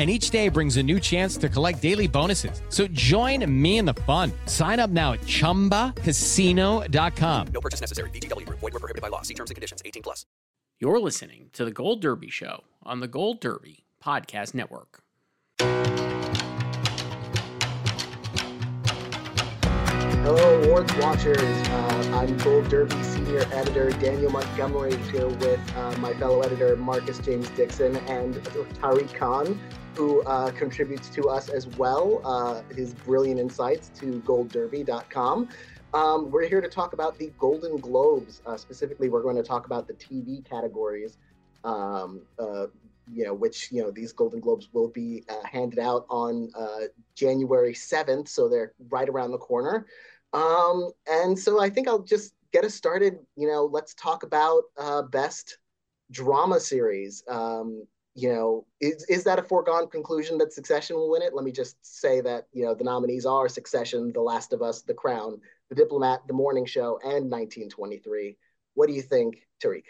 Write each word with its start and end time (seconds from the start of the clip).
And 0.00 0.08
each 0.08 0.30
day 0.30 0.48
brings 0.48 0.78
a 0.78 0.82
new 0.82 0.98
chance 0.98 1.36
to 1.36 1.50
collect 1.50 1.82
daily 1.82 2.08
bonuses. 2.08 2.62
So 2.70 2.86
join 2.86 3.44
me 3.62 3.76
in 3.76 3.84
the 3.84 3.92
fun. 3.92 4.32
Sign 4.46 4.80
up 4.80 4.88
now 4.88 5.12
at 5.12 5.20
chumbacasino.com. 5.20 7.46
No 7.52 7.60
purchase 7.60 7.82
necessary. 7.82 8.08
VGW 8.08 8.46
Group. 8.46 8.60
Void 8.60 8.72
were 8.72 8.80
prohibited 8.80 9.02
by 9.02 9.08
law. 9.08 9.20
See 9.20 9.34
terms 9.34 9.50
and 9.50 9.56
conditions. 9.56 9.82
18 9.84 10.02
plus. 10.02 10.24
You're 10.78 10.98
listening 10.98 11.50
to 11.52 11.66
the 11.66 11.70
Gold 11.70 12.00
Derby 12.00 12.30
Show 12.30 12.64
on 12.82 13.00
the 13.00 13.08
Gold 13.08 13.42
Derby 13.42 13.84
Podcast 14.02 14.54
Network. 14.54 15.02
Hello, 20.22 20.62
awards 20.62 20.94
watchers. 20.96 21.42
Uh, 21.42 22.10
I'm 22.14 22.36
Gold 22.38 22.68
Derby 22.68 23.02
senior 23.02 23.44
editor 23.52 23.90
Daniel 23.90 24.30
Montgomery 24.30 24.96
here 25.10 25.28
with 25.28 25.76
uh, 25.76 25.94
my 25.98 26.14
fellow 26.14 26.40
editor 26.40 26.74
Marcus 26.76 27.18
James 27.18 27.50
Dixon 27.50 27.96
and 28.06 28.34
Tariq 28.34 29.12
Khan, 29.12 29.60
who 30.00 30.22
uh, 30.22 30.50
contributes 30.52 31.10
to 31.10 31.28
us 31.28 31.50
as 31.50 31.66
well. 31.76 32.22
Uh, 32.24 32.62
his 32.74 32.94
brilliant 32.94 33.38
insights 33.38 33.90
to 34.00 34.22
GoldDerby.com. 34.24 35.46
Um, 35.92 36.30
we're 36.30 36.48
here 36.48 36.62
to 36.62 36.68
talk 36.68 36.94
about 36.94 37.18
the 37.18 37.30
Golden 37.38 37.76
Globes. 37.76 38.40
Uh, 38.46 38.56
specifically, 38.56 39.10
we're 39.10 39.22
going 39.22 39.36
to 39.36 39.42
talk 39.42 39.66
about 39.66 39.86
the 39.86 39.92
TV 39.92 40.42
categories. 40.42 41.18
Um, 41.64 42.22
uh, 42.38 42.68
you 43.12 43.24
know, 43.24 43.34
which 43.34 43.70
you 43.70 43.82
know 43.82 43.90
these 43.90 44.12
Golden 44.12 44.40
Globes 44.40 44.70
will 44.72 44.88
be 44.88 45.22
uh, 45.28 45.44
handed 45.44 45.78
out 45.78 46.06
on 46.08 46.50
uh, 46.56 46.86
January 47.14 47.74
seventh, 47.74 48.26
so 48.28 48.48
they're 48.48 48.72
right 48.88 49.08
around 49.08 49.32
the 49.32 49.38
corner. 49.38 49.84
Um, 50.32 50.92
and 51.10 51.38
so 51.38 51.60
I 51.60 51.68
think 51.68 51.88
I'll 51.88 52.04
just 52.04 52.32
get 52.54 52.64
us 52.64 52.74
started. 52.74 53.18
You 53.36 53.48
know, 53.48 53.66
let's 53.66 53.92
talk 53.92 54.22
about 54.22 54.62
best 55.10 55.58
drama 56.10 56.58
series. 56.58 57.22
Um, 57.28 57.84
you 58.20 58.28
know, 58.32 58.66
is, 58.80 59.04
is 59.08 59.24
that 59.24 59.38
a 59.38 59.42
foregone 59.42 59.88
conclusion 59.88 60.36
that 60.38 60.52
Succession 60.52 60.96
will 60.96 61.10
win 61.10 61.22
it? 61.22 61.34
Let 61.34 61.44
me 61.44 61.52
just 61.52 61.76
say 61.82 62.20
that, 62.20 62.46
you 62.52 62.64
know, 62.64 62.74
the 62.74 62.84
nominees 62.84 63.24
are 63.24 63.48
Succession, 63.48 64.12
The 64.12 64.20
Last 64.20 64.52
of 64.52 64.62
Us, 64.62 64.82
The 64.82 64.94
Crown, 64.94 65.40
The 65.68 65.74
Diplomat, 65.74 66.26
The 66.26 66.34
Morning 66.34 66.66
Show, 66.66 66.98
and 67.02 67.30
1923. 67.30 68.36
What 68.74 68.88
do 68.88 68.92
you 68.92 69.02
think, 69.02 69.46
Tariq? 69.62 69.84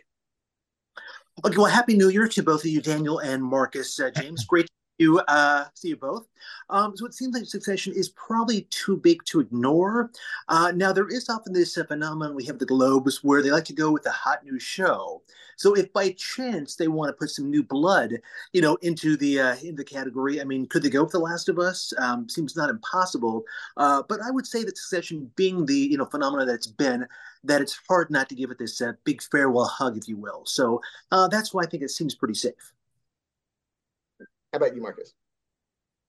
Okay, 1.45 1.57
well, 1.57 1.67
Happy 1.67 1.97
New 1.97 2.09
Year 2.09 2.29
to 2.29 2.43
both 2.43 2.65
of 2.65 2.71
you, 2.71 2.81
Daniel 2.81 3.19
and 3.19 3.43
Marcus 3.43 3.99
uh, 3.99 4.11
James. 4.11 4.45
Great 4.49 4.67
to 4.67 4.73
you, 5.01 5.19
uh, 5.21 5.65
see 5.75 5.89
you 5.89 5.97
both. 5.97 6.27
Um, 6.69 6.97
so 6.97 7.07
it 7.07 7.15
seems 7.15 7.35
like 7.35 7.47
Succession 7.47 7.93
is 7.95 8.11
probably 8.11 8.63
too 8.71 8.97
big 8.97 9.25
to 9.25 9.41
ignore. 9.41 10.11
Uh, 10.49 10.73
now, 10.75 10.93
there 10.93 11.09
is 11.09 11.29
often 11.29 11.53
this 11.53 11.77
uh, 11.77 11.85
phenomenon 11.85 12.37
we 12.37 12.45
have 12.45 12.59
the 12.59 12.67
Globes 12.67 13.25
where 13.25 13.43
they 13.43 13.51
like 13.51 13.65
to 13.65 13.73
go 13.73 13.91
with 13.91 14.07
a 14.07 14.11
hot 14.11 14.45
new 14.45 14.59
show. 14.59 15.23
So 15.57 15.75
if 15.75 15.93
by 15.93 16.13
chance 16.13 16.77
they 16.77 16.89
want 16.89 17.11
to 17.11 17.13
put 17.13 17.29
some 17.29 17.51
new 17.51 17.63
blood, 17.63 18.15
you 18.55 18.63
know, 18.63 18.77
into 18.77 19.17
the 19.19 19.41
uh, 19.41 19.57
in 19.63 19.77
the 19.77 19.85
category, 19.85 20.41
I 20.41 20.45
mean, 20.45 20.67
could 20.67 20.83
they 20.83 20.89
go 20.89 21.03
with 21.03 21.13
The 21.13 21.19
Last 21.19 21.51
of 21.51 21.59
Us? 21.59 21.93
Um, 21.99 22.31
seems 22.31 22.57
not 22.57 22.71
impossible. 22.71 23.45
Uh, 23.77 24.03
but 24.09 24.21
I 24.23 24.31
would 24.31 24.47
say 24.47 24.65
that 24.65 24.79
Succession, 24.79 25.31
being 25.37 25.67
the 25.67 25.75
you 25.75 25.99
know 25.99 26.07
phenomenon 26.07 26.47
that 26.47 26.55
it's 26.55 26.67
been, 26.67 27.07
that 27.45 27.61
it's 27.61 27.79
hard 27.89 28.11
not 28.11 28.29
to 28.31 28.35
give 28.35 28.51
it 28.51 28.59
this 28.59 28.81
uh, 28.81 28.93
big 29.05 29.23
farewell 29.23 29.67
hug, 29.67 29.99
if 29.99 30.09
you 30.09 30.17
will. 30.17 30.47
So 30.47 30.81
uh, 31.13 31.29
that's 31.29 31.53
why 31.53 31.65
I 31.65 31.67
think 31.67 31.83
it 31.83 31.91
seems 31.91 32.15
pretty 32.15 32.35
safe. 32.35 32.73
How 34.53 34.57
about 34.57 34.75
you, 34.75 34.83
Marcus? 34.83 35.13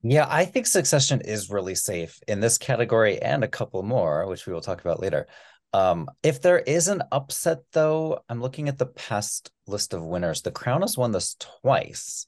Yeah, 0.04 0.26
I 0.28 0.46
think 0.46 0.66
Succession 0.66 1.22
is 1.22 1.52
really 1.52 1.76
safe 1.76 2.20
in 2.28 2.40
this 2.40 2.58
category 2.58 3.22
and 3.22 3.44
a 3.44 3.48
couple 3.48 3.84
more, 3.84 4.26
which 4.26 4.48
we 4.48 4.54
will 4.54 4.62
talk 4.62 4.82
about 4.82 5.00
later. 5.00 5.28
Um, 5.74 6.10
if 6.24 6.42
there 6.42 6.60
is 6.60 6.88
an 6.88 7.04
upset, 7.12 7.60
though, 7.72 8.24
I'm 8.28 8.42
looking 8.42 8.68
at 8.68 8.80
the 8.80 8.88
past 8.88 9.52
list 9.68 9.94
of 9.94 10.04
winners. 10.04 10.42
The 10.42 10.52
Crown 10.52 10.82
has 10.82 10.98
won 10.98 11.12
this 11.12 11.36
twice. 11.40 12.26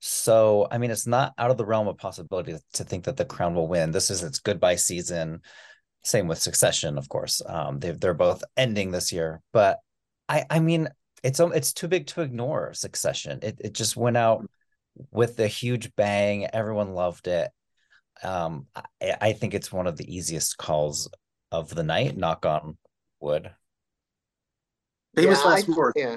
So, 0.00 0.66
I 0.70 0.78
mean, 0.78 0.90
it's 0.90 1.06
not 1.06 1.34
out 1.36 1.50
of 1.50 1.58
the 1.58 1.66
realm 1.66 1.88
of 1.88 1.98
possibility 1.98 2.56
to 2.72 2.84
think 2.84 3.04
that 3.04 3.18
the 3.18 3.26
Crown 3.26 3.54
will 3.54 3.68
win. 3.68 3.90
This 3.90 4.10
is 4.10 4.22
its 4.22 4.38
goodbye 4.38 4.76
season. 4.76 5.42
Same 6.02 6.26
with 6.26 6.38
Succession, 6.38 6.96
of 6.96 7.08
course. 7.10 7.42
Um, 7.44 7.78
they 7.78 7.90
they're 7.90 8.14
both 8.14 8.42
ending 8.56 8.90
this 8.90 9.12
year, 9.12 9.42
but 9.52 9.78
I 10.26 10.46
I 10.48 10.58
mean, 10.60 10.88
it's 11.22 11.38
it's 11.38 11.74
too 11.74 11.86
big 11.86 12.06
to 12.08 12.22
ignore 12.22 12.72
Succession. 12.72 13.40
It 13.42 13.60
it 13.60 13.74
just 13.74 13.94
went 13.94 14.16
out 14.16 14.48
with 15.10 15.36
the 15.36 15.48
huge 15.48 15.94
bang. 15.96 16.46
Everyone 16.52 16.94
loved 16.94 17.26
it. 17.26 17.50
Um, 18.22 18.66
I, 18.74 19.16
I 19.20 19.32
think 19.32 19.54
it's 19.54 19.72
one 19.72 19.86
of 19.86 19.96
the 19.96 20.14
easiest 20.14 20.58
calls 20.58 21.08
of 21.50 21.74
the 21.74 21.82
night. 21.82 22.16
Knock 22.16 22.46
on 22.46 22.76
wood. 23.20 23.50
Famous 25.16 25.40
yeah, 25.42 25.50
last 25.50 25.68
I, 25.68 25.72
word. 25.72 25.92
Yeah. 25.96 26.16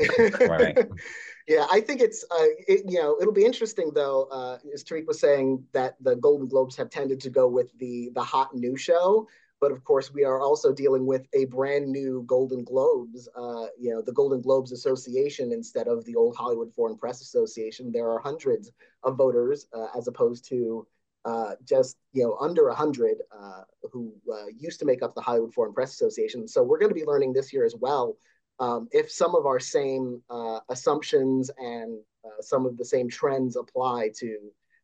Right. 0.48 0.78
yeah, 1.48 1.66
I 1.72 1.80
think 1.80 2.00
it's 2.00 2.24
uh, 2.30 2.44
it, 2.66 2.90
you 2.90 3.00
know 3.00 3.16
it'll 3.20 3.32
be 3.32 3.44
interesting 3.44 3.90
though. 3.94 4.24
Uh, 4.24 4.58
as 4.72 4.84
Tariq 4.84 5.06
was 5.06 5.20
saying 5.20 5.64
that 5.72 5.94
the 6.00 6.16
Golden 6.16 6.46
Globes 6.46 6.76
have 6.76 6.90
tended 6.90 7.20
to 7.20 7.30
go 7.30 7.48
with 7.48 7.76
the 7.78 8.10
the 8.14 8.22
hot 8.22 8.54
new 8.54 8.76
show, 8.76 9.26
but 9.60 9.72
of 9.72 9.84
course 9.84 10.12
we 10.12 10.24
are 10.24 10.40
also 10.40 10.72
dealing 10.72 11.06
with 11.06 11.26
a 11.34 11.46
brand 11.46 11.88
new 11.88 12.24
Golden 12.26 12.64
Globes. 12.64 13.28
Uh, 13.36 13.66
you 13.78 13.90
know, 13.92 14.02
the 14.02 14.12
Golden 14.12 14.40
Globes 14.40 14.72
Association 14.72 15.52
instead 15.52 15.88
of 15.88 16.04
the 16.04 16.14
old 16.14 16.36
Hollywood 16.36 16.72
Foreign 16.74 16.96
Press 16.96 17.20
Association. 17.20 17.92
There 17.92 18.10
are 18.10 18.18
hundreds 18.18 18.70
of 19.02 19.16
voters 19.16 19.66
uh, 19.72 19.86
as 19.96 20.08
opposed 20.08 20.48
to 20.48 20.86
uh, 21.24 21.54
just 21.64 21.96
you 22.12 22.22
know 22.22 22.36
under 22.40 22.66
100 22.68 23.18
uh, 23.36 23.62
who 23.92 24.14
uh, 24.32 24.46
used 24.56 24.78
to 24.80 24.86
make 24.86 25.02
up 25.02 25.14
the 25.14 25.20
Hollywood 25.20 25.52
Foreign 25.54 25.74
Press 25.74 25.92
Association. 25.92 26.46
So 26.46 26.62
we're 26.62 26.78
going 26.78 26.90
to 26.90 26.94
be 26.94 27.04
learning 27.04 27.32
this 27.32 27.52
year 27.52 27.64
as 27.64 27.74
well 27.74 28.16
um, 28.60 28.88
if 28.92 29.10
some 29.10 29.34
of 29.34 29.46
our 29.46 29.60
same 29.60 30.22
uh, 30.30 30.60
assumptions 30.68 31.50
and 31.58 31.98
uh, 32.24 32.40
some 32.40 32.66
of 32.66 32.76
the 32.76 32.84
same 32.84 33.08
trends 33.08 33.56
apply 33.56 34.10
to 34.18 34.38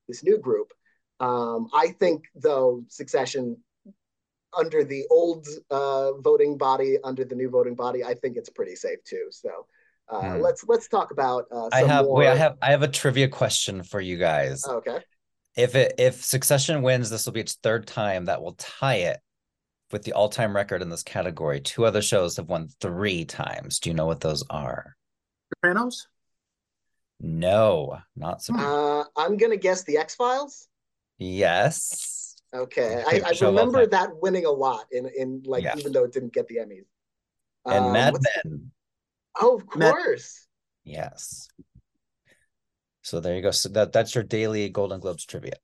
this 0.08 0.22
new 0.22 0.38
group. 0.38 0.72
Um, 1.20 1.68
I 1.72 1.88
think 1.88 2.24
though 2.34 2.84
Succession 2.88 3.56
under 4.56 4.84
the 4.84 5.04
old 5.10 5.46
uh, 5.70 6.12
voting 6.14 6.56
body, 6.56 6.98
under 7.04 7.24
the 7.24 7.34
new 7.34 7.50
voting 7.50 7.74
body, 7.74 8.04
I 8.04 8.14
think 8.14 8.36
it's 8.36 8.50
pretty 8.50 8.76
safe 8.76 9.02
too. 9.04 9.28
So. 9.30 9.66
Hmm. 10.06 10.42
Let's 10.42 10.62
let's 10.68 10.86
talk 10.86 11.12
about. 11.12 11.46
I 11.72 11.82
have 11.84 12.04
more... 12.04 12.16
wait. 12.16 12.28
I 12.28 12.36
have 12.36 12.58
I 12.60 12.70
have 12.72 12.82
a 12.82 12.88
trivia 12.88 13.26
question 13.26 13.82
for 13.82 14.02
you 14.02 14.18
guys. 14.18 14.62
Okay 14.68 14.98
if 15.56 15.74
it 15.74 15.94
if 15.98 16.24
Succession 16.24 16.82
wins, 16.82 17.10
this 17.10 17.26
will 17.26 17.32
be 17.32 17.40
its 17.40 17.54
third 17.54 17.86
time 17.86 18.26
that 18.26 18.42
will 18.42 18.54
tie 18.54 18.96
it 18.96 19.20
with 19.92 20.02
the 20.02 20.12
all-time 20.12 20.56
record 20.56 20.82
in 20.82 20.88
this 20.88 21.02
category. 21.02 21.60
Two 21.60 21.84
other 21.84 22.02
shows 22.02 22.36
have 22.36 22.48
won 22.48 22.68
three 22.80 23.24
times. 23.24 23.78
Do 23.78 23.90
you 23.90 23.94
know 23.94 24.06
what 24.06 24.20
those 24.20 24.42
are? 24.50 24.96
Sopranos. 25.54 26.08
No, 27.20 27.98
not 28.16 28.42
Sopranos. 28.42 29.06
Uh, 29.16 29.20
I'm 29.20 29.36
gonna 29.36 29.56
guess 29.56 29.84
the 29.84 29.98
X 29.98 30.14
Files. 30.14 30.68
Yes. 31.18 32.13
Okay, 32.54 33.02
I, 33.04 33.20
I 33.26 33.32
remember 33.40 33.84
that 33.86 34.10
winning 34.22 34.46
a 34.46 34.50
lot 34.50 34.86
in 34.92 35.10
in 35.16 35.42
like 35.44 35.64
even 35.76 35.92
though 35.92 36.04
it 36.04 36.12
didn't 36.12 36.32
get 36.32 36.46
the 36.46 36.56
Emmys. 36.56 36.84
And 37.66 37.86
um, 37.86 37.92
Mad 37.92 38.14
Men. 38.44 38.70
Oh, 39.40 39.56
of 39.56 39.66
course. 39.66 40.46
Mad- 40.86 40.92
yes. 40.92 41.48
So 43.02 43.20
there 43.20 43.34
you 43.34 43.42
go. 43.42 43.50
So 43.50 43.68
that 43.70 43.92
that's 43.92 44.14
your 44.14 44.24
daily 44.24 44.68
Golden 44.68 45.00
Globes 45.00 45.24
trivia. 45.24 45.54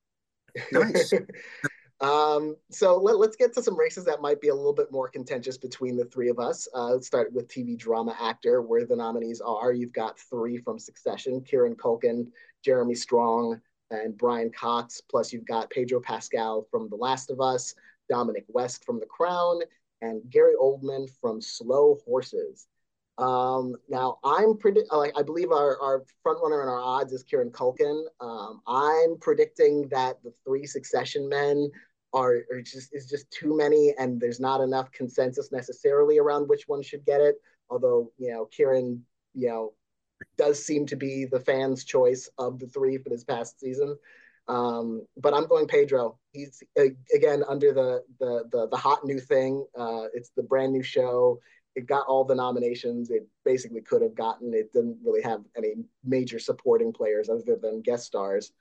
Nice. 0.73 1.13
um, 2.01 2.57
so 2.71 2.97
let, 2.99 3.17
us 3.29 3.37
get 3.37 3.55
to 3.55 3.63
some 3.63 3.79
races 3.79 4.05
that 4.07 4.21
might 4.21 4.41
be 4.41 4.49
a 4.49 4.55
little 4.55 4.75
bit 4.75 4.91
more 4.91 5.09
contentious 5.09 5.57
between 5.57 5.97
the 5.97 6.05
three 6.07 6.29
of 6.29 6.39
us. 6.39 6.67
Uh, 6.75 6.91
let's 6.91 7.07
start 7.07 7.33
with 7.33 7.49
TV 7.49 7.79
drama 7.79 8.17
actor, 8.21 8.63
where 8.63 8.85
the 8.85 8.97
nominees 8.97 9.41
are. 9.41 9.73
You've 9.73 9.93
got 9.93 10.19
three 10.19 10.59
from 10.59 10.79
Succession: 10.79 11.41
Kieran 11.41 11.77
Culkin, 11.77 12.27
Jeremy 12.65 12.95
Strong, 12.95 13.61
and 13.91 14.17
Brian 14.17 14.51
Cox. 14.51 15.01
Plus, 15.01 15.33
you've 15.33 15.47
got 15.47 15.71
Pedro 15.71 16.01
Pascal 16.01 16.67
from 16.71 16.89
The 16.89 16.97
Last 16.97 17.31
of 17.31 17.41
Us, 17.41 17.75
Dominic 18.09 18.45
West 18.49 18.85
from 18.85 19.01
The 19.01 19.07
Crown, 19.07 19.61
and 20.03 20.23
Gary 20.31 20.55
Oldman 20.61 21.09
from 21.21 21.41
Slow 21.41 21.99
Horses. 22.05 22.67
Um, 23.19 23.75
now 23.89 24.19
I'm 24.25 24.57
predict 24.57 24.91
like 24.93 25.13
I 25.15 25.23
believe 25.23 25.51
our, 25.51 25.79
our 25.81 26.05
front 26.23 26.39
runner 26.43 26.63
in 26.63 26.69
our 26.69 26.81
odds 26.81 27.13
is 27.13 27.23
Kieran 27.23 27.51
Culkin. 27.51 28.05
Um, 28.19 28.63
I'm 28.67 29.19
predicting 29.21 29.89
that 29.89 30.23
the 30.25 30.33
three 30.47 30.65
succession 30.65 31.29
men 31.29 31.71
are, 32.15 32.39
are 32.51 32.63
just 32.63 32.95
is 32.95 33.07
just 33.07 33.31
too 33.31 33.55
many 33.55 33.95
and 33.99 34.19
there's 34.19 34.41
not 34.41 34.63
enough 34.63 34.91
consensus 34.93 35.53
necessarily 35.53 36.19
around 36.19 36.49
which 36.49 36.65
one 36.67 36.83
should 36.83 37.05
get 37.05 37.21
it. 37.21 37.37
Although, 37.69 38.11
you 38.17 38.31
know, 38.33 38.47
Kieran, 38.47 39.05
you 39.35 39.49
know, 39.49 39.75
does 40.37 40.65
seem 40.65 40.87
to 40.87 40.97
be 40.97 41.25
the 41.25 41.41
fans' 41.41 41.85
choice 41.85 42.29
of 42.39 42.59
the 42.59 42.67
three 42.67 42.99
for 42.99 43.09
this 43.09 43.25
past 43.25 43.61
season. 43.61 43.97
Um, 44.49 45.07
but 45.17 45.35
I'm 45.35 45.47
going 45.47 45.67
Pedro. 45.67 46.19
He's 46.33 46.63
again 47.15 47.45
under 47.49 47.73
the 47.73 48.03
the 48.19 48.45
the, 48.51 48.69
the 48.69 48.77
hot 48.77 49.05
new 49.05 49.21
thing. 49.21 49.65
Uh, 49.79 50.05
it's 50.13 50.31
the 50.37 50.43
brand 50.43 50.73
new 50.73 50.83
show. 50.83 51.41
It 51.77 51.87
got 51.87 52.07
all 52.07 52.25
the 52.25 52.35
nominations. 52.35 53.11
It 53.11 53.29
basically 53.45 53.81
could 53.81 54.03
have 54.03 54.15
gotten. 54.15 54.53
It 54.53 54.73
didn't 54.73 54.99
really 55.05 55.23
have 55.23 55.43
any 55.57 55.75
major 56.05 56.39
supporting 56.39 56.93
players 56.93 57.29
other 57.29 57.57
than 57.61 57.81
guest 57.81 58.07
stars. 58.07 58.53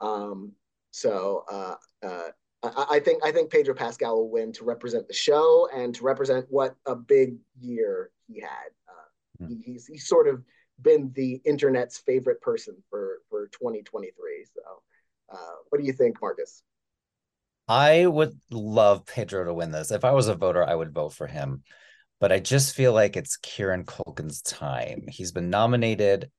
Um, 0.00 0.52
so 0.90 1.44
uh, 1.50 1.74
uh, 2.06 2.28
I, 2.62 2.86
I, 2.90 3.00
think 3.00 3.24
I 3.24 3.32
think 3.32 3.50
Pedro 3.50 3.74
Pascal 3.74 4.16
will 4.16 4.30
win 4.30 4.52
to 4.52 4.64
represent 4.64 5.08
the 5.08 5.14
show 5.14 5.68
and 5.74 5.94
to 5.94 6.04
represent 6.04 6.46
what 6.50 6.76
a 6.86 6.94
big 6.94 7.36
year 7.58 8.10
he 8.26 8.40
had. 8.40 8.70
Mm. 9.40 9.48
He, 9.48 9.72
he's 9.72 9.86
he's 9.86 10.06
sort 10.06 10.28
of 10.28 10.42
been 10.80 11.12
the 11.14 11.40
internet's 11.44 11.98
favorite 11.98 12.40
person 12.40 12.76
for 12.90 13.18
for 13.28 13.48
2023. 13.48 14.44
So, 14.54 14.62
uh, 15.32 15.56
what 15.68 15.80
do 15.80 15.86
you 15.86 15.92
think, 15.92 16.20
Marcus? 16.20 16.62
I 17.68 18.06
would 18.06 18.38
love 18.50 19.04
Pedro 19.04 19.44
to 19.44 19.54
win 19.54 19.70
this. 19.70 19.90
If 19.90 20.04
I 20.04 20.12
was 20.12 20.28
a 20.28 20.34
voter, 20.34 20.64
I 20.64 20.74
would 20.74 20.94
vote 20.94 21.12
for 21.12 21.26
him. 21.26 21.62
But 22.20 22.32
I 22.32 22.40
just 22.40 22.74
feel 22.74 22.92
like 22.92 23.16
it's 23.16 23.36
Kieran 23.36 23.84
Culkin's 23.84 24.42
time. 24.42 25.04
He's 25.08 25.32
been 25.32 25.50
nominated 25.50 26.30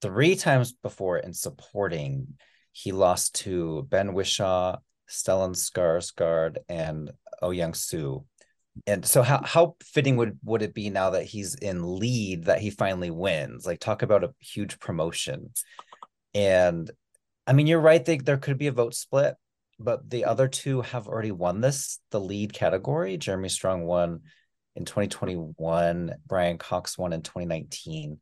three 0.00 0.34
times 0.34 0.72
before 0.72 1.18
in 1.18 1.32
supporting. 1.32 2.34
He 2.72 2.90
lost 2.90 3.36
to 3.42 3.86
Ben 3.88 4.14
Whishaw, 4.14 4.78
Stellan 5.08 5.54
Skarsgård, 5.54 6.56
and 6.68 7.12
Oh 7.40 7.50
Young 7.50 7.74
Soo 7.74 8.24
and 8.86 9.04
so 9.04 9.22
how 9.22 9.42
how 9.44 9.76
fitting 9.82 10.16
would 10.16 10.38
would 10.44 10.62
it 10.62 10.74
be 10.74 10.90
now 10.90 11.10
that 11.10 11.24
he's 11.24 11.54
in 11.54 11.98
lead 11.98 12.44
that 12.44 12.60
he 12.60 12.70
finally 12.70 13.10
wins? 13.10 13.66
Like 13.66 13.80
talk 13.80 14.02
about 14.02 14.24
a 14.24 14.34
huge 14.40 14.78
promotion. 14.78 15.52
And 16.34 16.90
i 17.46 17.52
mean 17.52 17.66
you're 17.66 17.80
right 17.80 18.04
they, 18.04 18.18
there 18.18 18.38
could 18.38 18.56
be 18.56 18.68
a 18.68 18.72
vote 18.72 18.94
split 18.94 19.34
but 19.78 20.08
the 20.08 20.24
other 20.24 20.46
two 20.46 20.80
have 20.80 21.08
already 21.08 21.32
won 21.32 21.60
this 21.60 21.98
the 22.10 22.20
lead 22.20 22.52
category. 22.52 23.16
Jeremy 23.16 23.48
strong 23.48 23.84
won 23.84 24.20
in 24.74 24.84
2021 24.84 26.14
brian 26.26 26.58
cox 26.58 26.96
won 26.96 27.12
in 27.12 27.22
2019 27.22 28.20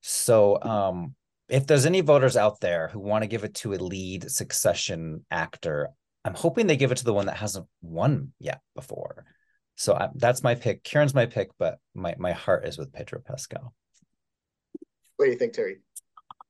so 0.00 0.60
um 0.62 1.14
if 1.48 1.66
there's 1.66 1.84
any 1.84 2.00
voters 2.00 2.38
out 2.38 2.60
there 2.60 2.88
who 2.88 2.98
want 2.98 3.22
to 3.22 3.28
give 3.28 3.44
it 3.44 3.54
to 3.54 3.74
a 3.74 3.76
lead 3.76 4.30
succession 4.30 5.26
actor 5.30 5.90
i'm 6.24 6.32
hoping 6.32 6.66
they 6.66 6.76
give 6.76 6.90
it 6.90 6.96
to 6.96 7.04
the 7.04 7.12
one 7.12 7.26
that 7.26 7.36
hasn't 7.36 7.66
won 7.82 8.32
yet 8.38 8.60
before 8.74 9.26
so 9.76 9.94
I, 9.94 10.08
that's 10.14 10.42
my 10.42 10.54
pick. 10.54 10.82
Kieran's 10.82 11.14
my 11.14 11.26
pick, 11.26 11.50
but 11.58 11.78
my 11.94 12.14
my 12.18 12.32
heart 12.32 12.66
is 12.66 12.78
with 12.78 12.92
Pedro 12.92 13.20
Pascal. 13.24 13.74
What 15.16 15.26
do 15.26 15.30
you 15.30 15.38
think, 15.38 15.52
Terry? 15.52 15.78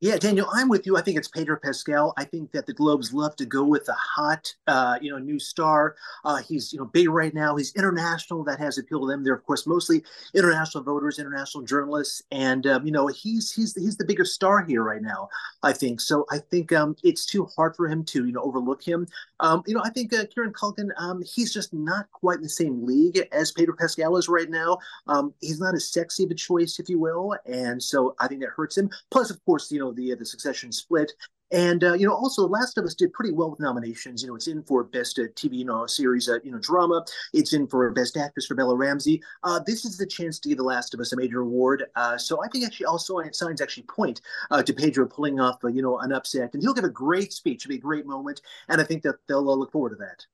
Yeah, 0.00 0.18
Daniel, 0.18 0.46
I'm 0.52 0.68
with 0.68 0.84
you. 0.84 0.98
I 0.98 1.00
think 1.00 1.16
it's 1.16 1.28
Pedro 1.28 1.56
Pascal. 1.62 2.12
I 2.18 2.24
think 2.24 2.52
that 2.52 2.66
the 2.66 2.74
Globes 2.74 3.14
love 3.14 3.36
to 3.36 3.46
go 3.46 3.64
with 3.64 3.86
the 3.86 3.94
hot, 3.94 4.52
uh, 4.66 4.98
you 5.00 5.10
know, 5.10 5.16
new 5.18 5.38
star. 5.38 5.96
Uh, 6.26 6.42
he's, 6.42 6.74
you 6.74 6.78
know, 6.78 6.84
big 6.84 7.08
right 7.08 7.32
now. 7.32 7.56
He's 7.56 7.72
international. 7.74 8.44
That 8.44 8.58
has 8.58 8.76
appeal 8.76 9.00
to 9.00 9.06
them. 9.06 9.24
They're, 9.24 9.32
of 9.34 9.46
course, 9.46 9.66
mostly 9.66 10.02
international 10.34 10.84
voters, 10.84 11.18
international 11.18 11.64
journalists, 11.64 12.22
and 12.30 12.66
um, 12.66 12.84
you 12.84 12.92
know, 12.92 13.06
he's 13.06 13.50
he's 13.50 13.74
he's 13.74 13.96
the 13.96 14.04
biggest 14.04 14.34
star 14.34 14.62
here 14.62 14.82
right 14.82 15.00
now. 15.00 15.28
I 15.62 15.72
think 15.72 16.00
so. 16.02 16.26
I 16.30 16.38
think 16.38 16.70
um, 16.72 16.96
it's 17.02 17.24
too 17.24 17.46
hard 17.56 17.74
for 17.74 17.88
him 17.88 18.04
to, 18.06 18.26
you 18.26 18.32
know, 18.32 18.42
overlook 18.42 18.82
him. 18.86 19.06
Um, 19.40 19.62
you 19.66 19.74
know, 19.74 19.82
I 19.82 19.90
think 19.90 20.12
uh, 20.12 20.24
Kieran 20.26 20.52
Culkin, 20.52 20.90
um, 20.98 21.22
he's 21.22 21.52
just 21.52 21.72
not 21.72 22.10
quite 22.12 22.36
in 22.36 22.42
the 22.42 22.48
same 22.48 22.84
league 22.84 23.26
as 23.32 23.52
Pedro 23.52 23.74
Pascal 23.78 24.16
is 24.18 24.28
right 24.28 24.50
now. 24.50 24.78
Um, 25.06 25.32
he's 25.40 25.60
not 25.60 25.74
as 25.74 25.90
sexy 25.90 26.24
of 26.24 26.30
a 26.30 26.34
choice, 26.34 26.78
if 26.78 26.90
you 26.90 26.98
will, 26.98 27.36
and 27.46 27.82
so 27.82 28.14
I 28.18 28.28
think 28.28 28.42
that 28.42 28.50
hurts 28.50 28.76
him. 28.76 28.90
Plus, 29.10 29.30
of 29.30 29.42
course, 29.46 29.70
you 29.72 29.78
know 29.78 29.83
the 29.92 30.12
uh, 30.12 30.16
the 30.16 30.26
Succession 30.26 30.72
split. 30.72 31.12
And 31.50 31.84
uh, 31.84 31.92
you 31.92 32.06
know, 32.06 32.14
also, 32.14 32.42
The 32.42 32.48
Last 32.48 32.78
of 32.78 32.84
Us 32.84 32.94
did 32.94 33.12
pretty 33.12 33.32
well 33.32 33.50
with 33.50 33.60
nominations. 33.60 34.22
You 34.22 34.28
know, 34.28 34.34
it's 34.34 34.48
in 34.48 34.62
for 34.64 34.82
best 34.82 35.18
uh, 35.18 35.28
TV, 35.36 35.58
you 35.58 35.64
know, 35.64 35.86
series, 35.86 36.28
uh, 36.28 36.38
you 36.42 36.50
know, 36.50 36.58
drama. 36.58 37.04
It's 37.32 37.52
in 37.52 37.68
for 37.68 37.88
best 37.92 38.16
actress 38.16 38.46
for 38.46 38.54
Bella 38.54 38.74
Ramsey. 38.74 39.22
Uh, 39.44 39.60
this 39.64 39.84
is 39.84 39.96
the 39.96 40.06
chance 40.06 40.40
to 40.40 40.48
give 40.48 40.58
The 40.58 40.64
Last 40.64 40.94
of 40.94 41.00
Us 41.00 41.12
a 41.12 41.16
major 41.16 41.42
award. 41.42 41.84
Uh, 41.94 42.18
so 42.18 42.42
I 42.42 42.48
think 42.48 42.64
actually, 42.64 42.86
also 42.86 43.20
signs 43.32 43.60
actually 43.60 43.84
point 43.84 44.20
uh, 44.50 44.62
to 44.62 44.72
Pedro 44.72 45.06
pulling 45.06 45.38
off, 45.38 45.58
you 45.62 45.82
know, 45.82 45.98
an 45.98 46.12
upset, 46.12 46.54
and 46.54 46.62
he'll 46.62 46.74
give 46.74 46.84
a 46.84 46.90
great 46.90 47.32
speech. 47.32 47.64
It'll 47.64 47.70
be 47.70 47.76
a 47.76 47.78
great 47.78 48.06
moment, 48.06 48.40
and 48.68 48.80
I 48.80 48.84
think 48.84 49.02
that 49.02 49.16
they'll 49.28 49.44
look 49.44 49.70
forward 49.70 49.90
to 49.90 49.96
that. 49.96 50.26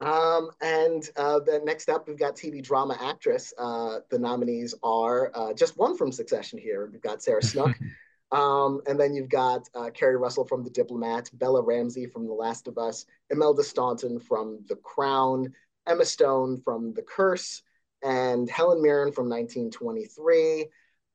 Um, 0.00 0.50
and 0.60 1.08
uh, 1.16 1.40
then 1.40 1.64
next 1.64 1.88
up, 1.88 2.06
we've 2.06 2.18
got 2.18 2.36
TV 2.36 2.62
drama 2.62 2.96
actress. 3.00 3.54
Uh, 3.58 3.98
the 4.10 4.18
nominees 4.18 4.74
are 4.82 5.30
uh, 5.34 5.52
just 5.54 5.76
one 5.76 5.96
from 5.96 6.12
Succession 6.12 6.58
here. 6.58 6.88
We've 6.92 7.00
got 7.00 7.22
Sarah 7.22 7.42
Snook. 7.42 7.74
um, 8.32 8.80
and 8.86 9.00
then 9.00 9.14
you've 9.14 9.30
got 9.30 9.68
uh, 9.74 9.90
Keri 9.90 10.16
Russell 10.16 10.44
from 10.44 10.62
The 10.62 10.70
Diplomat, 10.70 11.30
Bella 11.34 11.62
Ramsey 11.62 12.06
from 12.06 12.26
The 12.26 12.34
Last 12.34 12.68
of 12.68 12.76
Us, 12.76 13.06
Imelda 13.30 13.62
Staunton 13.62 14.20
from 14.20 14.60
The 14.68 14.76
Crown, 14.76 15.52
Emma 15.86 16.04
Stone 16.04 16.60
from 16.62 16.92
The 16.92 17.02
Curse, 17.02 17.62
and 18.02 18.50
Helen 18.50 18.82
Mirren 18.82 19.12
from 19.12 19.30
1923. 19.30 20.66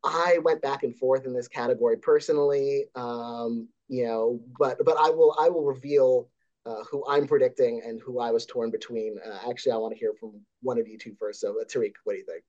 I 0.04 0.40
went 0.44 0.64
back 0.64 0.82
and 0.82 0.96
forth 0.96 1.26
in 1.26 1.34
this 1.34 1.48
category 1.48 1.98
personally, 1.98 2.86
um, 2.96 3.68
you 3.88 4.06
know, 4.06 4.40
but 4.58 4.84
but 4.84 4.98
I 4.98 5.12
will 5.12 5.36
I 5.40 5.50
will 5.50 5.64
reveal 5.64 6.28
uh, 6.66 6.84
who 6.90 7.04
I'm 7.08 7.28
predicting 7.28 7.82
and 7.86 8.00
who 8.02 8.20
I 8.20 8.32
was 8.32 8.46
torn 8.46 8.72
between. 8.72 9.18
Uh, 9.26 9.50
actually, 9.50 9.74
I 9.74 9.78
want 9.78 9.94
to 9.94 10.00
hear 10.00 10.14
from 10.20 10.40
one 10.62 10.80
of 10.80 10.88
you 10.88 10.98
two 10.98 11.16
first. 11.20 11.42
So, 11.42 11.60
uh, 11.60 11.64
Tariq, 11.66 11.94
what 12.04 12.14
do 12.14 12.20
you 12.20 12.26
think? 12.26 12.44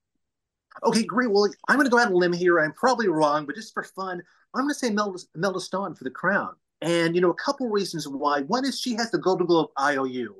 Okay, 0.85 1.05
great. 1.05 1.31
Well, 1.31 1.50
I'm 1.69 1.76
going 1.76 1.87
to 1.87 1.91
go 1.91 1.99
out 1.99 2.06
on 2.06 2.12
a 2.12 2.17
limb 2.17 2.32
here. 2.32 2.61
I'm 2.61 2.73
probably 2.73 3.09
wrong, 3.09 3.47
but 3.47 3.55
just 3.55 3.75
for 3.75 3.82
fun, 3.82 4.23
I'm 4.55 4.62
going 4.62 4.70
to 4.70 4.79
say 4.79 4.91
Melda, 4.91 5.19
Melda 5.35 5.61
for 5.61 6.05
the 6.05 6.11
crown. 6.11 6.55
And, 6.81 7.14
you 7.14 7.20
know, 7.20 7.31
a 7.31 7.35
couple 7.35 7.69
reasons 7.69 8.09
why. 8.09 8.41
One 8.43 8.64
is 8.64 8.81
she 8.81 8.94
has 8.94 9.11
the 9.11 9.19
Golden 9.19 9.47
Globe 9.47 9.70
IOU. 9.81 10.35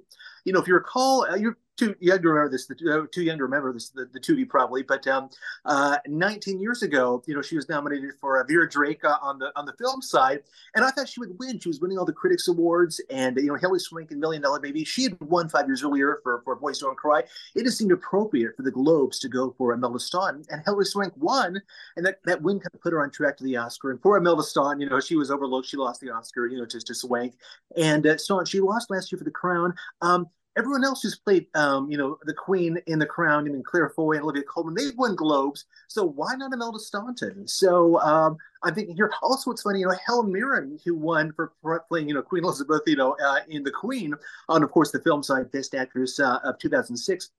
You 0.45 0.53
know, 0.53 0.61
if 0.61 0.67
you 0.67 0.75
recall, 0.75 1.25
uh, 1.25 1.37
you're 1.37 1.57
too 1.77 1.97
young 2.01 2.21
to 2.21 2.29
remember 2.29 2.51
this, 2.51 2.67
the, 2.67 3.03
uh, 3.03 3.07
too 3.13 3.23
young 3.23 3.39
to 3.39 3.45
remember 3.45 3.73
this, 3.73 3.89
the, 3.91 4.09
the 4.13 4.35
you 4.35 4.47
probably, 4.47 4.83
but 4.83 5.07
um, 5.07 5.31
uh, 5.65 5.99
19 6.07 6.61
years 6.61 6.83
ago, 6.83 7.23
you 7.27 7.35
know, 7.35 7.43
she 7.43 7.57
was 7.57 7.69
nominated 7.69 8.11
for 8.21 8.41
uh, 8.41 8.45
Vera 8.45 8.69
Drake 8.69 9.05
uh, 9.05 9.17
on 9.23 9.39
the 9.39 9.53
on 9.57 9.67
the 9.67 9.73
film 9.75 10.03
side, 10.03 10.43
and 10.75 10.85
I 10.85 10.91
thought 10.91 11.09
she 11.09 11.21
would 11.21 11.39
win. 11.39 11.59
She 11.59 11.69
was 11.69 11.81
winning 11.81 11.99
all 11.99 12.05
the 12.05 12.13
critics 12.13 12.49
awards, 12.49 13.01
and 13.11 13.37
you 13.37 13.47
know, 13.47 13.57
Hilary 13.57 13.81
Swank 13.81 14.11
and 14.11 14.21
Million 14.21 14.43
Dollar 14.43 14.61
Baby, 14.61 14.85
she 14.85 15.05
had 15.05 15.21
won 15.21 15.49
five 15.49 15.67
years 15.67 15.83
earlier 15.83 16.21
for 16.23 16.43
for 16.45 16.57
Boys 16.57 16.79
Don't 16.79 16.97
Cry. 16.97 17.23
It 17.55 17.65
just 17.65 17.79
seemed 17.79 17.93
appropriate 17.93 18.57
for 18.57 18.63
the 18.63 18.71
Globes 18.71 19.19
to 19.21 19.29
go 19.29 19.55
for 19.57 19.73
Imelda 19.73 19.99
Staunton, 19.99 20.45
and 20.51 20.63
Hilary 20.65 20.87
Swank 20.87 21.15
won, 21.17 21.61
and 21.97 22.07
that, 22.07 22.19
that 22.25 22.43
win 22.43 22.59
kind 22.59 22.75
of 22.75 22.81
put 22.81 22.93
her 22.93 23.03
on 23.03 23.11
track 23.11 23.37
to 23.39 23.45
the 23.45 23.57
Oscar. 23.57 23.91
And 23.91 24.01
for 24.03 24.17
Imelda 24.17 24.43
Staunton, 24.43 24.81
you 24.81 24.89
know, 24.89 25.01
she 25.01 25.17
was 25.17 25.31
overlooked. 25.31 25.69
She 25.69 25.77
lost 25.77 26.01
the 26.01 26.11
Oscar, 26.11 26.47
you 26.47 26.59
know, 26.59 26.67
to, 26.67 26.81
to 26.81 26.95
Swank, 26.95 27.35
and 27.77 28.07
uh, 28.07 28.19
Staunton, 28.19 28.47
she 28.47 28.61
lost 28.61 28.91
last 28.91 29.11
year 29.11 29.19
for 29.19 29.25
the 29.25 29.31
Crown. 29.31 29.75
Um, 30.01 30.29
everyone 30.57 30.85
else 30.85 31.03
who's 31.03 31.17
played, 31.17 31.47
um, 31.55 31.91
you 31.91 31.97
know, 31.97 32.19
the 32.25 32.35
Queen 32.35 32.79
in 32.87 32.99
The 32.99 33.07
Crown, 33.07 33.47
I 33.47 33.51
mean, 33.51 33.63
Claire 33.63 33.91
Foy 33.91 34.13
and 34.13 34.23
Olivia 34.23 34.43
Colman, 34.43 34.75
they've 34.75 34.97
won 34.97 35.17
Globes. 35.17 35.65
So 35.89 36.05
why 36.05 36.35
not 36.35 36.53
Imelda 36.53 36.79
Staunton? 36.79 37.49
So 37.49 37.99
um, 38.01 38.37
I'm 38.63 38.75
thinking 38.75 38.97
here. 38.97 39.11
Also, 39.23 39.51
it's 39.51 39.63
funny, 39.63 39.81
you 39.81 39.87
know, 39.87 39.97
Helen 40.07 40.33
Mirren, 40.33 40.79
who 40.85 40.95
won 40.95 41.33
for, 41.33 41.53
playing, 41.89 42.09
you 42.09 42.15
know, 42.15 42.23
Queen 42.23 42.45
Elizabeth, 42.45 42.83
you 42.87 42.97
know, 42.97 43.17
uh, 43.25 43.41
in 43.49 43.63
The 43.63 43.71
Queen, 43.71 44.15
on, 44.49 44.63
of 44.63 44.71
course, 44.71 44.91
the 44.91 45.01
film 45.01 45.23
side, 45.23 45.51
Best 45.53 45.75
Actress 45.75 46.21
uh, 46.21 46.39
of 46.45 46.59
2006. 46.59 47.31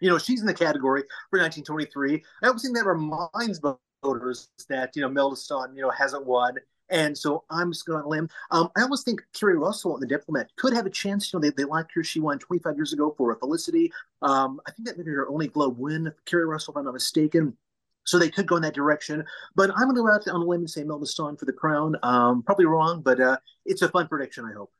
You 0.00 0.10
know, 0.10 0.18
she's 0.18 0.40
in 0.40 0.46
the 0.46 0.54
category 0.54 1.02
for 1.30 1.38
1923. 1.38 2.22
I 2.42 2.46
always 2.46 2.62
think 2.62 2.76
that 2.76 2.84
reminds 2.84 3.60
voters 4.02 4.48
that, 4.68 4.94
you 4.94 5.02
know, 5.02 5.08
Imelda 5.08 5.36
Staunton, 5.36 5.76
you 5.76 5.82
know, 5.82 5.90
hasn't 5.90 6.26
won. 6.26 6.56
And 6.88 7.16
so 7.16 7.44
I'm 7.50 7.72
just 7.72 7.86
going 7.86 8.02
to 8.02 8.08
limb. 8.08 8.28
Um, 8.50 8.70
I 8.76 8.82
almost 8.82 9.04
think 9.04 9.22
Keri 9.38 9.56
Russell, 9.56 9.98
the 9.98 10.06
diplomat, 10.06 10.50
could 10.56 10.72
have 10.72 10.86
a 10.86 10.90
chance. 10.90 11.32
You 11.32 11.38
know, 11.38 11.42
they, 11.42 11.50
they 11.50 11.64
liked 11.64 11.92
her. 11.94 12.04
She 12.04 12.20
won 12.20 12.38
25 12.38 12.76
years 12.76 12.92
ago 12.92 13.14
for 13.16 13.32
a 13.32 13.38
Felicity. 13.38 13.92
Um, 14.22 14.60
I 14.66 14.70
think 14.70 14.86
that 14.86 14.96
maybe 14.96 15.10
her 15.10 15.28
only 15.28 15.48
Globe 15.48 15.78
win, 15.78 16.12
Keri 16.26 16.46
Russell, 16.46 16.72
if 16.72 16.78
I'm 16.78 16.84
not 16.84 16.94
mistaken. 16.94 17.56
So 18.04 18.18
they 18.18 18.30
could 18.30 18.46
go 18.46 18.56
in 18.56 18.62
that 18.62 18.74
direction. 18.74 19.24
But 19.56 19.70
I'm 19.70 19.84
going 19.84 19.96
to 19.96 20.02
go 20.02 20.10
out 20.10 20.28
on 20.28 20.40
a 20.40 20.44
limb 20.44 20.60
and 20.60 20.70
say 20.70 20.84
Melba 20.84 21.06
Staunton 21.06 21.36
for 21.36 21.44
the 21.44 21.52
crown. 21.52 21.96
Um, 22.02 22.42
probably 22.44 22.66
wrong, 22.66 23.02
but 23.02 23.20
uh, 23.20 23.38
it's 23.64 23.82
a 23.82 23.88
fun 23.88 24.06
prediction, 24.06 24.44
I 24.44 24.52
hope. 24.52 24.70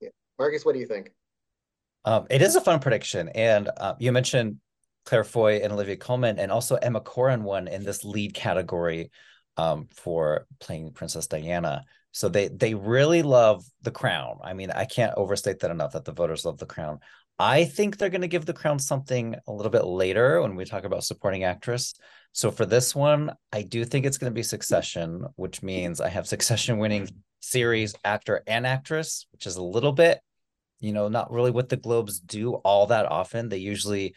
Yeah. 0.00 0.10
Marcus, 0.38 0.64
what 0.64 0.74
do 0.74 0.80
you 0.80 0.86
think? 0.86 1.12
Um, 2.04 2.26
it 2.30 2.42
is 2.42 2.54
a 2.54 2.60
fun 2.60 2.78
prediction. 2.78 3.30
And 3.30 3.70
uh, 3.78 3.94
you 3.98 4.12
mentioned 4.12 4.58
Claire 5.06 5.24
Foy 5.24 5.56
and 5.56 5.72
Olivia 5.72 5.96
Colman, 5.96 6.38
and 6.38 6.52
also 6.52 6.76
Emma 6.76 7.00
Corrin 7.00 7.42
won 7.42 7.68
in 7.68 7.84
this 7.84 8.04
lead 8.04 8.34
category 8.34 9.10
um, 9.56 9.86
for 9.90 10.46
playing 10.60 10.92
Princess 10.92 11.26
Diana. 11.26 11.84
So 12.12 12.28
they 12.28 12.48
they 12.48 12.74
really 12.74 13.22
love 13.22 13.64
the 13.82 13.90
crown. 13.90 14.38
I 14.42 14.54
mean, 14.54 14.70
I 14.70 14.86
can't 14.86 15.14
overstate 15.16 15.60
that 15.60 15.70
enough 15.70 15.92
that 15.92 16.04
the 16.04 16.12
voters 16.12 16.44
love 16.44 16.58
the 16.58 16.66
crown. 16.66 17.00
I 17.38 17.64
think 17.64 17.98
they're 17.98 18.08
going 18.08 18.22
to 18.22 18.28
give 18.28 18.46
the 18.46 18.54
crown 18.54 18.78
something 18.78 19.36
a 19.46 19.52
little 19.52 19.70
bit 19.70 19.84
later 19.84 20.40
when 20.40 20.56
we 20.56 20.64
talk 20.64 20.84
about 20.84 21.04
supporting 21.04 21.44
actress. 21.44 21.94
So 22.32 22.50
for 22.50 22.64
this 22.64 22.94
one, 22.94 23.32
I 23.52 23.62
do 23.62 23.84
think 23.84 24.06
it's 24.06 24.18
going 24.18 24.30
to 24.30 24.34
be 24.34 24.42
Succession, 24.42 25.26
which 25.36 25.62
means 25.62 26.00
I 26.00 26.08
have 26.08 26.26
Succession 26.26 26.78
winning 26.78 27.08
series, 27.40 27.94
actor, 28.04 28.42
and 28.46 28.66
actress, 28.66 29.26
which 29.32 29.46
is 29.46 29.56
a 29.56 29.62
little 29.62 29.92
bit, 29.92 30.20
you 30.80 30.92
know, 30.92 31.08
not 31.08 31.30
really 31.30 31.50
what 31.50 31.68
the 31.68 31.76
Globes 31.76 32.18
do 32.20 32.54
all 32.54 32.86
that 32.86 33.06
often. 33.06 33.50
They 33.50 33.58
usually 33.58 34.14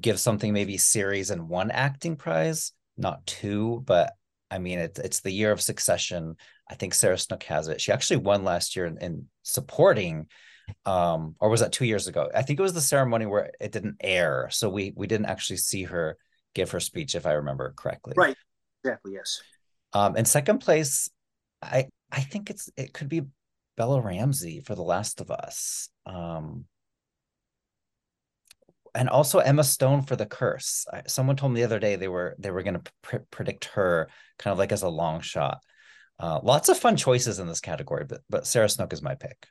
give 0.00 0.20
something 0.20 0.52
maybe 0.52 0.78
series 0.78 1.30
and 1.30 1.48
one 1.48 1.70
acting 1.70 2.16
prize, 2.16 2.72
not 2.96 3.26
two, 3.26 3.82
but 3.84 4.12
I 4.52 4.58
mean, 4.58 4.78
it's 4.78 4.98
it's 4.98 5.20
the 5.20 5.30
year 5.30 5.50
of 5.50 5.62
Succession. 5.62 6.36
I 6.70 6.74
think 6.74 6.92
Sarah 6.92 7.16
Snook 7.16 7.42
has 7.44 7.68
it. 7.68 7.80
She 7.80 7.90
actually 7.90 8.18
won 8.18 8.44
last 8.44 8.76
year 8.76 8.84
in, 8.86 8.98
in 8.98 9.26
supporting 9.42 10.26
um 10.86 11.34
or 11.40 11.48
was 11.48 11.60
that 11.60 11.72
two 11.72 11.84
years 11.84 12.06
ago? 12.06 12.30
I 12.34 12.42
think 12.42 12.58
it 12.58 12.62
was 12.62 12.74
the 12.74 12.80
ceremony 12.80 13.26
where 13.26 13.50
it 13.60 13.72
didn't 13.72 13.96
air. 14.00 14.48
So 14.50 14.68
we 14.68 14.92
we 14.94 15.06
didn't 15.06 15.26
actually 15.26 15.56
see 15.56 15.84
her 15.84 16.16
give 16.54 16.70
her 16.72 16.80
speech 16.80 17.14
if 17.14 17.26
i 17.26 17.32
remember 17.32 17.72
correctly. 17.76 18.14
Right. 18.16 18.36
Exactly. 18.84 19.14
Yes. 19.14 19.40
Um 19.92 20.16
in 20.16 20.24
second 20.24 20.58
place 20.58 21.10
i 21.62 21.88
i 22.10 22.20
think 22.20 22.50
it's 22.50 22.70
it 22.76 22.92
could 22.92 23.08
be 23.08 23.22
bella 23.76 24.00
ramsey 24.00 24.60
for 24.60 24.74
the 24.74 24.82
last 24.82 25.20
of 25.20 25.30
us. 25.30 25.88
Um 26.06 26.66
and 28.94 29.08
also 29.08 29.38
emma 29.38 29.64
stone 29.64 30.02
for 30.02 30.16
the 30.16 30.26
curse 30.26 30.86
I, 30.92 31.02
someone 31.06 31.36
told 31.36 31.52
me 31.52 31.60
the 31.60 31.66
other 31.66 31.78
day 31.78 31.96
they 31.96 32.08
were 32.08 32.36
they 32.38 32.50
were 32.50 32.62
going 32.62 32.80
to 32.80 32.92
pr- 33.02 33.16
predict 33.30 33.66
her 33.66 34.08
kind 34.38 34.52
of 34.52 34.58
like 34.58 34.72
as 34.72 34.82
a 34.82 34.88
long 34.88 35.20
shot 35.20 35.58
uh, 36.18 36.40
lots 36.42 36.68
of 36.68 36.78
fun 36.78 36.96
choices 36.96 37.38
in 37.38 37.46
this 37.46 37.60
category 37.60 38.04
but 38.04 38.20
but 38.28 38.46
sarah 38.46 38.68
snook 38.68 38.92
is 38.92 39.02
my 39.02 39.14
pick 39.14 39.46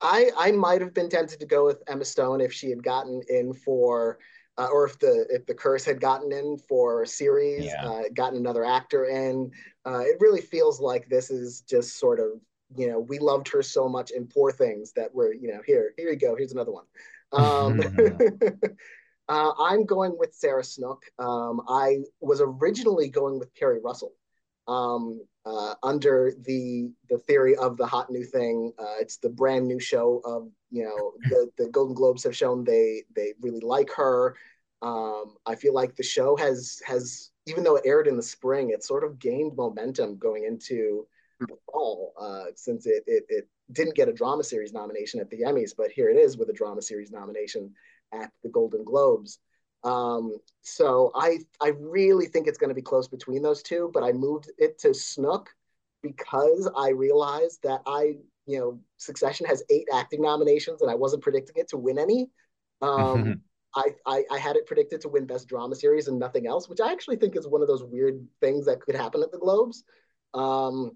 I 0.00 0.30
I 0.36 0.52
might 0.52 0.80
have 0.80 0.94
been 0.94 1.08
tempted 1.08 1.40
to 1.40 1.46
go 1.46 1.66
with 1.66 1.82
Emma 1.86 2.04
Stone 2.04 2.40
if 2.40 2.52
she 2.52 2.70
had 2.70 2.82
gotten 2.82 3.20
in 3.28 3.52
for, 3.52 4.18
uh, 4.56 4.68
or 4.72 4.86
if 4.86 4.98
the 4.98 5.26
if 5.28 5.46
the 5.46 5.54
curse 5.54 5.84
had 5.84 6.00
gotten 6.00 6.32
in 6.32 6.56
for 6.68 7.02
a 7.02 7.06
series, 7.06 7.64
yeah. 7.64 7.86
uh, 7.86 8.02
gotten 8.14 8.38
another 8.38 8.64
actor 8.64 9.04
in. 9.06 9.50
Uh, 9.84 10.00
it 10.00 10.16
really 10.20 10.40
feels 10.40 10.80
like 10.80 11.08
this 11.08 11.30
is 11.30 11.62
just 11.62 11.98
sort 11.98 12.18
of 12.18 12.40
you 12.76 12.88
know 12.88 13.00
we 13.00 13.18
loved 13.18 13.48
her 13.48 13.62
so 13.62 13.88
much 13.88 14.10
in 14.10 14.26
Poor 14.26 14.50
Things 14.50 14.92
that 14.92 15.14
we're 15.14 15.34
you 15.34 15.48
know 15.52 15.60
here 15.66 15.92
here 15.96 16.10
you 16.10 16.16
go 16.16 16.34
here's 16.34 16.52
another 16.52 16.72
one. 16.72 16.84
Um, 17.32 17.80
uh, 19.28 19.52
I'm 19.58 19.84
going 19.84 20.16
with 20.18 20.34
Sarah 20.34 20.64
Snook. 20.64 21.02
Um, 21.18 21.62
I 21.68 21.98
was 22.20 22.40
originally 22.40 23.08
going 23.08 23.38
with 23.38 23.54
Keri 23.54 23.80
Russell. 23.80 24.12
Um, 24.68 25.20
uh, 25.46 25.74
under 25.82 26.32
the 26.44 26.92
the 27.08 27.18
theory 27.18 27.56
of 27.56 27.76
the 27.76 27.86
hot 27.86 28.10
new 28.10 28.24
thing. 28.24 28.72
Uh, 28.78 28.94
it's 29.00 29.16
the 29.16 29.30
brand 29.30 29.66
new 29.66 29.80
show 29.80 30.20
of 30.24 30.50
you 30.70 30.84
know 30.84 31.12
the 31.30 31.50
the 31.56 31.70
Golden 31.70 31.94
Globes 31.94 32.24
have 32.24 32.36
shown 32.36 32.64
they 32.64 33.04
they 33.14 33.34
really 33.40 33.60
like 33.60 33.90
her. 33.92 34.36
Um, 34.82 35.36
I 35.46 35.56
feel 35.56 35.74
like 35.74 35.96
the 35.96 36.02
show 36.02 36.36
has 36.36 36.80
has 36.86 37.30
even 37.46 37.64
though 37.64 37.76
it 37.76 37.86
aired 37.86 38.06
in 38.06 38.16
the 38.16 38.22
spring, 38.22 38.70
it 38.70 38.84
sort 38.84 39.04
of 39.04 39.18
gained 39.18 39.56
momentum 39.56 40.18
going 40.18 40.44
into 40.44 41.06
the 41.40 41.56
fall 41.72 42.12
uh, 42.20 42.44
since 42.54 42.86
it, 42.86 43.02
it 43.06 43.24
it 43.28 43.48
didn't 43.72 43.94
get 43.94 44.08
a 44.08 44.12
drama 44.12 44.42
series 44.44 44.72
nomination 44.72 45.20
at 45.20 45.30
the 45.30 45.42
Emmys, 45.42 45.72
but 45.76 45.90
here 45.90 46.08
it 46.08 46.16
is 46.16 46.36
with 46.36 46.48
a 46.50 46.52
drama 46.52 46.82
series 46.82 47.10
nomination 47.10 47.72
at 48.12 48.30
the 48.42 48.48
Golden 48.48 48.84
Globes. 48.84 49.38
Um, 49.82 50.36
so 50.62 51.10
I 51.14 51.38
I 51.60 51.68
really 51.78 52.26
think 52.26 52.46
it's 52.46 52.58
going 52.58 52.68
to 52.68 52.74
be 52.74 52.82
close 52.82 53.08
between 53.08 53.42
those 53.42 53.62
two, 53.62 53.90
but 53.94 54.02
I 54.02 54.12
moved 54.12 54.50
it 54.58 54.78
to 54.80 54.92
Snook 54.92 55.48
because 56.02 56.70
I 56.76 56.90
realized 56.90 57.60
that 57.62 57.82
I 57.86 58.16
you 58.46 58.58
know 58.58 58.80
Succession 58.98 59.46
has 59.46 59.62
eight 59.70 59.88
acting 59.92 60.22
nominations 60.22 60.82
and 60.82 60.90
I 60.90 60.94
wasn't 60.94 61.22
predicting 61.22 61.56
it 61.56 61.68
to 61.68 61.76
win 61.76 61.98
any. 61.98 62.30
Um, 62.82 63.42
I, 63.74 63.94
I, 64.04 64.24
I 64.32 64.38
had 64.38 64.56
it 64.56 64.66
predicted 64.66 65.00
to 65.02 65.08
win 65.08 65.26
Best 65.26 65.46
Drama 65.46 65.76
Series 65.76 66.08
and 66.08 66.18
nothing 66.18 66.46
else, 66.46 66.68
which 66.68 66.80
I 66.80 66.90
actually 66.90 67.16
think 67.16 67.36
is 67.36 67.46
one 67.46 67.62
of 67.62 67.68
those 67.68 67.84
weird 67.84 68.26
things 68.40 68.66
that 68.66 68.80
could 68.80 68.96
happen 68.96 69.22
at 69.22 69.30
the 69.30 69.38
Globes. 69.38 69.84
Um, 70.34 70.92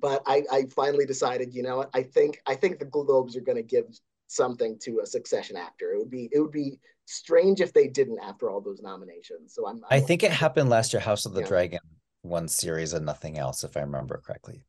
but 0.00 0.22
I, 0.26 0.42
I 0.50 0.64
finally 0.74 1.06
decided, 1.06 1.54
you 1.54 1.62
know 1.62 1.78
what? 1.78 1.90
I 1.94 2.02
think 2.02 2.40
I 2.46 2.54
think 2.54 2.78
the 2.78 2.84
Globes 2.84 3.36
are 3.36 3.40
going 3.40 3.56
to 3.56 3.62
give 3.62 3.86
something 4.26 4.78
to 4.82 5.00
a 5.00 5.06
Succession 5.06 5.56
actor. 5.56 5.92
It 5.92 5.98
would 5.98 6.10
be 6.10 6.28
it 6.32 6.40
would 6.40 6.52
be 6.52 6.78
strange 7.06 7.60
if 7.60 7.72
they 7.72 7.88
didn't 7.88 8.18
after 8.20 8.50
all 8.50 8.60
those 8.60 8.80
nominations. 8.82 9.54
So 9.54 9.66
I'm. 9.66 9.76
I'm 9.76 9.84
i 9.90 10.00
think 10.00 10.22
it 10.22 10.32
happened 10.32 10.70
last 10.70 10.92
year. 10.92 11.00
House 11.00 11.26
of 11.26 11.34
the 11.34 11.40
yeah. 11.40 11.48
Dragon 11.48 11.80
one 12.24 12.48
series 12.48 12.92
and 12.94 13.04
nothing 13.04 13.38
else, 13.38 13.64
if 13.64 13.76
I 13.76 13.80
remember 13.80 14.20
correctly. 14.24 14.64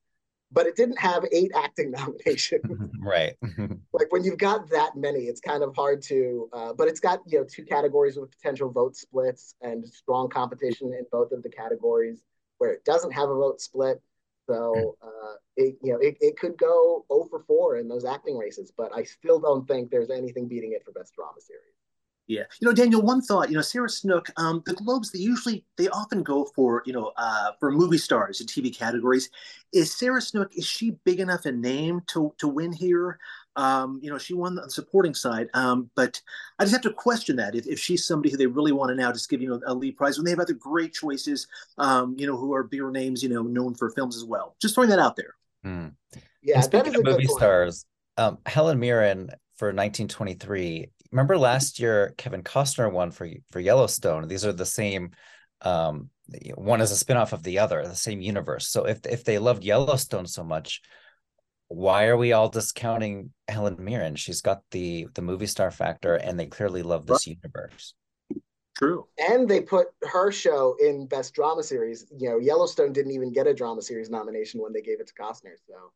But 0.51 0.67
it 0.67 0.75
didn't 0.75 0.99
have 0.99 1.25
eight 1.31 1.51
acting 1.55 1.91
nominations. 1.97 2.63
right. 2.99 3.35
like 3.93 4.11
when 4.11 4.23
you've 4.23 4.37
got 4.37 4.69
that 4.69 4.95
many, 4.95 5.21
it's 5.21 5.41
kind 5.41 5.63
of 5.63 5.75
hard 5.75 6.01
to. 6.03 6.49
Uh, 6.53 6.73
but 6.73 6.87
it's 6.87 6.99
got 6.99 7.21
you 7.25 7.39
know 7.39 7.45
two 7.45 7.65
categories 7.65 8.17
with 8.17 8.31
potential 8.31 8.69
vote 8.69 8.95
splits 8.95 9.55
and 9.61 9.87
strong 9.87 10.29
competition 10.29 10.93
in 10.93 11.05
both 11.11 11.31
of 11.31 11.43
the 11.43 11.49
categories 11.49 12.21
where 12.57 12.71
it 12.71 12.85
doesn't 12.85 13.11
have 13.11 13.29
a 13.29 13.35
vote 13.35 13.61
split. 13.61 14.01
So 14.47 14.97
uh, 15.01 15.35
it 15.57 15.77
you 15.81 15.93
know 15.93 15.99
it, 15.99 16.17
it 16.21 16.37
could 16.37 16.57
go 16.57 17.05
0 17.11 17.27
for 17.29 17.43
4 17.47 17.77
in 17.77 17.87
those 17.87 18.05
acting 18.05 18.37
races, 18.37 18.71
but 18.75 18.91
I 18.95 19.03
still 19.03 19.39
don't 19.39 19.67
think 19.67 19.89
there's 19.89 20.11
anything 20.11 20.47
beating 20.47 20.73
it 20.73 20.83
for 20.83 20.91
best 20.91 21.15
drama 21.15 21.39
series. 21.39 21.84
Yeah, 22.27 22.43
you 22.59 22.67
know, 22.67 22.73
Daniel. 22.73 23.03
One 23.03 23.21
thought, 23.21 23.49
you 23.49 23.55
know, 23.55 23.61
Sarah 23.61 23.89
Snook. 23.89 24.29
Um, 24.37 24.63
the 24.65 24.73
Globes, 24.73 25.11
they 25.11 25.19
usually, 25.19 25.63
they 25.77 25.87
often 25.89 26.23
go 26.23 26.45
for, 26.55 26.81
you 26.85 26.93
know, 26.93 27.11
uh, 27.17 27.51
for 27.59 27.71
movie 27.71 27.99
stars 27.99 28.41
in 28.41 28.47
TV 28.47 28.75
categories. 28.75 29.29
Is 29.73 29.95
Sarah 29.95 30.21
Snook? 30.21 30.55
Is 30.55 30.65
she 30.65 30.91
big 31.03 31.19
enough 31.19 31.45
a 31.45 31.51
name 31.51 32.01
to 32.07 32.33
to 32.39 32.47
win 32.47 32.73
here? 32.73 33.19
Um, 33.55 33.99
you 34.01 34.09
know, 34.09 34.17
she 34.17 34.33
won 34.33 34.55
the 34.55 34.69
supporting 34.69 35.13
side, 35.13 35.49
um, 35.53 35.89
but 35.95 36.19
I 36.59 36.63
just 36.63 36.73
have 36.73 36.81
to 36.81 36.93
question 36.93 37.35
that 37.37 37.55
if, 37.55 37.67
if 37.67 37.79
she's 37.79 38.05
somebody 38.05 38.31
who 38.31 38.37
they 38.37 38.47
really 38.47 38.71
want 38.73 38.89
to 38.89 38.95
now 38.95 39.11
just 39.11 39.29
give 39.29 39.41
you 39.41 39.49
know 39.49 39.61
a 39.67 39.73
lead 39.73 39.95
prize 39.95 40.17
when 40.17 40.25
they 40.25 40.31
have 40.31 40.39
other 40.39 40.53
great 40.53 40.93
choices, 40.93 41.47
um, 41.77 42.15
you 42.17 42.25
know, 42.25 42.35
who 42.35 42.53
are 42.53 42.63
bigger 42.63 42.89
names, 42.89 43.21
you 43.21 43.29
know, 43.29 43.43
known 43.43 43.75
for 43.75 43.91
films 43.91 44.17
as 44.17 44.25
well. 44.25 44.55
Just 44.59 44.73
throwing 44.73 44.89
that 44.89 44.99
out 44.99 45.15
there. 45.15 45.35
Mm. 45.63 45.93
Yeah, 46.41 46.61
speaking 46.61 46.95
of 46.95 47.03
movie 47.03 47.27
stars, 47.27 47.85
um, 48.17 48.39
Helen 48.45 48.79
Mirren 48.79 49.29
for 49.57 49.67
1923 49.67 50.89
remember 51.15 51.37
last 51.37 51.79
year 51.79 52.13
Kevin 52.17 52.43
Costner 52.43 52.91
won 52.91 53.11
for 53.11 53.27
for 53.51 53.59
Yellowstone. 53.59 54.27
These 54.27 54.45
are 54.45 54.53
the 54.53 54.65
same. 54.65 55.11
Um, 55.61 56.09
one 56.55 56.81
is 56.81 56.91
a 56.91 57.05
spinoff 57.05 57.31
of 57.31 57.43
the 57.43 57.59
other, 57.59 57.81
the 57.83 57.95
same 57.95 58.21
universe. 58.21 58.67
So 58.67 58.85
if 58.85 59.05
if 59.05 59.23
they 59.23 59.39
loved 59.39 59.63
Yellowstone 59.63 60.27
so 60.27 60.43
much, 60.43 60.81
why 61.69 62.07
are 62.07 62.17
we 62.17 62.33
all 62.33 62.49
discounting 62.49 63.31
Helen 63.47 63.77
Mirren? 63.79 64.15
She's 64.15 64.41
got 64.41 64.61
the 64.71 65.07
the 65.13 65.21
movie 65.21 65.47
star 65.47 65.71
factor, 65.71 66.15
and 66.15 66.39
they 66.39 66.47
clearly 66.47 66.83
love 66.83 67.05
this 67.05 67.25
universe. 67.27 67.93
True. 68.77 69.07
And 69.17 69.47
they 69.47 69.61
put 69.61 69.87
her 70.03 70.33
show 70.33 70.75
in 70.81 71.07
best 71.07 71.33
drama 71.33 71.63
series. 71.63 72.05
You 72.17 72.29
know, 72.29 72.39
Yellowstone 72.39 72.91
didn't 72.91 73.13
even 73.13 73.31
get 73.31 73.47
a 73.47 73.53
drama 73.53 73.81
series 73.81 74.09
nomination 74.09 74.61
when 74.61 74.73
they 74.73 74.81
gave 74.81 74.99
it 74.99 75.07
to 75.07 75.13
Costner. 75.13 75.55
So 75.65 75.93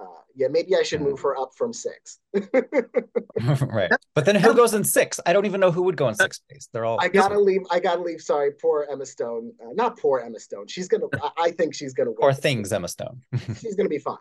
uh, 0.00 0.04
yeah, 0.34 0.46
maybe 0.48 0.76
I 0.76 0.82
should 0.82 1.00
move 1.00 1.20
her 1.20 1.36
up 1.36 1.50
from 1.56 1.72
six. 1.72 2.20
right, 2.32 3.90
but 4.14 4.24
then 4.24 4.36
who 4.36 4.54
goes 4.54 4.74
in 4.74 4.84
six? 4.84 5.18
I 5.26 5.32
don't 5.32 5.46
even 5.46 5.60
know 5.60 5.72
who 5.72 5.82
would 5.82 5.96
go 5.96 6.08
in 6.08 6.14
sixth 6.14 6.42
place. 6.48 6.68
They're 6.72 6.84
all. 6.84 6.98
I 7.00 7.08
gotta 7.08 7.38
leave. 7.38 7.62
I 7.70 7.80
gotta 7.80 8.02
leave. 8.02 8.20
Sorry, 8.20 8.52
poor 8.52 8.86
Emma 8.90 9.04
Stone. 9.04 9.52
Uh, 9.60 9.72
not 9.74 9.98
poor 9.98 10.20
Emma 10.20 10.38
Stone. 10.38 10.68
She's 10.68 10.88
gonna. 10.88 11.06
I 11.36 11.50
think 11.50 11.74
she's 11.74 11.94
gonna. 11.94 12.12
Poor 12.12 12.32
things, 12.32 12.72
Emma 12.72 12.88
Stone. 12.88 13.22
she's 13.60 13.74
gonna 13.74 13.88
be 13.88 13.98
fine. 13.98 14.16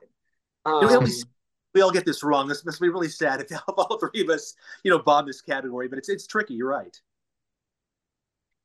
Um, 0.66 1.08
we 1.76 1.82
all 1.82 1.92
get 1.92 2.06
this 2.06 2.24
wrong. 2.24 2.48
This 2.48 2.66
must 2.66 2.82
be 2.82 2.90
really 2.90 3.10
sad 3.10 3.42
if 3.42 3.52
all 3.68 4.00
three 4.00 4.22
of 4.22 4.30
us, 4.30 4.56
you 4.84 4.90
know, 4.90 5.00
bomb 5.00 5.28
this 5.28 5.42
category. 5.42 5.88
But 5.88 6.00
it's 6.00 6.10
it's 6.10 6.26
tricky. 6.26 6.56
You're 6.56 6.70
right. 6.70 7.00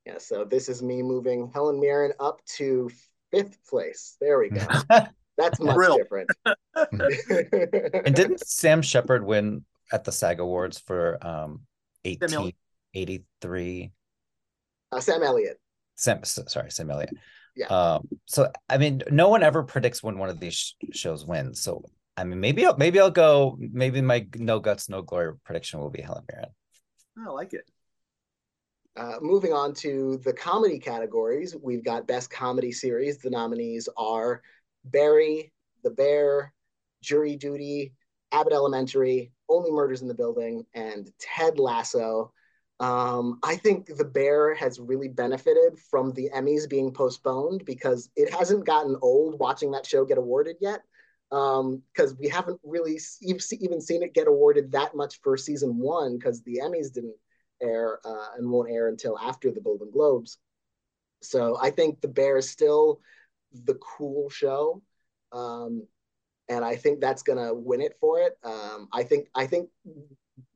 Yeah. 0.07 0.19
So 0.19 0.45
this 0.45 0.69
is 0.71 0.83
me 0.83 1.03
moving 1.03 1.51
Helen 1.53 1.79
Mirren 1.79 2.13
up 2.19 2.43
to 2.57 2.91
fifth 3.31 3.59
place. 3.69 4.17
There 4.21 4.39
we 4.39 4.49
go. 4.49 4.67
That's 5.39 5.61
much 5.61 5.77
Real. 5.77 5.97
different. 5.97 6.31
and 6.75 8.15
didn't 8.15 8.47
Sam 8.47 8.83
Shepard 8.83 9.25
win 9.25 9.65
at 9.93 10.05
the 10.05 10.13
SAG 10.13 10.41
Awards 10.41 10.79
for 10.79 11.19
um 11.27 11.61
1883? 12.05 13.93
Uh, 14.91 15.01
Sam 15.01 15.23
Elliott. 15.23 15.59
Sam, 15.97 16.25
sorry, 16.25 16.71
Sam 16.71 16.91
Elliott. 16.91 17.15
Yeah. 17.57 17.67
Um, 17.67 18.09
so 18.27 18.51
I 18.69 18.79
mean, 18.79 19.03
no 19.11 19.29
one 19.29 19.43
ever 19.43 19.63
predicts 19.63 20.03
when 20.03 20.19
one 20.19 20.29
of 20.29 20.41
these 20.41 20.55
sh- 20.55 20.75
shows 20.93 21.25
wins. 21.25 21.63
So 21.63 21.85
I 22.17 22.25
mean, 22.25 22.41
maybe 22.41 22.67
I'll 22.67 22.77
maybe 22.77 23.01
I'll 23.01 23.11
go. 23.11 23.57
Maybe 23.59 24.01
my 24.01 24.27
no 24.37 24.59
guts, 24.59 24.89
no 24.89 25.03
glory 25.03 25.35
prediction 25.45 25.81
will 25.81 25.91
be 25.91 26.03
Helen 26.03 26.25
Mirren. 26.31 26.51
I 27.27 27.31
like 27.31 27.53
it. 27.53 27.69
Uh, 28.95 29.17
moving 29.23 29.53
on 29.55 29.73
to 29.73 30.21
the 30.23 30.33
comedy 30.33 30.79
categories, 30.79 31.57
we've 31.57 31.85
got 31.85 32.07
best 32.07 32.31
comedy 32.31 32.73
series. 32.73 33.19
The 33.19 33.31
nominees 33.31 33.89
are 33.97 34.43
Barry, 34.85 35.53
The 35.83 35.91
Bear, 35.91 36.53
Jury 37.03 37.37
Duty, 37.37 37.95
Abbott 38.33 38.53
Elementary, 38.53 39.33
Only 39.49 39.71
Murders 39.71 40.03
in 40.03 40.09
the 40.09 40.15
Building, 40.15 40.65
and 40.75 41.11
Ted 41.19 41.59
Lasso. 41.59 42.33
Um, 42.81 43.39
I 43.45 43.57
think 43.57 43.87
The 43.87 44.05
Bear 44.05 44.55
has 44.55 44.81
really 44.81 45.09
benefited 45.09 45.79
from 45.91 46.11
the 46.13 46.31
Emmys 46.35 46.69
being 46.69 46.93
postponed 46.93 47.65
because 47.65 48.11
it 48.17 48.33
hasn't 48.33 48.67
gotten 48.67 48.97
old 49.03 49.39
watching 49.39 49.71
that 49.73 49.87
show 49.87 50.05
get 50.05 50.19
awarded 50.19 50.57
yet. 50.61 50.81
because 51.31 52.11
um, 52.11 52.17
we 52.19 52.29
haven't 52.29 52.61
really 52.65 52.99
even 53.21 53.81
seen 53.81 54.03
it 54.03 54.15
get 54.15 54.27
awarded 54.27 54.73
that 54.73 54.97
much 54.97 55.21
for 55.23 55.37
season 55.37 55.79
one 55.79 56.19
because 56.19 56.43
the 56.43 56.61
Emmys 56.63 56.93
didn't 56.93 57.15
air 57.63 58.01
uh, 58.05 58.31
and 58.37 58.51
won't 58.51 58.71
air 58.71 58.89
until 58.89 59.19
after 59.19 59.51
the 59.51 59.61
Golden 59.61 59.91
Globes. 59.91 60.39
So 61.23 61.57
I 61.61 61.71
think 61.71 62.01
The 62.01 62.09
Bear 62.09 62.37
is 62.39 62.51
still 62.51 63.01
the 63.65 63.75
cool 63.75 64.31
show. 64.31 64.83
Um, 65.33 65.87
and 66.49 66.65
I 66.65 66.77
think 66.77 67.01
that's 67.01 67.23
gonna 67.23 67.55
win 67.55 67.81
it 67.81 67.97
for 68.01 68.21
it. 68.21 68.37
Um, 68.45 68.89
I 68.93 69.03
think 69.03 69.29
I 69.35 69.47
think 69.47 69.69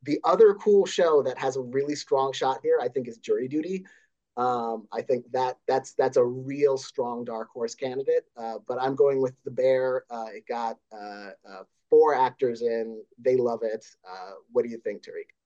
the 0.03 0.19
other 0.23 0.53
cool 0.55 0.85
show 0.85 1.23
that 1.23 1.37
has 1.37 1.55
a 1.55 1.61
really 1.61 1.95
strong 1.95 2.33
shot 2.33 2.59
here, 2.61 2.79
I 2.81 2.87
think, 2.87 3.07
is 3.07 3.17
Jury 3.17 3.47
Duty. 3.47 3.85
Um, 4.35 4.87
I 4.91 5.01
think 5.01 5.25
that 5.31 5.57
that's 5.67 5.93
that's 5.93 6.17
a 6.17 6.23
real 6.23 6.77
strong 6.77 7.25
dark 7.25 7.49
horse 7.49 7.73
candidate. 7.73 8.25
Uh, 8.35 8.59
but 8.67 8.79
I'm 8.79 8.95
going 8.95 9.21
with 9.21 9.33
the 9.43 9.51
Bear. 9.51 10.03
Uh, 10.09 10.27
it 10.33 10.45
got 10.47 10.77
uh, 10.91 11.31
uh 11.47 11.63
four 11.89 12.13
actors 12.13 12.61
in. 12.61 13.01
They 13.17 13.35
love 13.35 13.61
it. 13.63 13.85
Uh, 14.07 14.33
what 14.51 14.63
do 14.63 14.69
you 14.69 14.77
think, 14.77 15.03
Tariq? 15.03 15.36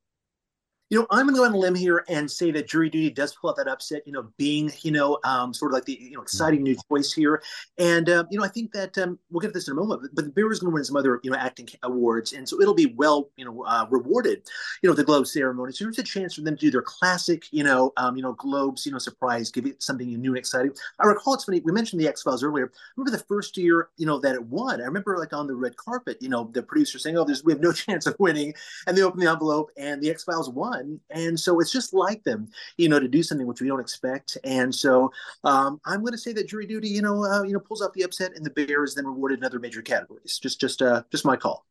You 0.91 0.99
know, 0.99 1.07
I'm 1.09 1.25
going 1.25 1.35
to 1.35 1.39
go 1.39 1.45
on 1.45 1.53
a 1.53 1.57
limb 1.57 1.73
here 1.73 2.03
and 2.09 2.29
say 2.29 2.51
that 2.51 2.67
Jury 2.67 2.89
Duty 2.89 3.09
does 3.09 3.33
pull 3.33 3.49
out 3.49 3.55
that 3.55 3.69
upset. 3.69 4.01
You 4.05 4.11
know, 4.11 4.27
being 4.35 4.69
you 4.81 4.91
know 4.91 5.19
um, 5.23 5.53
sort 5.53 5.71
of 5.71 5.75
like 5.75 5.85
the 5.85 5.97
you 6.01 6.17
know 6.17 6.21
exciting 6.21 6.63
new 6.63 6.75
choice 6.89 7.13
here, 7.13 7.41
and 7.77 8.09
uh, 8.09 8.25
you 8.29 8.37
know 8.37 8.43
I 8.43 8.49
think 8.49 8.73
that 8.73 8.97
um, 8.97 9.17
we'll 9.31 9.39
get 9.39 9.47
to 9.47 9.53
this 9.53 9.69
in 9.69 9.71
a 9.71 9.75
moment. 9.75 10.01
But, 10.01 10.15
but 10.15 10.25
the 10.25 10.31
Bear 10.31 10.51
is 10.51 10.59
going 10.59 10.71
to 10.71 10.73
win 10.73 10.83
some 10.83 10.97
other 10.97 11.21
you 11.23 11.31
know 11.31 11.37
acting 11.37 11.69
awards, 11.83 12.33
and 12.33 12.47
so 12.47 12.59
it'll 12.61 12.73
be 12.73 12.87
well 12.87 13.29
you 13.37 13.45
know 13.45 13.63
uh, 13.63 13.87
rewarded. 13.89 14.41
You 14.81 14.89
know, 14.89 14.93
the 14.93 15.05
Globe 15.05 15.27
ceremony. 15.27 15.71
So 15.71 15.85
there's 15.85 15.97
a 15.97 16.03
chance 16.03 16.35
for 16.35 16.41
them 16.41 16.57
to 16.57 16.59
do 16.59 16.69
their 16.69 16.81
classic 16.81 17.45
you 17.51 17.63
know 17.63 17.93
um, 17.95 18.17
you 18.17 18.21
know 18.21 18.33
Globes 18.33 18.85
you 18.85 18.91
know 18.91 18.97
surprise, 18.97 19.49
give 19.49 19.65
it 19.65 19.81
something 19.81 20.09
new 20.09 20.31
and 20.31 20.37
exciting. 20.37 20.73
I 20.99 21.07
recall 21.07 21.35
it's 21.35 21.45
funny. 21.45 21.61
We 21.63 21.71
mentioned 21.71 22.01
the 22.01 22.09
X 22.09 22.21
Files 22.21 22.43
earlier. 22.43 22.69
remember 22.97 23.17
the 23.17 23.23
first 23.23 23.55
year 23.55 23.87
you 23.95 24.05
know 24.05 24.19
that 24.19 24.35
it 24.35 24.43
won. 24.43 24.81
I 24.81 24.85
remember 24.87 25.17
like 25.17 25.31
on 25.31 25.47
the 25.47 25.55
red 25.55 25.77
carpet, 25.77 26.17
you 26.19 26.27
know, 26.27 26.49
the 26.51 26.61
producer 26.61 26.99
saying, 26.99 27.17
"Oh, 27.17 27.23
there's 27.23 27.45
we 27.45 27.53
have 27.53 27.61
no 27.61 27.71
chance 27.71 28.07
of 28.07 28.17
winning," 28.19 28.53
and 28.87 28.97
they 28.97 29.03
opened 29.03 29.21
the 29.21 29.31
envelope, 29.31 29.71
and 29.77 30.01
the 30.01 30.09
X 30.09 30.25
Files 30.25 30.49
won 30.81 30.99
and 31.09 31.39
so 31.39 31.59
it's 31.59 31.71
just 31.71 31.93
like 31.93 32.23
them, 32.23 32.49
you 32.77 32.89
know, 32.89 32.99
to 32.99 33.07
do 33.07 33.23
something 33.23 33.47
which 33.47 33.61
we 33.61 33.67
don't 33.67 33.79
expect. 33.79 34.37
And 34.43 34.73
so 34.73 35.11
um, 35.43 35.79
I'm 35.85 36.01
going 36.01 36.13
to 36.13 36.17
say 36.17 36.33
that 36.33 36.47
jury 36.47 36.65
duty, 36.65 36.89
you 36.89 37.01
know, 37.01 37.23
uh, 37.23 37.43
you 37.43 37.53
know, 37.53 37.59
pulls 37.59 37.81
off 37.81 37.93
the 37.93 38.03
upset, 38.03 38.35
and 38.35 38.45
the 38.45 38.49
Bears 38.49 38.95
then 38.95 39.05
rewarded 39.05 39.39
in 39.39 39.45
other 39.45 39.59
major 39.59 39.81
categories. 39.81 40.39
Just, 40.39 40.59
just, 40.59 40.81
uh, 40.81 41.03
just 41.11 41.25
my 41.25 41.35
call. 41.35 41.65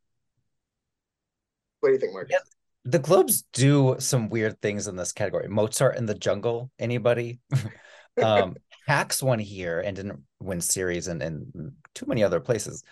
What 1.81 1.91
do 1.91 1.93
you 1.95 2.01
think, 2.01 2.13
Mark? 2.13 2.29
Yeah, 2.31 2.39
the 2.85 2.99
Globes 2.99 3.45
do 3.53 3.97
some 3.99 4.29
weird 4.29 4.61
things 4.61 4.87
in 4.87 4.97
this 4.97 5.13
category. 5.13 5.49
Mozart 5.49 5.97
in 5.97 6.07
the 6.07 6.15
Jungle. 6.15 6.71
Anybody? 6.79 7.41
um, 8.23 8.57
Hacks 8.87 9.23
won 9.23 9.39
here 9.39 9.81
and 9.81 9.97
didn't 9.97 10.21
win 10.41 10.61
series, 10.61 11.09
and 11.09 11.23
and 11.23 11.73
too 11.95 12.07
many 12.07 12.23
other 12.23 12.41
places. 12.41 12.83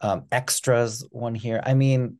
Um, 0.00 0.24
extras 0.32 1.06
won 1.10 1.34
here. 1.34 1.62
I 1.64 1.74
mean, 1.74 2.18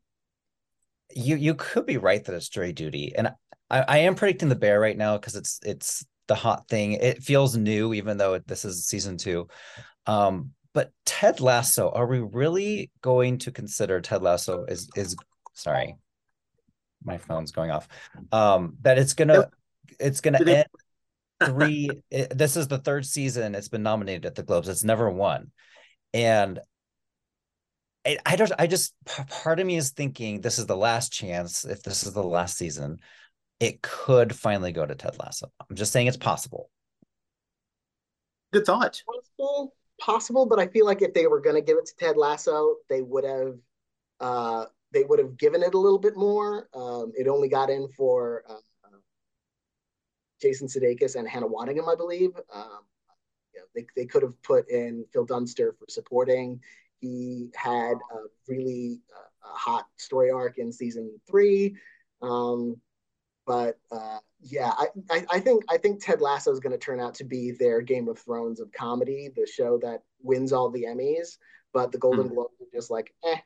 you 1.13 1.35
you 1.35 1.55
could 1.55 1.85
be 1.85 1.97
right 1.97 2.23
that 2.23 2.35
it's 2.35 2.49
jury 2.49 2.73
duty, 2.73 3.13
and 3.15 3.33
I, 3.69 3.81
I 3.81 3.97
am 3.99 4.15
predicting 4.15 4.49
the 4.49 4.55
bear 4.55 4.79
right 4.79 4.97
now 4.97 5.17
because 5.17 5.35
it's 5.35 5.59
it's 5.63 6.05
the 6.27 6.35
hot 6.35 6.67
thing. 6.67 6.93
It 6.93 7.23
feels 7.23 7.55
new, 7.55 7.93
even 7.93 8.17
though 8.17 8.39
this 8.39 8.65
is 8.65 8.85
season 8.85 9.17
two. 9.17 9.47
Um, 10.07 10.51
but 10.73 10.91
Ted 11.05 11.39
Lasso, 11.39 11.89
are 11.89 12.05
we 12.05 12.19
really 12.19 12.91
going 13.01 13.37
to 13.39 13.51
consider 13.51 14.01
Ted 14.01 14.21
Lasso 14.21 14.65
is 14.65 14.89
is 14.95 15.15
sorry, 15.53 15.95
my 17.03 17.17
phone's 17.17 17.51
going 17.51 17.71
off. 17.71 17.87
Um, 18.31 18.77
that 18.81 18.97
it's 18.97 19.13
gonna 19.13 19.49
it's 19.99 20.21
gonna 20.21 20.43
end 20.45 20.67
three. 21.43 21.89
It, 22.11 22.37
this 22.37 22.57
is 22.57 22.67
the 22.67 22.77
third 22.77 23.05
season. 23.05 23.55
It's 23.55 23.69
been 23.69 23.83
nominated 23.83 24.25
at 24.25 24.35
the 24.35 24.43
Globes. 24.43 24.67
It's 24.67 24.83
never 24.83 25.09
won, 25.09 25.51
and 26.13 26.59
I, 28.05 28.17
I 28.25 28.35
don't 28.35 28.51
I 28.59 28.67
just 28.67 28.93
part 29.05 29.59
of 29.59 29.65
me 29.65 29.77
is 29.77 29.91
thinking 29.91 30.41
this 30.41 30.59
is 30.59 30.65
the 30.65 30.77
last 30.77 31.11
chance 31.11 31.65
if 31.65 31.83
this 31.83 32.03
is 32.03 32.13
the 32.13 32.23
last 32.23 32.57
season 32.57 32.99
it 33.59 33.81
could 33.81 34.35
finally 34.35 34.71
go 34.71 34.85
to 34.85 34.95
Ted 34.95 35.17
Lasso. 35.17 35.51
I'm 35.61 35.75
just 35.75 35.93
saying 35.93 36.07
it's 36.07 36.17
possible. 36.17 36.69
Good 38.51 38.65
thought. 38.65 39.01
Possible, 39.05 39.73
possible, 39.99 40.45
but 40.45 40.59
I 40.59 40.67
feel 40.67 40.85
like 40.85 41.01
if 41.01 41.13
they 41.13 41.27
were 41.27 41.39
going 41.39 41.55
to 41.55 41.61
give 41.61 41.77
it 41.77 41.85
to 41.85 41.95
Ted 41.95 42.17
Lasso, 42.17 42.75
they 42.89 43.01
would 43.01 43.23
have 43.23 43.55
uh, 44.19 44.65
they 44.91 45.03
would 45.03 45.19
have 45.19 45.37
given 45.37 45.63
it 45.63 45.73
a 45.73 45.79
little 45.79 45.99
bit 45.99 46.17
more. 46.17 46.69
Um, 46.73 47.11
it 47.15 47.27
only 47.27 47.49
got 47.49 47.69
in 47.69 47.87
for 47.89 48.43
uh, 48.49 48.55
Jason 50.41 50.67
Sudeikis 50.67 51.15
and 51.15 51.27
Hannah 51.27 51.47
Waddingham, 51.47 51.91
I 51.91 51.95
believe. 51.95 52.31
Um, 52.53 52.81
you 53.53 53.59
know, 53.59 53.65
they 53.73 53.85
they 53.95 54.05
could 54.05 54.21
have 54.21 54.41
put 54.43 54.69
in 54.69 55.05
Phil 55.11 55.25
Dunster 55.25 55.75
for 55.79 55.85
supporting. 55.89 56.59
He 56.99 57.49
had 57.55 57.93
a 57.93 58.27
really 58.47 59.01
uh, 59.15 59.49
a 59.49 59.57
hot 59.57 59.85
story 59.97 60.31
arc 60.31 60.57
in 60.57 60.71
season 60.71 61.19
three. 61.27 61.75
Um, 62.21 62.77
but 63.45 63.77
uh, 63.91 64.19
yeah, 64.41 64.71
I, 64.77 64.87
I, 65.11 65.25
I, 65.33 65.39
think 65.39 65.63
I 65.69 65.77
think 65.77 66.03
Ted 66.03 66.21
Lasso 66.21 66.51
is 66.51 66.59
going 66.59 66.71
to 66.71 66.77
turn 66.77 66.99
out 66.99 67.13
to 67.15 67.23
be 67.23 67.51
their 67.51 67.81
Game 67.81 68.07
of 68.07 68.17
Thrones 68.17 68.59
of 68.59 68.71
comedy, 68.71 69.29
the 69.35 69.45
show 69.45 69.77
that 69.83 70.01
wins 70.21 70.51
all 70.51 70.69
the 70.69 70.83
Emmys, 70.83 71.37
but 71.73 71.91
the 71.91 71.97
Golden 71.97 72.29
mm. 72.29 72.33
Globes 72.33 72.55
are 72.61 72.77
just 72.77 72.91
like, 72.91 73.13
eh. 73.23 73.37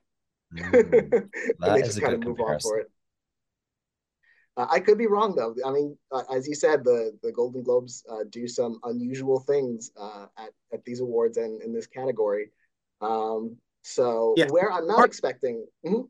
Mm. 0.52 1.30
they 1.60 1.82
just 1.84 2.02
kind 2.02 2.16
of 2.16 2.22
move 2.22 2.38
comparison. 2.38 2.56
on 2.56 2.60
for 2.60 2.80
it. 2.80 2.92
Uh, 4.58 4.68
I 4.70 4.80
could 4.80 4.98
be 4.98 5.08
wrong 5.08 5.36
though. 5.36 5.56
I 5.66 5.72
mean, 5.72 5.96
uh, 6.12 6.24
as 6.34 6.48
you 6.48 6.56
said, 6.56 6.84
the 6.84 7.18
the 7.24 7.32
Golden 7.32 7.62
Globes 7.64 8.04
uh, 8.12 8.24
do 8.30 8.48
some 8.48 8.80
unusual 8.84 9.40
things 9.40 9.92
uh, 9.96 10.26
at 10.38 10.50
at 10.74 10.84
these 10.86 11.02
awards 11.02 11.38
and 11.38 11.62
in 11.62 11.72
this 11.72 11.88
category. 11.88 12.52
Um, 13.02 13.58
so 13.84 14.34
yeah. 14.38 14.48
where 14.50 14.72
I'm 14.72 14.88
not 14.88 15.06
expecting. 15.06 15.66
Mm-hmm. 15.86 16.02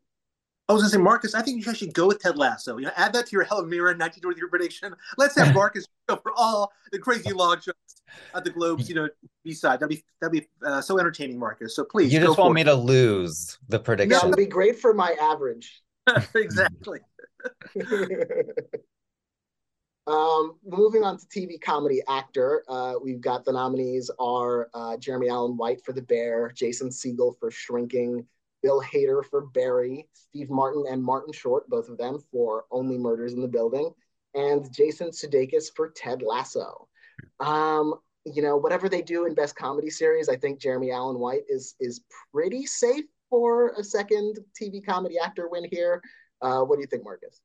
I 0.68 0.74
was 0.74 0.84
gonna 0.84 0.92
say, 0.92 0.98
Marcus, 1.00 1.34
I 1.34 1.42
think 1.42 1.66
you 1.66 1.74
should 1.74 1.96
go 1.96 2.08
with 2.08 2.20
Ted 2.20 2.38
Lasso. 2.38 2.78
You 2.78 2.86
know, 2.86 2.92
add 2.96 3.12
that 3.14 3.26
to 3.26 3.32
your 3.32 3.44
Hell 3.44 3.58
Helen 3.58 3.72
Mirren 3.72 3.98
1923 3.98 4.50
prediction. 4.50 4.96
Let's 5.18 5.36
have 5.36 5.54
Marcus 5.56 5.88
go 6.08 6.18
for 6.18 6.32
all 6.38 6.72
the 6.92 7.00
crazy 7.00 7.34
long 7.34 7.56
shots 7.56 8.04
at 8.36 8.44
the 8.44 8.52
Globes. 8.52 8.88
You 8.88 8.96
know, 8.96 9.10
beside 9.44 9.80
that'd 9.80 9.90
be 9.90 10.04
that'd 10.22 10.32
be 10.32 10.48
uh, 10.64 10.80
so 10.80 11.00
entertaining, 11.00 11.40
Marcus. 11.40 11.76
So 11.76 11.84
please, 11.84 12.14
you 12.14 12.20
just 12.20 12.38
want 12.38 12.54
me 12.54 12.64
to 12.66 12.76
lose 12.76 13.58
the 13.68 13.80
prediction. 13.80 14.10
That 14.12 14.28
would 14.28 14.36
be 14.36 14.46
great 14.46 14.78
for 14.78 14.94
my 14.94 15.16
average. 15.20 15.82
exactly. 16.36 17.00
um, 20.10 20.56
moving 20.66 21.04
on 21.04 21.18
to 21.18 21.26
TV 21.28 21.60
comedy 21.62 22.02
actor, 22.08 22.64
uh, 22.68 22.96
we've 23.02 23.22
got 23.22 23.46
the 23.46 23.54
nominees 23.54 24.10
are 24.20 24.70
uh, 24.74 24.98
Jeremy 24.98 25.30
Allen 25.30 25.56
White 25.56 25.84
for 25.86 25.94
The 25.94 26.02
Bear, 26.02 26.52
Jason 26.56 26.90
Segel 26.90 27.38
for 27.40 27.52
Shrinking. 27.52 28.26
Bill 28.62 28.82
Hader 28.82 29.24
for 29.24 29.46
Barry, 29.48 30.08
Steve 30.14 30.50
Martin 30.50 30.84
and 30.90 31.04
Martin 31.04 31.34
Short, 31.34 31.70
both 31.70 31.90
of 31.90 31.98
them 31.98 32.20
for 32.32 32.66
Only 32.72 32.98
Murders 32.98 33.34
in 33.34 33.42
the 33.42 33.48
Building, 33.48 33.92
and 34.34 34.72
Jason 34.74 35.10
Sudeikis 35.10 35.74
for 35.76 35.90
Ted 35.90 36.22
Lasso. 36.22 36.88
Um, 37.40 37.96
you 38.26 38.42
know, 38.42 38.58
whatever 38.58 38.90
they 38.90 39.02
do 39.02 39.26
in 39.26 39.34
Best 39.34 39.56
Comedy 39.56 39.90
Series, 39.90 40.30
I 40.30 40.36
think 40.36 40.60
Jeremy 40.60 40.92
Allen 40.92 41.20
White 41.20 41.44
is 41.48 41.76
is 41.80 42.02
pretty 42.34 42.66
safe 42.66 43.06
for 43.30 43.70
a 43.78 43.84
second 43.84 44.40
TV 44.60 44.86
comedy 44.86 45.18
actor 45.18 45.48
win 45.50 45.66
here. 45.72 46.02
Uh, 46.42 46.62
what 46.62 46.76
do 46.76 46.82
you 46.82 46.88
think, 46.88 47.04
Marcus? 47.04 47.42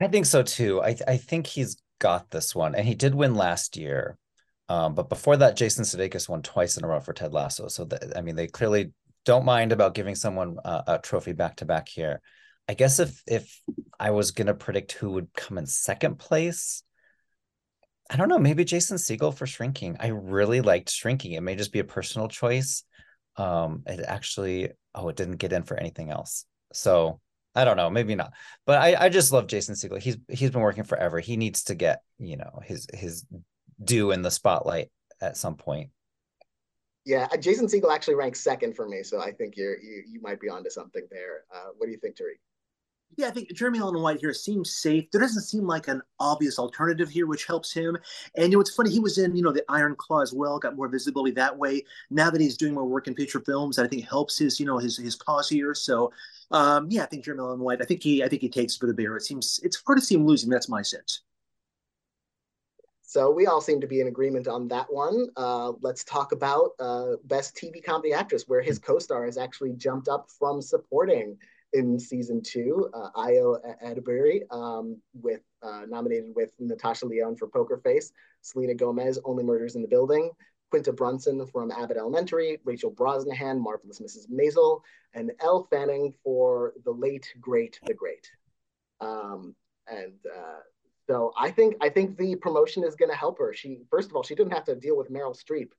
I 0.00 0.08
think 0.08 0.26
so 0.26 0.42
too. 0.42 0.82
I 0.82 0.96
I 1.06 1.16
think 1.16 1.46
he's 1.46 1.76
got 1.98 2.30
this 2.30 2.54
one, 2.54 2.74
and 2.74 2.86
he 2.86 2.94
did 2.94 3.14
win 3.14 3.34
last 3.34 3.76
year. 3.76 4.16
Um, 4.68 4.94
but 4.94 5.08
before 5.08 5.36
that, 5.38 5.56
Jason 5.56 5.84
Sudeikis 5.84 6.28
won 6.28 6.42
twice 6.42 6.76
in 6.76 6.84
a 6.84 6.88
row 6.88 7.00
for 7.00 7.12
Ted 7.12 7.32
Lasso. 7.32 7.68
So 7.68 7.88
I 8.14 8.20
mean, 8.20 8.36
they 8.36 8.46
clearly 8.46 8.92
don't 9.24 9.44
mind 9.44 9.72
about 9.72 9.94
giving 9.94 10.14
someone 10.14 10.58
a, 10.64 10.84
a 10.86 10.98
trophy 10.98 11.32
back 11.32 11.56
to 11.56 11.64
back 11.64 11.88
here. 11.88 12.20
I 12.68 12.74
guess 12.74 13.00
if 13.00 13.22
if 13.26 13.60
I 13.98 14.10
was 14.10 14.30
gonna 14.30 14.54
predict 14.54 14.92
who 14.92 15.10
would 15.12 15.32
come 15.34 15.58
in 15.58 15.66
second 15.66 16.18
place, 16.18 16.82
I 18.10 18.16
don't 18.16 18.28
know, 18.28 18.38
maybe 18.38 18.64
Jason 18.64 18.98
Segel 18.98 19.34
for 19.34 19.46
shrinking. 19.46 19.96
I 20.00 20.08
really 20.08 20.60
liked 20.60 20.90
shrinking. 20.90 21.32
It 21.32 21.42
may 21.42 21.56
just 21.56 21.72
be 21.72 21.80
a 21.80 21.84
personal 21.84 22.28
choice. 22.28 22.84
Um, 23.36 23.82
it 23.86 24.00
actually, 24.06 24.70
oh, 24.94 25.08
it 25.08 25.16
didn't 25.16 25.36
get 25.36 25.52
in 25.52 25.62
for 25.62 25.76
anything 25.76 26.10
else. 26.10 26.44
So 26.72 27.20
I 27.54 27.64
don't 27.64 27.76
know, 27.76 27.90
maybe 27.90 28.14
not. 28.14 28.32
But 28.66 28.80
I, 28.80 29.06
I 29.06 29.08
just 29.08 29.32
love 29.32 29.46
Jason 29.46 29.74
Segel. 29.74 30.00
He's 30.00 30.16
he's 30.28 30.50
been 30.50 30.60
working 30.60 30.84
forever. 30.84 31.18
He 31.18 31.36
needs 31.36 31.64
to 31.64 31.74
get, 31.74 32.02
you 32.18 32.36
know, 32.36 32.60
his 32.64 32.86
his 32.92 33.26
due 33.82 34.10
in 34.10 34.22
the 34.22 34.30
spotlight 34.30 34.90
at 35.20 35.36
some 35.36 35.56
point. 35.56 35.90
Yeah, 37.04 37.26
uh, 37.32 37.36
Jason 37.38 37.66
Segel 37.66 37.92
actually 37.92 38.16
ranks 38.16 38.40
second 38.40 38.76
for 38.76 38.86
me, 38.86 39.02
so 39.02 39.20
I 39.20 39.32
think 39.32 39.56
you're 39.56 39.78
you 39.80 40.04
you 40.06 40.20
might 40.20 40.40
be 40.40 40.48
onto 40.48 40.70
something 40.70 41.06
there. 41.10 41.44
Uh, 41.52 41.70
what 41.76 41.86
do 41.86 41.92
you 41.92 41.98
think, 41.98 42.16
Tariq? 42.16 42.38
Yeah, 43.16 43.28
I 43.28 43.30
think 43.30 43.52
Jeremy 43.54 43.78
Allen 43.78 44.00
White 44.02 44.20
here 44.20 44.34
seems 44.34 44.76
safe. 44.76 45.10
There 45.10 45.20
doesn't 45.20 45.42
seem 45.42 45.66
like 45.66 45.88
an 45.88 46.02
obvious 46.20 46.58
alternative 46.58 47.08
here, 47.08 47.26
which 47.26 47.46
helps 47.46 47.72
him. 47.72 47.96
And 48.36 48.52
you 48.52 48.58
know, 48.58 48.60
it's 48.60 48.74
funny 48.74 48.90
he 48.90 49.00
was 49.00 49.18
in 49.18 49.34
you 49.34 49.42
know 49.42 49.52
the 49.52 49.64
Iron 49.68 49.96
Claw 49.96 50.20
as 50.20 50.32
well, 50.32 50.58
got 50.58 50.76
more 50.76 50.88
visibility 50.88 51.32
that 51.32 51.56
way. 51.56 51.84
Now 52.10 52.30
that 52.30 52.40
he's 52.40 52.56
doing 52.56 52.74
more 52.74 52.84
work 52.84 53.08
in 53.08 53.14
feature 53.14 53.40
films, 53.40 53.76
that 53.76 53.86
I 53.86 53.88
think 53.88 54.06
helps 54.06 54.38
his 54.38 54.60
you 54.60 54.66
know 54.66 54.78
his 54.78 54.98
his 54.98 55.16
cause 55.16 55.48
here. 55.48 55.74
So 55.74 56.12
um, 56.50 56.86
yeah, 56.90 57.02
I 57.02 57.06
think 57.06 57.24
Jeremy 57.24 57.42
Allen 57.42 57.60
White. 57.60 57.82
I 57.82 57.84
think 57.84 58.02
he 58.02 58.22
I 58.22 58.28
think 58.28 58.42
he 58.42 58.48
takes 58.48 58.76
for 58.76 58.86
the 58.86 58.94
bear. 58.94 59.16
It 59.16 59.24
seems 59.24 59.60
it's 59.62 59.82
hard 59.86 59.98
to 59.98 60.04
see 60.04 60.14
him 60.14 60.26
losing. 60.26 60.50
That's 60.50 60.68
my 60.68 60.82
sense. 60.82 61.22
so 63.02 63.30
we 63.30 63.46
all 63.46 63.60
seem 63.60 63.80
to 63.80 63.86
be 63.86 64.00
in 64.00 64.08
agreement 64.08 64.48
on 64.48 64.68
that 64.68 64.86
one. 64.92 65.28
Uh, 65.36 65.72
let's 65.80 66.04
talk 66.04 66.32
about 66.32 66.70
uh, 66.80 67.12
Best 67.24 67.56
TV 67.56 67.82
Comedy 67.84 68.12
Actress, 68.12 68.44
where 68.46 68.62
his 68.62 68.78
co-star 68.78 69.24
has 69.24 69.38
actually 69.38 69.72
jumped 69.72 70.08
up 70.08 70.28
from 70.38 70.60
supporting 70.60 71.36
in 71.74 71.98
season 71.98 72.42
two, 72.42 72.90
uh, 72.94 73.10
Ayo 73.16 73.58
Edebiri, 73.84 74.40
um, 74.50 74.96
with 75.12 75.40
uh, 75.62 75.82
nominated 75.88 76.32
with 76.34 76.50
Natasha 76.58 77.06
Lyonne 77.06 77.36
for 77.36 77.48
Poker 77.48 77.78
Face, 77.78 78.12
Selena 78.40 78.74
Gomez, 78.74 79.18
Only 79.24 79.44
Murders 79.44 79.76
in 79.76 79.82
the 79.82 79.88
Building, 79.88 80.30
Quinta 80.70 80.92
Brunson 80.92 81.46
from 81.46 81.70
Abbott 81.70 81.96
Elementary, 81.96 82.58
Rachel 82.64 82.90
Brosnahan, 82.90 83.58
Marvelous 83.58 84.00
Mrs. 84.00 84.28
Maisel, 84.30 84.80
and 85.14 85.32
Elle 85.40 85.66
Fanning 85.70 86.12
for 86.22 86.74
The 86.84 86.90
Late 86.90 87.32
Great 87.40 87.80
the 87.86 87.94
Great. 87.94 88.30
Um, 89.00 89.54
and 89.86 90.14
uh, 90.26 90.60
so 91.08 91.32
I 91.38 91.50
think 91.50 91.76
I 91.80 91.88
think 91.88 92.18
the 92.18 92.36
promotion 92.36 92.84
is 92.84 92.94
going 92.94 93.10
to 93.10 93.16
help 93.16 93.38
her. 93.38 93.54
She 93.54 93.80
first 93.90 94.10
of 94.10 94.16
all 94.16 94.22
she 94.22 94.34
didn't 94.34 94.52
have 94.52 94.64
to 94.64 94.74
deal 94.74 94.96
with 94.96 95.10
Meryl 95.10 95.36
Streep 95.36 95.70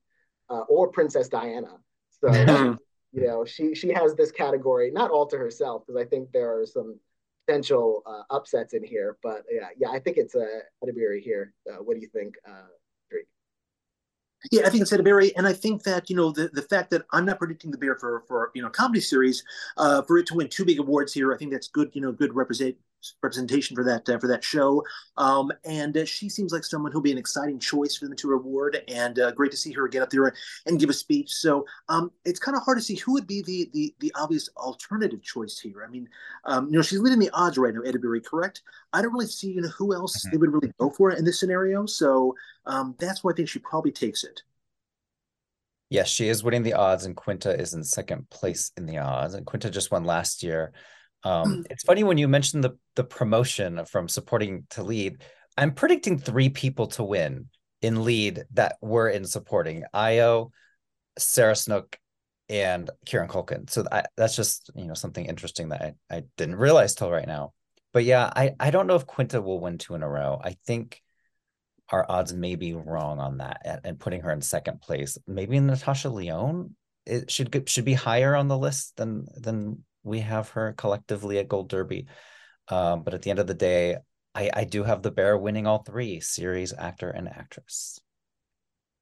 uh, 0.48 0.64
or 0.68 0.88
Princess 0.88 1.28
Diana. 1.28 1.76
So 2.20 2.32
you 3.12 3.26
know 3.26 3.44
she 3.44 3.74
she 3.74 3.90
has 3.92 4.14
this 4.14 4.32
category 4.32 4.90
not 4.90 5.10
all 5.10 5.26
to 5.26 5.38
herself 5.38 5.84
because 5.86 6.00
I 6.00 6.08
think 6.08 6.32
there 6.32 6.60
are 6.60 6.66
some 6.66 6.98
potential 7.50 8.02
uh, 8.06 8.22
upsets 8.30 8.74
in 8.74 8.84
here. 8.84 9.16
But 9.22 9.44
yeah, 9.50 9.68
yeah, 9.76 9.90
I 9.90 9.98
think 9.98 10.16
it's 10.16 10.34
a 10.34 10.42
uh, 10.42 10.84
Edebiri 10.84 11.20
here. 11.20 11.54
Uh, 11.70 11.82
what 11.82 11.94
do 11.94 12.00
you 12.00 12.08
think, 12.08 12.34
uh, 12.48 12.68
yeah, 14.50 14.62
I 14.66 14.70
think 14.70 14.82
it's 14.82 14.92
Edebiri, 14.92 15.32
and 15.36 15.46
I 15.46 15.52
think 15.52 15.82
that 15.82 16.08
you 16.08 16.16
know 16.16 16.30
the, 16.30 16.48
the 16.52 16.62
fact 16.62 16.90
that 16.90 17.02
I'm 17.12 17.24
not 17.26 17.38
predicting 17.38 17.70
the 17.70 17.78
bear 17.78 17.96
for 17.96 18.24
for 18.26 18.50
you 18.54 18.62
know 18.62 18.70
comedy 18.70 19.00
series, 19.00 19.44
uh, 19.76 20.02
for 20.02 20.18
it 20.18 20.26
to 20.26 20.34
win 20.34 20.48
two 20.48 20.64
big 20.64 20.78
awards 20.78 21.12
here, 21.12 21.34
I 21.34 21.36
think 21.36 21.50
that's 21.52 21.68
good. 21.68 21.90
You 21.92 22.00
know, 22.00 22.12
good 22.12 22.34
represent 22.34 22.76
representation 23.22 23.74
for 23.74 23.84
that 23.84 24.08
uh, 24.08 24.18
for 24.18 24.28
that 24.28 24.44
show. 24.44 24.82
Um, 25.16 25.52
and 25.64 25.96
uh, 25.96 26.04
she 26.04 26.28
seems 26.28 26.52
like 26.52 26.64
someone 26.64 26.92
who'll 26.92 27.00
be 27.00 27.12
an 27.12 27.18
exciting 27.18 27.58
choice 27.58 27.96
for 27.96 28.06
them 28.06 28.16
to 28.16 28.28
reward, 28.28 28.82
and 28.88 29.18
uh, 29.18 29.32
great 29.32 29.50
to 29.50 29.56
see 29.56 29.72
her 29.72 29.88
get 29.88 30.02
up 30.02 30.10
there 30.10 30.32
and 30.66 30.80
give 30.80 30.90
a 30.90 30.94
speech. 30.94 31.30
So 31.30 31.66
um, 31.88 32.10
it's 32.24 32.40
kind 32.40 32.56
of 32.56 32.62
hard 32.62 32.78
to 32.78 32.84
see 32.84 32.96
who 32.96 33.12
would 33.12 33.26
be 33.26 33.42
the 33.42 33.70
the 33.72 33.94
the 34.00 34.12
obvious 34.14 34.48
alternative 34.56 35.22
choice 35.22 35.58
here. 35.58 35.84
I 35.86 35.90
mean, 35.90 36.08
um, 36.44 36.66
you 36.66 36.72
know, 36.72 36.82
she's 36.82 37.00
leading 37.00 37.18
the 37.18 37.30
odds 37.30 37.58
right 37.58 37.74
now, 37.74 37.80
Edebiri, 37.80 38.24
correct? 38.24 38.62
I 38.92 39.02
don't 39.02 39.12
really 39.12 39.26
see 39.26 39.52
you 39.52 39.62
know 39.62 39.68
who 39.68 39.94
else 39.94 40.16
mm-hmm. 40.18 40.30
they 40.30 40.36
would 40.38 40.52
really 40.52 40.72
go 40.78 40.90
for 40.90 41.10
in 41.12 41.24
this 41.24 41.40
scenario. 41.40 41.86
So 41.86 42.34
um, 42.66 42.94
that's 42.98 43.24
why 43.24 43.32
I 43.32 43.34
think 43.34 43.48
she 43.48 43.58
probably 43.58 43.92
takes 43.92 44.24
it. 44.24 44.42
Yes, 45.90 46.08
she 46.08 46.28
is 46.28 46.44
winning 46.44 46.62
the 46.62 46.74
odds, 46.74 47.04
and 47.04 47.16
Quinta 47.16 47.52
is 47.58 47.74
in 47.74 47.82
second 47.82 48.30
place 48.30 48.70
in 48.76 48.86
the 48.86 48.98
odds. 48.98 49.34
And 49.34 49.44
Quinta 49.44 49.70
just 49.70 49.90
won 49.90 50.04
last 50.04 50.40
year. 50.40 50.72
Um, 51.22 51.58
mm. 51.58 51.66
it's 51.70 51.84
funny 51.84 52.04
when 52.04 52.18
you 52.18 52.28
mentioned 52.28 52.64
the 52.64 52.76
the 52.96 53.04
promotion 53.04 53.84
from 53.84 54.08
supporting 54.08 54.66
to 54.70 54.82
lead. 54.82 55.22
I'm 55.56 55.74
predicting 55.74 56.18
three 56.18 56.48
people 56.48 56.86
to 56.88 57.04
win 57.04 57.48
in 57.82 58.04
lead 58.04 58.44
that 58.52 58.76
were 58.80 59.08
in 59.08 59.24
supporting 59.24 59.84
Ayo, 59.94 60.50
Sarah 61.18 61.56
Snook, 61.56 61.98
and 62.48 62.90
Kieran 63.04 63.28
Culkin. 63.28 63.68
So 63.68 63.84
I, 63.90 64.04
that's 64.16 64.36
just 64.36 64.70
you 64.74 64.86
know 64.86 64.94
something 64.94 65.24
interesting 65.26 65.70
that 65.70 65.82
I, 65.82 66.16
I 66.16 66.22
didn't 66.36 66.56
realize 66.56 66.94
till 66.94 67.10
right 67.10 67.26
now. 67.26 67.52
But 67.92 68.04
yeah, 68.04 68.30
I 68.34 68.52
I 68.58 68.70
don't 68.70 68.86
know 68.86 68.96
if 68.96 69.06
Quinta 69.06 69.40
will 69.42 69.60
win 69.60 69.78
two 69.78 69.94
in 69.94 70.02
a 70.02 70.08
row. 70.08 70.40
I 70.42 70.56
think 70.66 71.00
our 71.90 72.06
odds 72.08 72.32
may 72.32 72.54
be 72.54 72.72
wrong 72.72 73.18
on 73.18 73.38
that 73.38 73.62
and, 73.64 73.80
and 73.84 73.98
putting 73.98 74.20
her 74.22 74.30
in 74.30 74.40
second 74.40 74.80
place. 74.80 75.18
Maybe 75.26 75.58
Natasha 75.58 76.08
Lyonne 76.08 76.76
it 77.06 77.30
should 77.30 77.68
should 77.68 77.84
be 77.84 77.94
higher 77.94 78.36
on 78.36 78.48
the 78.48 78.58
list 78.58 78.96
than 78.96 79.26
than 79.36 79.84
we 80.02 80.20
have 80.20 80.50
her 80.50 80.72
collectively 80.72 81.38
at 81.38 81.48
Gold 81.48 81.68
Derby. 81.68 82.06
Um, 82.68 83.02
but 83.02 83.14
at 83.14 83.22
the 83.22 83.30
end 83.30 83.38
of 83.38 83.46
the 83.46 83.54
day, 83.54 83.96
I, 84.34 84.50
I 84.54 84.64
do 84.64 84.84
have 84.84 85.02
the 85.02 85.10
bear 85.10 85.36
winning 85.36 85.66
all 85.66 85.82
three 85.82 86.20
series, 86.20 86.72
actor, 86.72 87.10
and 87.10 87.28
actress. 87.28 88.00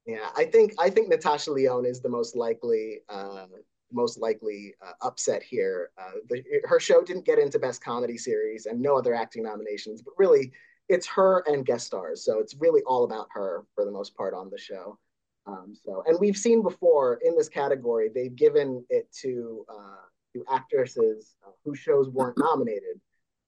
Yeah, 0.05 0.29
I 0.35 0.45
think 0.45 0.73
I 0.79 0.89
think 0.89 1.09
Natasha 1.09 1.51
Lyonne 1.51 1.85
is 1.85 2.01
the 2.01 2.09
most 2.09 2.35
likely 2.35 3.01
uh, 3.09 3.45
most 3.91 4.19
likely 4.19 4.73
uh, 4.85 4.93
upset 5.03 5.43
here. 5.43 5.91
Uh, 5.97 6.11
the, 6.29 6.43
her 6.65 6.79
show 6.79 7.03
didn't 7.03 7.25
get 7.25 7.37
into 7.37 7.59
Best 7.59 7.83
Comedy 7.83 8.17
Series 8.17 8.65
and 8.65 8.81
no 8.81 8.97
other 8.97 9.13
acting 9.13 9.43
nominations, 9.43 10.01
but 10.01 10.13
really 10.17 10.51
it's 10.87 11.05
her 11.05 11.43
and 11.47 11.65
guest 11.65 11.85
stars. 11.85 12.25
So 12.25 12.39
it's 12.39 12.55
really 12.59 12.81
all 12.87 13.03
about 13.03 13.27
her 13.31 13.65
for 13.75 13.85
the 13.85 13.91
most 13.91 14.15
part 14.15 14.33
on 14.33 14.49
the 14.49 14.57
show. 14.57 14.97
Um, 15.45 15.73
so, 15.85 16.03
and 16.05 16.17
we've 16.19 16.37
seen 16.37 16.61
before 16.61 17.19
in 17.23 17.35
this 17.35 17.49
category, 17.49 18.09
they've 18.13 18.35
given 18.35 18.83
it 18.89 19.11
to 19.21 19.65
uh, 19.69 20.08
to 20.33 20.43
actresses 20.51 21.35
uh, 21.45 21.51
whose 21.63 21.79
shows 21.79 22.09
weren't 22.09 22.37
nominated. 22.37 22.99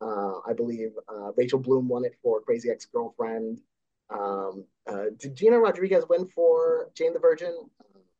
Uh, 0.02 0.40
I 0.48 0.54
believe 0.54 0.92
uh, 1.08 1.32
Rachel 1.38 1.60
Bloom 1.60 1.88
won 1.88 2.06
it 2.06 2.16
for 2.24 2.42
Crazy 2.42 2.70
Ex 2.70 2.86
Girlfriend. 2.86 3.62
Um, 4.10 4.66
uh, 4.88 5.06
did 5.18 5.36
Gina 5.36 5.60
Rodriguez 5.60 6.06
win 6.10 6.28
for 6.34 6.90
Jane 6.96 7.14
the 7.14 7.20
Virgin? 7.20 7.56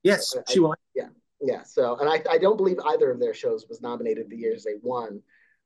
Yes, 0.04 0.36
I, 0.36 0.52
she 0.52 0.60
won. 0.60 0.78
Yeah, 0.96 1.10
yeah. 1.42 1.64
So, 1.64 1.98
and 1.98 2.08
I, 2.08 2.22
I 2.30 2.38
don't 2.38 2.58
believe 2.58 2.78
either 2.86 3.12
of 3.12 3.20
their 3.20 3.34
shows 3.34 3.66
was 3.68 3.82
nominated 3.82 4.30
the 4.30 4.38
years 4.38 4.64
they 4.64 4.76
won. 4.82 5.22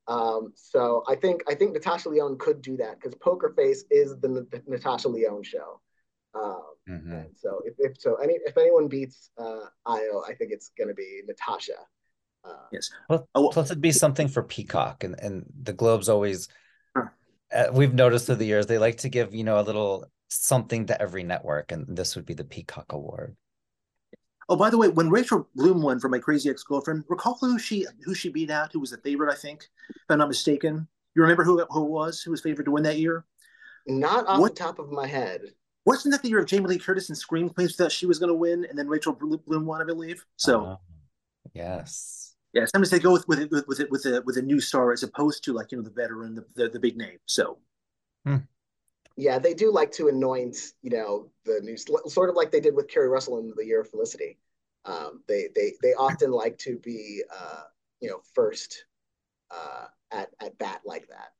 Um, 0.07 0.53
so 0.55 1.03
I 1.07 1.15
think 1.15 1.43
I 1.47 1.55
think 1.55 1.73
Natasha 1.73 2.09
Lyonne 2.09 2.37
could 2.37 2.61
do 2.61 2.77
that 2.77 2.99
because 2.99 3.15
Poker 3.15 3.53
Face 3.57 3.85
is 3.89 4.17
the, 4.19 4.47
the 4.51 4.61
Natasha 4.67 5.09
Lyonne 5.09 5.43
show. 5.43 5.81
Um, 6.35 6.63
mm-hmm. 6.87 7.11
And 7.11 7.29
so 7.35 7.61
if, 7.65 7.73
if 7.79 7.99
so, 7.99 8.15
any 8.15 8.35
if 8.45 8.57
anyone 8.57 8.87
beats 8.87 9.31
uh, 9.37 9.65
Ayo, 9.87 10.21
I 10.27 10.33
think 10.33 10.51
it's 10.51 10.71
going 10.77 10.89
to 10.89 10.93
be 10.93 11.21
Natasha. 11.27 11.73
Yes. 12.71 12.89
Well, 13.09 13.27
oh, 13.35 13.49
plus 13.49 13.71
it'd 13.71 13.81
be 13.81 13.91
something 13.91 14.27
for 14.27 14.43
Peacock, 14.43 15.03
and 15.03 15.15
and 15.19 15.45
the 15.63 15.73
Globes 15.73 16.09
always. 16.09 16.47
Huh. 16.95 17.07
Uh, 17.53 17.67
we've 17.71 17.93
noticed 17.93 18.25
through 18.25 18.35
the 18.35 18.45
years 18.45 18.65
they 18.65 18.77
like 18.77 18.97
to 18.99 19.09
give 19.09 19.33
you 19.33 19.43
know 19.43 19.59
a 19.59 19.61
little 19.61 20.05
something 20.27 20.85
to 20.87 21.01
every 21.01 21.23
network, 21.23 21.71
and 21.71 21.85
this 21.87 22.15
would 22.15 22.25
be 22.25 22.33
the 22.33 22.43
Peacock 22.43 22.91
Award. 22.91 23.35
Oh, 24.47 24.55
by 24.55 24.69
the 24.69 24.77
way, 24.77 24.89
when 24.89 25.09
Rachel 25.09 25.47
Bloom 25.55 25.81
won 25.81 25.99
for 25.99 26.09
my 26.09 26.19
crazy 26.19 26.49
ex 26.49 26.63
girlfriend, 26.63 27.03
recall 27.09 27.37
who 27.39 27.57
she 27.57 27.85
who 28.03 28.13
she 28.13 28.29
beat 28.29 28.51
out? 28.51 28.71
Who 28.73 28.79
was 28.79 28.91
the 28.91 28.97
favorite? 28.97 29.31
I 29.31 29.35
think, 29.35 29.67
if 29.89 29.95
I'm 30.09 30.19
not 30.19 30.27
mistaken. 30.27 30.87
You 31.15 31.21
remember 31.21 31.43
who 31.43 31.65
who 31.69 31.85
was 31.85 32.21
who 32.21 32.31
was 32.31 32.41
favored 32.41 32.65
to 32.65 32.71
win 32.71 32.83
that 32.83 32.99
year? 32.99 33.25
Not 33.87 34.27
off 34.27 34.39
what, 34.39 34.55
the 34.55 34.63
top 34.63 34.79
of 34.79 34.91
my 34.91 35.07
head. 35.07 35.41
Wasn't 35.85 36.11
that 36.11 36.23
the 36.23 36.29
year 36.29 36.39
of 36.39 36.47
Jamie 36.47 36.67
Lee 36.67 36.79
Curtis 36.79 37.09
and 37.09 37.17
Scream 37.17 37.49
Queens 37.49 37.77
that 37.77 37.91
she 37.91 38.05
was 38.05 38.17
going 38.17 38.29
to 38.29 38.35
win, 38.35 38.65
and 38.67 38.77
then 38.77 38.87
Rachel 38.87 39.13
Bloom 39.13 39.65
won, 39.65 39.81
I 39.81 39.85
believe. 39.85 40.25
So, 40.35 40.65
uh, 40.65 40.75
yes, 41.53 42.24
yeah. 42.55 42.65
Sometimes 42.65 42.89
they 42.89 42.99
go 42.99 43.11
with 43.11 43.27
with 43.27 43.39
it 43.39 43.51
with 43.67 43.79
with 43.91 44.05
a 44.05 44.23
with 44.25 44.37
a 44.37 44.41
new 44.41 44.59
star 44.59 44.91
as 44.91 45.03
opposed 45.03 45.43
to 45.43 45.53
like 45.53 45.71
you 45.71 45.77
know 45.77 45.83
the 45.83 45.91
veteran, 45.91 46.33
the 46.33 46.45
the, 46.55 46.69
the 46.69 46.79
big 46.79 46.97
name. 46.97 47.19
So. 47.27 47.59
Hmm 48.25 48.37
yeah, 49.17 49.39
they 49.39 49.53
do 49.53 49.71
like 49.71 49.91
to 49.93 50.09
anoint, 50.09 50.57
you 50.81 50.89
know, 50.89 51.29
the 51.45 51.61
new 51.63 51.77
sort 51.77 52.29
of 52.29 52.35
like 52.35 52.51
they 52.51 52.59
did 52.59 52.75
with 52.75 52.89
Keri 52.89 53.07
Russell 53.07 53.39
in 53.39 53.53
the 53.55 53.65
year 53.65 53.81
of 53.81 53.89
Felicity. 53.89 54.37
Um, 54.83 55.23
they 55.27 55.47
they 55.55 55.73
they 55.81 55.93
often 55.93 56.31
like 56.31 56.57
to 56.59 56.77
be, 56.77 57.23
uh, 57.33 57.63
you 58.01 58.09
know, 58.09 58.19
first 58.33 58.85
uh, 59.49 59.85
at 60.11 60.29
at 60.41 60.57
bat 60.57 60.81
like 60.85 61.07
that. 61.07 61.33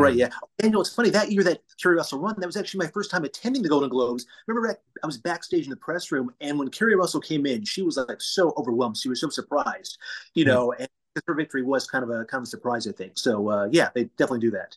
Right. 0.00 0.14
Yeah. 0.14 0.28
And 0.58 0.66
you 0.66 0.70
know, 0.70 0.80
it's 0.80 0.94
funny 0.94 1.10
that 1.10 1.30
year 1.30 1.42
that 1.44 1.62
Keri 1.80 1.96
Russell 1.96 2.20
won. 2.20 2.34
That 2.38 2.46
was 2.46 2.56
actually 2.56 2.78
my 2.84 2.90
first 2.90 3.10
time 3.10 3.24
attending 3.24 3.62
the 3.62 3.68
Golden 3.68 3.88
Globes. 3.88 4.26
Remember, 4.46 4.76
I 5.02 5.06
was 5.06 5.18
backstage 5.18 5.64
in 5.64 5.70
the 5.70 5.76
press 5.76 6.12
room, 6.12 6.32
and 6.40 6.58
when 6.58 6.68
Keri 6.68 6.96
Russell 6.96 7.20
came 7.20 7.46
in, 7.46 7.64
she 7.64 7.82
was 7.82 7.96
like 7.96 8.20
so 8.20 8.52
overwhelmed. 8.56 8.96
She 8.96 9.08
was 9.08 9.20
so 9.20 9.28
surprised, 9.28 9.98
you 10.34 10.44
know, 10.44 10.72
and 10.72 10.88
her 11.26 11.34
victory 11.34 11.62
was 11.62 11.86
kind 11.86 12.04
of 12.04 12.10
a 12.10 12.24
kind 12.24 12.40
of 12.40 12.44
a 12.44 12.46
surprise, 12.46 12.86
I 12.86 12.92
think. 12.92 13.12
So 13.16 13.48
uh, 13.48 13.68
yeah, 13.70 13.90
they 13.94 14.04
definitely 14.04 14.40
do 14.40 14.52
that. 14.52 14.76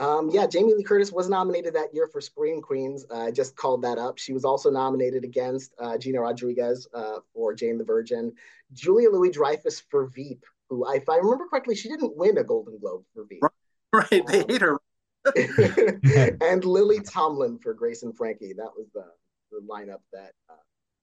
Um, 0.00 0.28
yeah, 0.32 0.46
Jamie 0.46 0.74
Lee 0.74 0.82
Curtis 0.82 1.12
was 1.12 1.28
nominated 1.28 1.74
that 1.74 1.94
year 1.94 2.08
for 2.08 2.20
Scream 2.20 2.60
Queens. 2.60 3.06
Uh, 3.10 3.26
I 3.26 3.30
just 3.30 3.54
called 3.56 3.82
that 3.82 3.96
up. 3.96 4.18
She 4.18 4.32
was 4.32 4.44
also 4.44 4.68
nominated 4.70 5.22
against 5.22 5.72
uh, 5.78 5.96
Gina 5.96 6.20
Rodriguez 6.20 6.88
uh, 6.92 7.20
for 7.32 7.54
Jane 7.54 7.78
the 7.78 7.84
Virgin, 7.84 8.32
Julia 8.72 9.08
Louis 9.08 9.30
Dreyfus 9.30 9.80
for 9.80 10.06
Veep, 10.06 10.44
who, 10.70 10.90
if 10.92 11.08
I 11.08 11.16
remember 11.16 11.46
correctly, 11.48 11.74
she 11.74 11.88
didn't 11.88 12.16
win 12.16 12.38
a 12.38 12.44
Golden 12.44 12.78
Globe 12.78 13.04
for 13.14 13.24
Veep. 13.24 13.42
Right, 13.42 13.52
right. 14.10 14.26
they 14.26 14.44
hate 14.52 14.60
her. 14.60 14.78
and 16.42 16.64
Lily 16.64 17.00
Tomlin 17.00 17.58
for 17.58 17.72
Grace 17.72 18.02
and 18.02 18.16
Frankie. 18.16 18.52
That 18.52 18.70
was 18.76 18.86
the, 18.92 19.06
the 19.50 19.60
lineup 19.66 20.00
that 20.12 20.32
uh, 20.50 20.54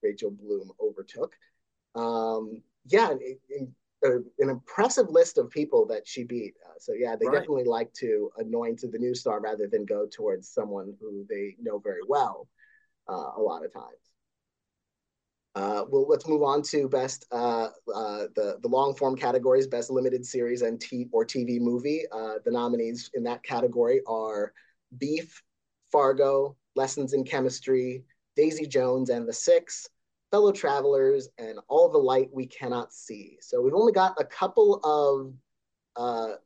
Rachel 0.02 0.30
Bloom 0.30 0.70
overtook. 0.80 1.34
Um, 1.94 2.62
yeah, 2.86 3.14
a, 4.04 4.16
an 4.38 4.48
impressive 4.48 5.08
list 5.08 5.38
of 5.38 5.50
people 5.50 5.86
that 5.86 6.06
she 6.06 6.24
beat. 6.24 6.54
Uh, 6.64 6.74
so 6.78 6.92
yeah, 6.92 7.16
they 7.16 7.26
right. 7.26 7.34
definitely 7.34 7.64
like 7.64 7.92
to 7.94 8.30
anoint 8.38 8.80
the 8.80 8.98
new 8.98 9.14
star 9.14 9.40
rather 9.40 9.66
than 9.66 9.84
go 9.84 10.06
towards 10.06 10.48
someone 10.48 10.94
who 11.00 11.24
they 11.28 11.56
know 11.60 11.78
very 11.78 12.02
well. 12.06 12.48
Uh, 13.08 13.32
a 13.36 13.40
lot 13.40 13.64
of 13.64 13.72
times. 13.72 14.12
Uh, 15.54 15.84
well, 15.88 16.06
let's 16.08 16.26
move 16.26 16.42
on 16.42 16.62
to 16.62 16.88
best 16.88 17.26
uh, 17.30 17.68
uh, 17.94 18.24
the 18.36 18.58
the 18.62 18.68
long 18.68 18.94
form 18.94 19.14
categories: 19.16 19.66
best 19.66 19.90
limited 19.90 20.24
series 20.24 20.62
and 20.62 20.80
t 20.80 21.06
or 21.12 21.24
TV 21.26 21.60
movie. 21.60 22.04
Uh, 22.10 22.34
the 22.44 22.50
nominees 22.50 23.10
in 23.14 23.22
that 23.24 23.42
category 23.42 24.00
are 24.06 24.52
Beef, 24.98 25.42
Fargo, 25.90 26.56
Lessons 26.74 27.12
in 27.12 27.24
Chemistry, 27.24 28.02
Daisy 28.34 28.66
Jones 28.66 29.10
and 29.10 29.28
the 29.28 29.32
Six, 29.32 29.88
fellow 30.30 30.52
travelers, 30.52 31.28
and 31.36 31.58
all 31.68 31.90
the 31.90 31.98
light 31.98 32.30
we 32.32 32.46
cannot 32.46 32.94
see. 32.94 33.36
So 33.42 33.60
we've 33.60 33.74
only 33.74 33.92
got 33.92 34.14
a 34.18 34.24
couple 34.24 34.80
of 34.84 35.34
uh, 35.96 36.36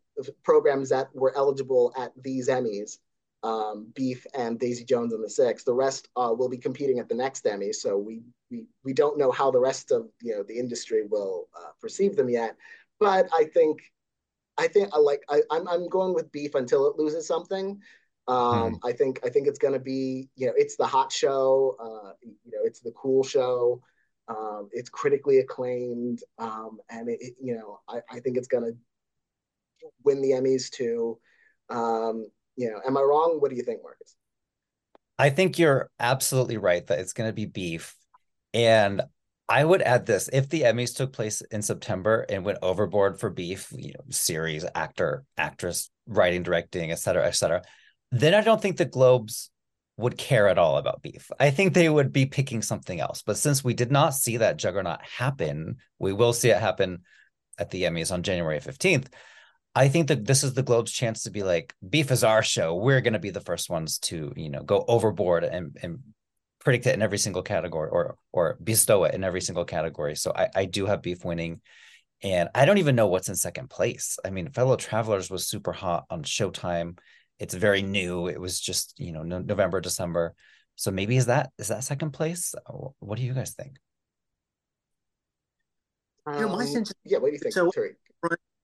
programs 0.43 0.89
that 0.89 1.15
were 1.15 1.37
eligible 1.37 1.93
at 1.97 2.13
these 2.21 2.49
Emmys. 2.49 2.99
Um, 3.43 3.93
Beef 3.95 4.27
and 4.35 4.59
Daisy 4.59 4.85
Jones 4.85 5.13
and 5.13 5.23
the 5.23 5.31
Six. 5.31 5.65
The 5.65 5.75
rest 5.75 6.09
uh, 6.17 6.35
will 6.37 6.49
be 6.49 6.59
competing 6.59 6.99
at 6.99 7.09
the 7.09 7.15
next 7.15 7.47
Emmy, 7.47 7.73
so 7.73 7.97
we 7.97 8.23
we 8.51 8.67
we 8.85 8.93
don't 8.93 9.19
know 9.19 9.31
how 9.31 9.51
the 9.51 9.61
rest 9.61 9.93
of 9.93 10.09
you 10.23 10.35
know 10.35 10.43
the 10.43 10.59
industry 10.59 11.03
will 11.09 11.49
uh, 11.57 11.71
perceive 11.81 12.17
them 12.17 12.29
yet. 12.29 12.57
But 12.99 13.29
I 13.35 13.45
think 13.45 13.81
I 14.59 14.69
think 14.69 14.91
I 14.93 14.99
like 14.99 15.23
I, 15.29 15.43
I'm 15.51 15.69
I'm 15.69 15.89
going 15.89 16.15
with 16.15 16.33
Beef 16.33 16.55
until 16.55 16.89
it 16.89 16.99
loses 16.99 17.27
something. 17.27 17.81
Um, 18.29 18.75
hmm. 18.75 18.87
I 18.87 18.93
think 18.93 19.21
I 19.25 19.29
think 19.29 19.47
it's 19.47 19.59
going 19.59 19.75
to 19.75 19.81
be 19.81 20.29
you 20.37 20.47
know 20.47 20.55
it's 20.57 20.77
the 20.77 20.87
hot 20.87 21.13
show, 21.13 21.77
uh, 21.79 22.13
you 22.23 22.53
know 22.53 22.61
it's 22.65 22.81
the 22.81 22.93
cool 22.93 23.23
show. 23.23 23.83
Um, 24.29 24.69
it's 24.73 24.91
critically 24.91 25.39
acclaimed, 25.39 26.25
um, 26.39 26.79
and 26.91 27.09
it, 27.09 27.19
it, 27.21 27.35
you 27.41 27.55
know 27.55 27.81
I, 27.89 28.01
I 28.11 28.21
think 28.21 28.37
it's 28.37 28.49
going 28.49 28.65
to 28.65 28.77
win 30.05 30.21
the 30.21 30.33
Emmys 30.33 30.71
too. 30.71 31.19
Um, 31.69 32.27
you 32.57 32.71
know, 32.71 32.81
am 32.87 32.97
I 32.97 33.01
wrong? 33.01 33.39
What 33.41 33.51
do 33.51 33.57
you 33.57 33.63
think, 33.63 33.83
Marcus? 33.83 34.17
I 35.19 35.31
think 35.31 35.59
you're 35.59 35.91
absolutely 35.99 36.59
right 36.59 36.87
that 36.87 36.99
it's 36.99 37.13
going 37.13 37.29
to 37.29 37.35
be 37.35 37.47
beef. 37.47 37.95
And 38.53 39.03
I 39.49 39.65
would 39.65 39.83
add 39.83 40.07
this 40.07 40.29
if 40.33 40.49
the 40.49 40.63
Emmys 40.63 40.97
took 40.97 41.13
place 41.13 41.41
in 41.41 41.63
September 41.63 42.27
and 42.29 42.45
went 42.45 42.59
overboard 42.63 43.21
for 43.21 43.31
beef, 43.31 43.69
you 43.77 43.93
know, 43.93 44.05
series, 44.11 44.65
actor, 44.75 45.25
actress, 45.37 45.91
writing, 46.07 46.43
directing, 46.43 46.91
et 46.91 46.99
cetera, 46.99 47.27
et 47.27 47.33
cetera, 47.33 47.63
then 48.11 48.35
I 48.35 48.41
don't 48.41 48.61
think 48.61 48.77
the 48.77 48.85
Globes 48.85 49.51
would 49.99 50.19
care 50.19 50.49
at 50.49 50.59
all 50.59 50.77
about 50.77 51.03
beef. 51.03 51.31
I 51.41 51.51
think 51.51 51.73
they 51.73 51.89
would 51.89 52.13
be 52.13 52.27
picking 52.27 52.61
something 52.61 53.01
else. 53.01 53.23
But 53.23 53.39
since 53.39 53.65
we 53.65 53.73
did 53.73 53.91
not 53.91 54.15
see 54.15 54.39
that 54.39 54.59
juggernaut 54.59 55.01
happen, 55.03 55.77
we 55.99 56.13
will 56.13 56.33
see 56.33 56.51
it 56.51 56.59
happen 56.59 57.03
at 57.59 57.71
the 57.71 57.85
Emmys 57.85 58.13
on 58.13 58.23
January 58.23 58.61
15th. 58.61 59.07
I 59.77 59.89
think 59.89 60.09
that 60.09 60.25
this 60.25 60.43
is 60.43 60.55
the 60.55 60.63
Globe's 60.63 60.91
chance 60.91 61.25
to 61.25 61.31
be 61.31 61.43
like, 61.43 61.75
beef 61.87 62.11
is 62.11 62.25
our 62.25 62.43
show. 62.43 62.75
We're 62.75 63.03
going 63.03 63.13
to 63.13 63.19
be 63.19 63.29
the 63.29 63.43
first 63.43 63.69
ones 63.69 63.99
to, 63.99 64.33
you 64.35 64.49
know, 64.49 64.63
go 64.63 64.83
overboard 64.89 65.45
and, 65.45 65.77
and 65.83 65.99
predict 66.61 66.87
it 66.87 66.95
in 66.95 67.03
every 67.03 67.19
single 67.19 67.43
category 67.43 67.91
or 67.91 68.17
or 68.33 68.57
bestow 68.65 69.05
it 69.05 69.15
in 69.15 69.23
every 69.23 69.43
single 69.43 69.67
category. 69.67 70.17
So 70.17 70.33
I, 70.35 70.49
I 70.55 70.65
do 70.65 70.87
have 70.87 71.03
beef 71.03 71.27
winning. 71.27 71.61
And 72.23 72.49
I 72.55 72.65
don't 72.65 72.79
even 72.79 72.97
know 72.97 73.09
what's 73.09 73.29
in 73.29 73.37
second 73.37 73.69
place. 73.69 74.19
I 74.25 74.31
mean, 74.31 74.49
Fellow 74.49 74.77
Travelers 74.77 75.29
was 75.31 75.47
super 75.47 75.73
hot 75.73 76.07
on 76.09 76.23
Showtime. 76.23 76.99
It's 77.39 77.53
very 77.53 77.83
new. 77.83 78.29
It 78.29 78.41
was 78.41 78.59
just, 78.59 78.99
you 78.99 79.13
know, 79.13 79.23
no, 79.23 79.41
November, 79.41 79.83
December. 79.83 80.35
So 80.77 80.91
maybe 80.91 81.19
is 81.19 81.27
that 81.27 81.51
is 81.59 81.69
that 81.69 81.85
second 81.85 82.13
place? 82.13 82.55
What 83.01 83.19
do 83.19 83.23
you 83.23 83.35
guys 83.35 83.53
think? 83.53 83.77
Um, 86.25 86.35
you 86.35 86.41
know, 86.47 86.57
my 86.57 86.65
sense. 86.65 86.95
Yeah, 87.05 87.19
what 87.19 87.29
do 87.29 87.33
you 87.35 87.39
think? 87.39 87.53
So, 87.53 87.71
Sorry. 87.71 87.91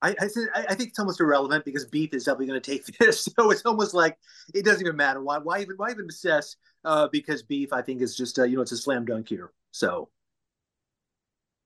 I, 0.02 0.16
I, 0.20 0.26
I 0.70 0.74
think 0.74 0.90
it's 0.90 0.98
almost 0.98 1.20
irrelevant 1.20 1.64
because 1.64 1.86
beef 1.86 2.12
is 2.12 2.24
definitely 2.24 2.46
going 2.46 2.60
to 2.60 2.70
take 2.70 2.84
this. 2.98 3.24
So 3.24 3.50
it's 3.50 3.62
almost 3.62 3.94
like 3.94 4.18
it 4.54 4.64
doesn't 4.64 4.80
even 4.80 4.96
matter. 4.96 5.22
Why 5.22 5.38
why 5.38 5.60
even 5.60 5.76
why 5.76 5.90
even 5.90 6.06
assess? 6.08 6.56
Uh, 6.84 7.08
because 7.10 7.42
beef, 7.42 7.72
I 7.72 7.82
think, 7.82 8.02
is 8.02 8.16
just 8.16 8.38
uh, 8.38 8.44
you 8.44 8.56
know 8.56 8.62
it's 8.62 8.72
a 8.72 8.76
slam 8.76 9.04
dunk 9.04 9.28
here. 9.28 9.52
So 9.70 10.08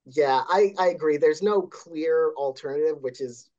yeah, 0.04 0.42
I 0.48 0.74
I 0.78 0.88
agree. 0.88 1.16
There's 1.16 1.42
no 1.42 1.62
clear 1.62 2.32
alternative, 2.36 2.98
which 3.00 3.20
is 3.20 3.50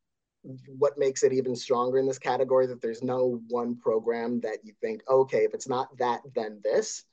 what 0.78 0.98
makes 0.98 1.24
it 1.24 1.34
even 1.34 1.56
stronger 1.56 1.98
in 1.98 2.08
this 2.08 2.20
category. 2.20 2.68
That 2.68 2.82
there's 2.82 3.04
no 3.04 3.42
one 3.50 3.76
program 3.76 4.40
that 4.42 4.60
you 4.64 4.74
think, 4.80 5.02
okay, 5.10 5.44
if 5.44 5.54
it's 5.54 5.68
not 5.68 5.90
that, 5.98 6.22
then 6.36 6.62
this. 6.64 7.04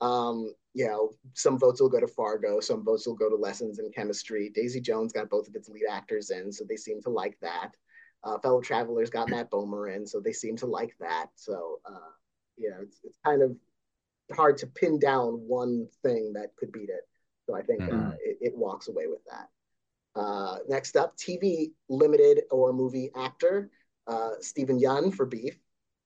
Um, 0.00 0.52
you 0.74 0.86
know, 0.86 1.10
some 1.34 1.58
votes 1.58 1.80
will 1.80 1.88
go 1.88 2.00
to 2.00 2.06
Fargo, 2.06 2.60
some 2.60 2.84
votes 2.84 3.06
will 3.06 3.14
go 3.14 3.28
to 3.28 3.36
Lessons 3.36 3.78
in 3.78 3.90
Chemistry. 3.92 4.50
Daisy 4.54 4.80
Jones 4.80 5.12
got 5.12 5.30
both 5.30 5.48
of 5.48 5.54
its 5.54 5.68
lead 5.68 5.84
actors 5.90 6.30
in, 6.30 6.50
so 6.52 6.64
they 6.64 6.76
seem 6.76 7.02
to 7.02 7.10
like 7.10 7.36
that. 7.42 7.72
Uh, 8.24 8.38
Fellow 8.38 8.60
Travelers 8.60 9.10
got 9.10 9.28
Matt 9.28 9.50
Bomer 9.50 9.94
in, 9.94 10.06
so 10.06 10.20
they 10.20 10.32
seem 10.32 10.56
to 10.56 10.66
like 10.66 10.94
that. 11.00 11.26
So, 11.34 11.80
uh, 11.84 12.12
you 12.56 12.70
know, 12.70 12.76
it's, 12.82 13.00
it's 13.04 13.18
kind 13.24 13.42
of 13.42 13.56
hard 14.34 14.56
to 14.58 14.66
pin 14.66 14.98
down 14.98 15.34
one 15.46 15.88
thing 16.02 16.32
that 16.34 16.54
could 16.56 16.72
beat 16.72 16.88
it. 16.88 17.08
So 17.46 17.56
I 17.56 17.62
think 17.62 17.82
mm-hmm. 17.82 18.08
uh, 18.08 18.12
it, 18.24 18.38
it, 18.40 18.56
walks 18.56 18.88
away 18.88 19.06
with 19.08 19.18
that. 19.28 19.48
Uh, 20.14 20.58
next 20.68 20.96
up, 20.96 21.16
TV 21.16 21.72
limited 21.88 22.42
or 22.50 22.72
movie 22.72 23.10
actor 23.16 23.70
uh, 24.06 24.30
Steven 24.40 24.78
Yeun 24.80 25.14
for 25.14 25.26
Beef, 25.26 25.56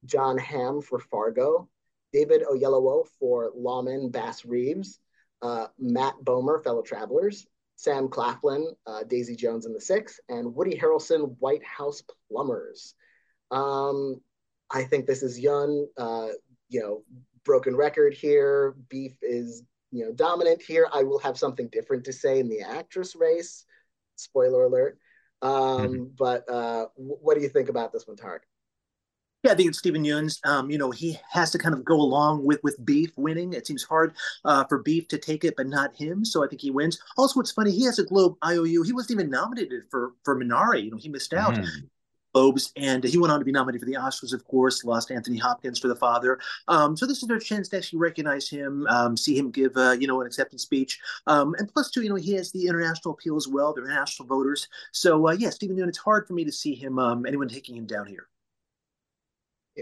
Jon 0.05 0.39
Hamm 0.39 0.81
for 0.81 0.99
Fargo, 0.99 1.69
David 2.13 2.43
Oyelowo 2.51 3.07
for 3.19 3.53
Lawman 3.55 4.11
Bass 4.11 4.45
Reeves, 4.45 4.99
uh, 5.43 5.67
Matt 5.79 6.15
Bomer, 6.25 6.63
Fellow 6.63 6.83
Travelers, 6.83 7.47
Sam 7.77 8.09
Claflin, 8.09 8.69
uh, 8.87 9.05
Daisy 9.05 9.37
Jones 9.37 9.67
and 9.67 9.75
the 9.75 9.81
Six, 9.81 10.19
and 10.29 10.55
Woody 10.55 10.79
Harrelson, 10.79 11.37
White 11.39 11.65
House 11.65 12.03
Plumbers. 12.31 12.95
Um, 13.51 14.21
I 14.71 14.85
think 14.85 15.07
this 15.07 15.23
is 15.23 15.41
Yeun, 15.41 15.87
uh, 15.97 16.29
you 16.69 16.81
know, 16.81 17.05
broken 17.45 17.77
record 17.77 18.15
here. 18.15 18.75
Beef 18.89 19.17
is, 19.23 19.63
you 19.93 20.05
know, 20.05 20.13
dominant 20.13 20.63
here. 20.63 20.89
I 20.93 21.03
will 21.03 21.19
have 21.21 21.39
something 21.39 21.69
different 21.69 22.05
to 22.05 22.13
say 22.13 22.41
in 22.41 22.49
the 22.49 22.63
actress 22.63 23.15
race. 23.15 23.65
Spoiler 24.17 24.65
alert. 24.65 24.99
Um, 25.43 25.53
mm-hmm. 25.53 26.05
But 26.19 26.49
uh, 26.49 26.87
w- 26.97 27.19
what 27.21 27.37
do 27.37 27.43
you 27.43 27.49
think 27.49 27.69
about 27.69 27.93
this 27.93 28.07
one, 28.07 28.17
Tariq? 28.17 28.41
Yeah, 29.47 29.53
I 29.53 29.55
think 29.55 29.69
it's 29.69 29.79
Steven 29.79 30.05
Yuns. 30.05 30.41
Um, 30.45 30.73
you 30.73 30.77
know, 30.77 30.91
he 30.91 31.21
has 31.31 31.53
to 31.53 31.59
kind 31.59 31.73
of 31.73 31.85
go 31.85 31.95
along 31.95 32.45
with 32.45 32.59
with 32.65 32.85
Beef 32.85 33.13
winning. 33.17 33.53
It 33.53 33.65
seems 33.65 33.85
hard 33.85 34.17
uh, 34.45 34.65
for 34.65 34.79
Beef 34.83 35.07
to 35.07 35.19
take 35.19 35.45
it, 35.45 35.55
but 35.57 35.69
not 35.69 35.95
him. 35.95 36.25
So 36.25 36.45
I 36.45 36.49
think 36.49 36.63
he 36.63 36.73
wins. 36.73 36.99
Also, 37.17 37.39
what's 37.39 37.53
funny, 37.53 37.71
he 37.71 37.85
has 37.85 38.01
a 38.01 38.05
Globe 38.05 38.35
IOU. 38.45 38.83
He 38.83 38.93
wasn't 38.93 39.21
even 39.21 39.31
nominated 39.31 39.83
for 39.89 40.15
for 40.25 40.35
Minari. 40.37 40.83
You 40.83 40.91
know, 40.91 40.97
he 40.97 41.09
missed 41.09 41.33
out. 41.33 41.55
Mm. 41.55 41.69
Globes, 42.35 42.73
and 42.77 43.05
he 43.05 43.19
went 43.19 43.33
on 43.33 43.39
to 43.39 43.45
be 43.45 43.53
nominated 43.53 43.81
for 43.81 43.87
the 43.87 43.97
Oscars, 43.97 44.35
of 44.35 44.45
course, 44.45 44.85
lost 44.85 45.13
Anthony 45.13 45.39
Hopkins 45.39 45.79
for 45.79 45.89
The 45.89 45.97
Father. 45.97 46.39
Um, 46.69 46.95
so 46.95 47.07
this 47.07 47.23
is 47.23 47.29
their 47.29 47.39
chance 47.39 47.69
to 47.69 47.79
actually 47.79 48.01
recognize 48.01 48.47
him, 48.47 48.87
um, 48.89 49.17
see 49.17 49.39
him 49.39 49.51
give, 49.51 49.75
uh, 49.77 49.93
you 49.93 50.07
know, 50.07 50.21
an 50.21 50.27
acceptance 50.27 50.61
speech. 50.61 51.01
Um, 51.29 51.55
and 51.59 51.67
plus, 51.73 51.91
too, 51.91 52.03
you 52.03 52.11
know, 52.11 52.17
he 52.17 52.35
has 52.35 52.53
the 52.53 52.67
international 52.67 53.15
appeal 53.15 53.37
as 53.37 53.49
well, 53.49 53.73
the 53.73 53.83
international 53.83 54.27
voters. 54.27 54.69
So, 54.93 55.29
uh, 55.29 55.33
yeah, 55.33 55.49
Steven 55.49 55.77
Yeun, 55.79 55.89
it's 55.89 55.97
hard 55.97 56.27
for 56.27 56.35
me 56.35 56.45
to 56.45 56.53
see 56.53 56.75
him, 56.75 56.99
um, 56.99 57.25
anyone 57.25 57.49
taking 57.49 57.75
him 57.75 57.87
down 57.87 58.07
here. 58.07 58.29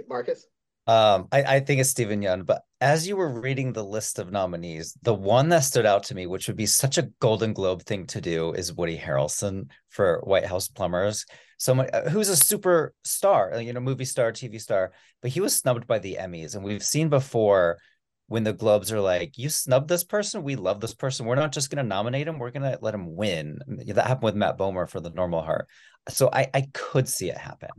Marcus? 0.09 0.47
Um, 0.87 1.29
I, 1.33 1.43
I 1.43 1.61
think 1.61 1.81
it's 1.81 1.91
Steven 1.91 2.21
Yeun, 2.21 2.45
but 2.45 2.63
as 2.81 3.09
you 3.09 3.17
were 3.17 3.41
reading 3.41 3.73
the 3.73 3.85
list 3.85 4.19
of 4.19 4.31
nominees, 4.31 4.95
the 5.01 5.15
one 5.15 5.49
that 5.49 5.61
stood 5.61 5.87
out 5.87 6.03
to 6.05 6.15
me, 6.15 6.27
which 6.27 6.47
would 6.47 6.59
be 6.59 6.67
such 6.67 6.99
a 6.99 7.09
Golden 7.21 7.55
Globe 7.55 7.83
thing 7.85 8.07
to 8.09 8.21
do, 8.21 8.53
is 8.53 8.73
Woody 8.73 8.99
Harrelson 8.99 9.71
for 9.89 10.21
White 10.25 10.45
House 10.45 10.69
Plumbers. 10.69 11.25
Someone 11.57 11.89
uh, 11.91 12.11
who's 12.11 12.29
a 12.29 12.37
super 12.37 12.93
star, 13.03 13.59
you 13.63 13.73
know, 13.73 13.81
movie 13.81 14.05
star, 14.05 14.31
TV 14.31 14.61
star, 14.61 14.93
but 15.23 15.31
he 15.31 15.41
was 15.41 15.57
snubbed 15.57 15.87
by 15.87 15.99
the 15.99 16.19
Emmys. 16.21 16.55
And 16.55 16.63
we've 16.63 16.85
seen 16.85 17.09
before 17.09 17.79
when 18.27 18.45
the 18.45 18.53
Globes 18.53 18.93
are 18.93 19.01
like, 19.01 19.39
you 19.39 19.49
snubbed 19.49 19.89
this 19.89 20.05
person, 20.05 20.43
we 20.43 20.57
love 20.57 20.81
this 20.81 20.95
person. 20.95 21.25
We're 21.25 21.35
not 21.35 21.53
just 21.53 21.71
going 21.71 21.83
to 21.83 21.89
nominate 21.89 22.29
him, 22.29 22.39
we're 22.39 22.51
going 22.51 22.71
to 22.71 22.79
let 22.83 22.95
him 22.95 23.17
win. 23.17 23.59
That 23.87 24.07
happened 24.07 24.25
with 24.25 24.35
Matt 24.35 24.59
Bomer 24.59 24.89
for 24.89 25.01
the 25.01 25.11
normal 25.11 25.41
heart. 25.41 25.67
So 26.11 26.29
I, 26.31 26.51
I 26.53 26.67
could 26.75 27.09
see 27.09 27.31
it 27.31 27.39
happen, 27.39 27.71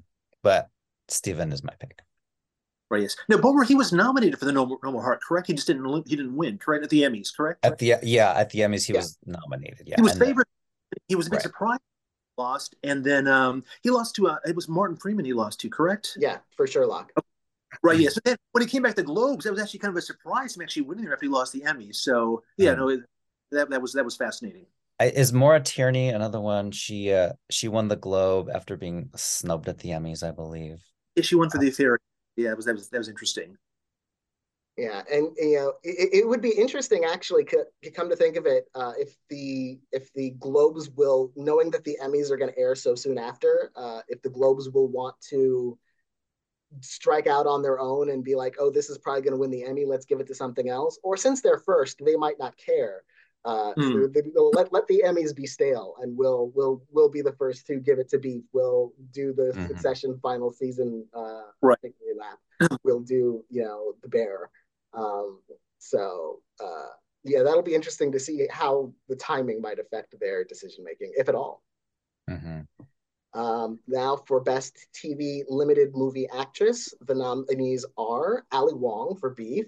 but 0.41 0.69
Steven 1.08 1.52
is 1.52 1.63
my 1.63 1.74
pick. 1.80 2.02
Right. 2.89 3.02
Yes. 3.02 3.15
No, 3.30 3.38
Bomer. 3.38 3.65
He 3.65 3.76
was 3.76 3.91
nominated 3.91 4.38
for 4.38 4.46
the 4.46 4.52
Noble, 4.52 4.78
Noble 4.84 5.02
Heart. 5.02 5.22
Correct. 5.24 5.48
He 5.48 5.54
just 5.54 5.68
didn't. 5.68 6.08
He 6.08 6.15
didn't 6.15 6.36
win. 6.36 6.58
Correct. 6.58 6.84
At 6.84 6.89
the 6.89 7.02
Emmys. 7.02 7.36
Correct. 7.36 7.65
At 7.65 7.80
the 7.80 7.96
yeah, 8.04 8.34
at 8.34 8.52
the 8.52 8.60
Emmys, 8.60 8.86
he 8.86 8.94
yeah. 8.94 9.00
was 9.00 9.18
nominated. 9.26 9.88
Yeah. 9.88 9.96
He 9.96 10.02
was 10.02 10.18
favored. 10.18 10.46
He 11.08 11.15
was 11.15 11.28
a 11.28 11.30
bit 11.32 11.38
right. 11.38 11.44
surprised. 11.44 11.82
Lost, 12.38 12.76
and 12.84 13.02
then 13.02 13.30
um, 13.30 13.63
he 13.82 13.89
lost 13.89 14.13
to 14.15 14.28
uh, 14.28 14.36
it 14.46 14.58
was 14.58 14.68
Martin 14.68 14.98
Freeman. 14.98 15.24
He 15.24 15.32
lost 15.32 15.62
to. 15.62 15.70
Correct. 15.70 16.18
Yeah, 16.20 16.39
for 16.58 16.68
Sherlock. 16.68 17.12
Okay. 17.18 17.26
Right. 17.82 17.98
Yeah. 17.98 18.10
So 18.10 18.20
when 18.52 18.62
he 18.62 18.68
came 18.68 18.82
back 18.82 18.96
to 18.96 19.04
Globes, 19.04 19.46
that 19.46 19.54
was 19.54 19.62
actually 19.62 19.80
kind 19.80 19.91
of 19.94 19.98
a 19.98 20.02
surprise. 20.02 20.56
Him 20.56 20.62
actually 20.62 20.82
winning 20.82 21.06
there 21.06 21.13
after 21.13 21.28
he 21.28 21.32
lost 21.32 21.54
the 21.54 21.62
Emmys. 21.62 21.96
So 21.96 22.44
yeah, 22.58 22.74
mm. 22.74 22.78
no, 22.78 22.89
it, 22.89 23.00
that 23.52 23.70
that 23.70 23.82
was 23.82 23.94
that 23.94 24.04
was 24.04 24.18
fascinating. 24.18 24.65
Is 25.02 25.32
Maura 25.32 25.62
Tierney 25.62 26.10
another 26.10 26.41
one? 26.41 26.72
She 26.72 27.13
uh 27.13 27.34
she 27.50 27.70
won 27.70 27.88
the 27.88 27.96
Globe 27.96 28.50
after 28.54 28.76
being 28.76 29.12
snubbed 29.15 29.70
at 29.70 29.78
the 29.80 29.89
Emmys, 29.89 30.22
I 30.22 30.32
believe. 30.32 30.84
Yeah, 31.15 31.38
won 31.38 31.49
for 31.49 31.58
the 31.58 31.69
affair 31.69 31.99
yeah, 32.36 32.49
that 32.49 32.58
was 32.58 32.65
that 32.65 32.75
was 32.75 32.89
that 32.89 32.97
was 32.97 33.10
interesting. 33.10 33.58
Yeah, 34.78 35.04
and 35.10 35.30
you 35.38 35.56
know, 35.56 35.73
it, 35.84 36.10
it 36.13 36.28
would 36.28 36.41
be 36.41 36.51
interesting 36.51 37.06
actually. 37.06 37.45
To 37.45 37.91
come 37.91 38.10
to 38.10 38.15
think 38.15 38.36
of 38.36 38.45
it, 38.45 38.65
uh, 38.75 38.91
if 38.97 39.15
the 39.30 39.80
if 39.91 40.12
the 40.13 40.32
Globes 40.32 40.89
will, 40.89 41.32
knowing 41.36 41.71
that 41.71 41.86
the 41.86 41.97
Emmys 42.01 42.30
are 42.30 42.38
going 42.38 42.51
to 42.51 42.60
air 42.60 42.75
so 42.75 42.93
soon 42.93 43.17
after, 43.17 43.71
uh, 43.75 44.01
if 44.10 44.21
the 44.21 44.30
Globes 44.30 44.69
will 44.69 44.89
want 44.89 45.15
to 45.30 45.78
strike 46.82 47.28
out 47.28 47.47
on 47.47 47.62
their 47.62 47.80
own 47.80 48.10
and 48.10 48.23
be 48.23 48.36
like, 48.36 48.56
oh, 48.60 48.69
this 48.69 48.89
is 48.89 48.97
probably 48.97 49.21
going 49.21 49.32
to 49.32 49.38
win 49.38 49.51
the 49.51 49.63
Emmy, 49.63 49.86
let's 49.86 50.06
give 50.06 50.19
it 50.19 50.28
to 50.28 50.36
something 50.36 50.67
else. 50.67 50.99
Or 51.04 51.15
since 51.15 51.41
they're 51.41 51.60
first, 51.60 52.01
they 52.04 52.17
might 52.17 52.38
not 52.38 52.58
care. 52.58 53.04
Uh, 53.45 53.73
mm. 53.75 54.12
they, 54.12 54.21
let 54.53 54.73
let 54.73 54.88
the 54.88 55.03
Emmys 55.05 55.36
be 55.36 55.45
stale, 55.45 55.95
and 56.01 56.17
we'll 56.17 56.51
we'll 56.55 56.81
we'll 56.91 57.10
be 57.10 57.21
the 57.21 57.34
first 57.34 57.67
to 57.67 57.75
give 57.75 57.99
it 57.99 58.10
to 58.10 58.17
Beef. 58.17 58.43
We'll 58.53 58.91
do 59.12 59.34
the 59.34 59.53
mm-hmm. 59.53 59.67
Succession 59.67 60.19
final 60.21 60.51
season 60.51 61.05
uh, 61.13 61.43
right. 61.62 61.77
lap. 62.17 62.79
we'll 62.84 63.01
do 63.01 63.45
you 63.49 63.63
know 63.63 63.93
the 64.01 64.10
Bear. 64.10 64.49
Um, 64.93 65.41
so 65.77 66.39
uh, 66.60 66.88
yeah, 67.23 67.43
that'll 67.43 67.62
be 67.62 67.75
interesting 67.75 68.12
to 68.13 68.19
see 68.19 68.47
how 68.49 68.91
the 69.10 69.15
timing 69.15 69.62
might 69.62 69.77
affect 69.77 70.15
their 70.19 70.43
decision 70.43 70.84
making, 70.84 71.13
if 71.15 71.29
at 71.29 71.36
all. 71.36 71.62
Mm-hmm. 72.27 72.62
Um, 73.39 73.79
now, 73.88 74.23
for 74.27 74.39
Best 74.39 74.88
TV 74.93 75.43
Limited 75.49 75.91
Movie 75.93 76.27
Actress, 76.34 76.93
the 77.01 77.13
nominees 77.13 77.86
are 77.97 78.45
Ali 78.51 78.73
Wong 78.73 79.17
for 79.19 79.31
Beef, 79.31 79.67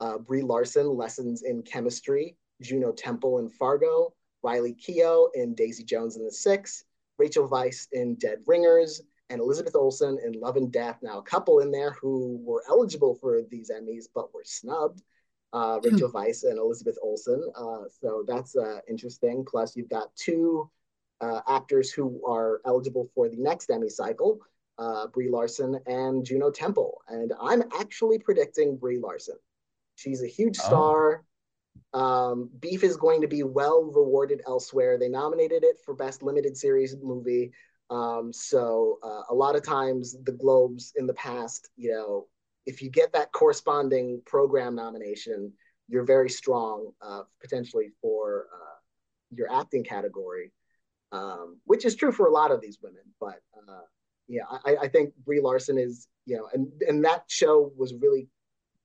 uh, 0.00 0.18
Brie 0.18 0.42
Larson, 0.42 0.88
Lessons 0.88 1.42
in 1.42 1.62
Chemistry, 1.62 2.36
Juno 2.64 2.92
Temple 2.92 3.38
in 3.38 3.48
Fargo, 3.48 4.14
Riley 4.42 4.74
Keough 4.74 5.28
in 5.34 5.54
Daisy 5.54 5.84
Jones 5.84 6.16
and 6.16 6.26
the 6.26 6.32
Six, 6.32 6.84
Rachel 7.18 7.48
Weisz 7.48 7.86
in 7.92 8.16
Dead 8.16 8.38
Ringers, 8.46 9.02
and 9.30 9.40
Elizabeth 9.40 9.74
Olsen 9.74 10.18
in 10.24 10.32
Love 10.32 10.56
and 10.56 10.72
Death. 10.72 10.98
Now, 11.02 11.18
a 11.18 11.22
couple 11.22 11.60
in 11.60 11.70
there 11.70 11.92
who 11.92 12.38
were 12.42 12.62
eligible 12.68 13.14
for 13.14 13.42
these 13.50 13.70
Emmys 13.70 14.06
but 14.14 14.34
were 14.34 14.44
snubbed. 14.44 15.02
Uh, 15.52 15.78
Rachel 15.84 16.10
Weisz 16.10 16.42
and 16.42 16.58
Elizabeth 16.58 16.96
Olsen. 17.00 17.40
Uh, 17.56 17.84
so 18.00 18.24
that's 18.26 18.56
uh, 18.56 18.80
interesting. 18.88 19.44
Plus, 19.48 19.76
you've 19.76 19.88
got 19.88 20.14
two 20.16 20.68
uh, 21.20 21.40
actors 21.48 21.92
who 21.92 22.20
are 22.26 22.60
eligible 22.66 23.08
for 23.14 23.28
the 23.28 23.36
next 23.36 23.70
Emmy 23.70 23.88
cycle, 23.88 24.40
uh, 24.78 25.06
Brie 25.06 25.30
Larson 25.30 25.78
and 25.86 26.24
Juno 26.24 26.50
Temple. 26.50 27.00
And 27.08 27.32
I'm 27.40 27.62
actually 27.78 28.18
predicting 28.18 28.76
Brie 28.76 28.98
Larson. 28.98 29.36
She's 29.94 30.22
a 30.22 30.28
huge 30.28 30.58
oh. 30.60 30.66
star. 30.66 31.16
Oh. 31.16 31.24
Um, 31.92 32.50
Beef 32.60 32.82
is 32.82 32.96
going 32.96 33.20
to 33.20 33.28
be 33.28 33.42
well 33.42 33.84
rewarded 33.84 34.42
elsewhere. 34.46 34.98
They 34.98 35.08
nominated 35.08 35.64
it 35.64 35.76
for 35.84 35.94
Best 35.94 36.22
Limited 36.22 36.56
Series 36.56 36.96
Movie. 37.00 37.52
Um, 37.90 38.32
so 38.32 38.98
uh, 39.02 39.22
a 39.30 39.34
lot 39.34 39.56
of 39.56 39.62
times 39.62 40.16
the 40.24 40.32
Globes 40.32 40.92
in 40.96 41.06
the 41.06 41.14
past, 41.14 41.68
you 41.76 41.92
know, 41.92 42.26
if 42.66 42.80
you 42.82 42.90
get 42.90 43.12
that 43.12 43.32
corresponding 43.32 44.22
program 44.24 44.74
nomination, 44.74 45.52
you're 45.88 46.04
very 46.04 46.30
strong 46.30 46.90
uh, 47.02 47.22
potentially 47.40 47.90
for 48.00 48.46
uh, 48.52 48.76
your 49.30 49.52
acting 49.52 49.84
category 49.84 50.50
um, 51.14 51.58
which 51.64 51.84
is 51.84 51.94
true 51.94 52.12
for 52.12 52.26
a 52.26 52.32
lot 52.32 52.50
of 52.50 52.60
these 52.60 52.78
women. 52.82 53.02
But 53.20 53.40
uh, 53.56 53.82
yeah, 54.28 54.42
I, 54.64 54.76
I, 54.82 54.88
think 54.88 55.14
Brie 55.24 55.40
Larson 55.40 55.78
is, 55.78 56.08
you 56.26 56.36
know, 56.36 56.48
and 56.52 56.68
and 56.88 57.04
that 57.04 57.24
show 57.28 57.72
was 57.76 57.94
really 57.94 58.28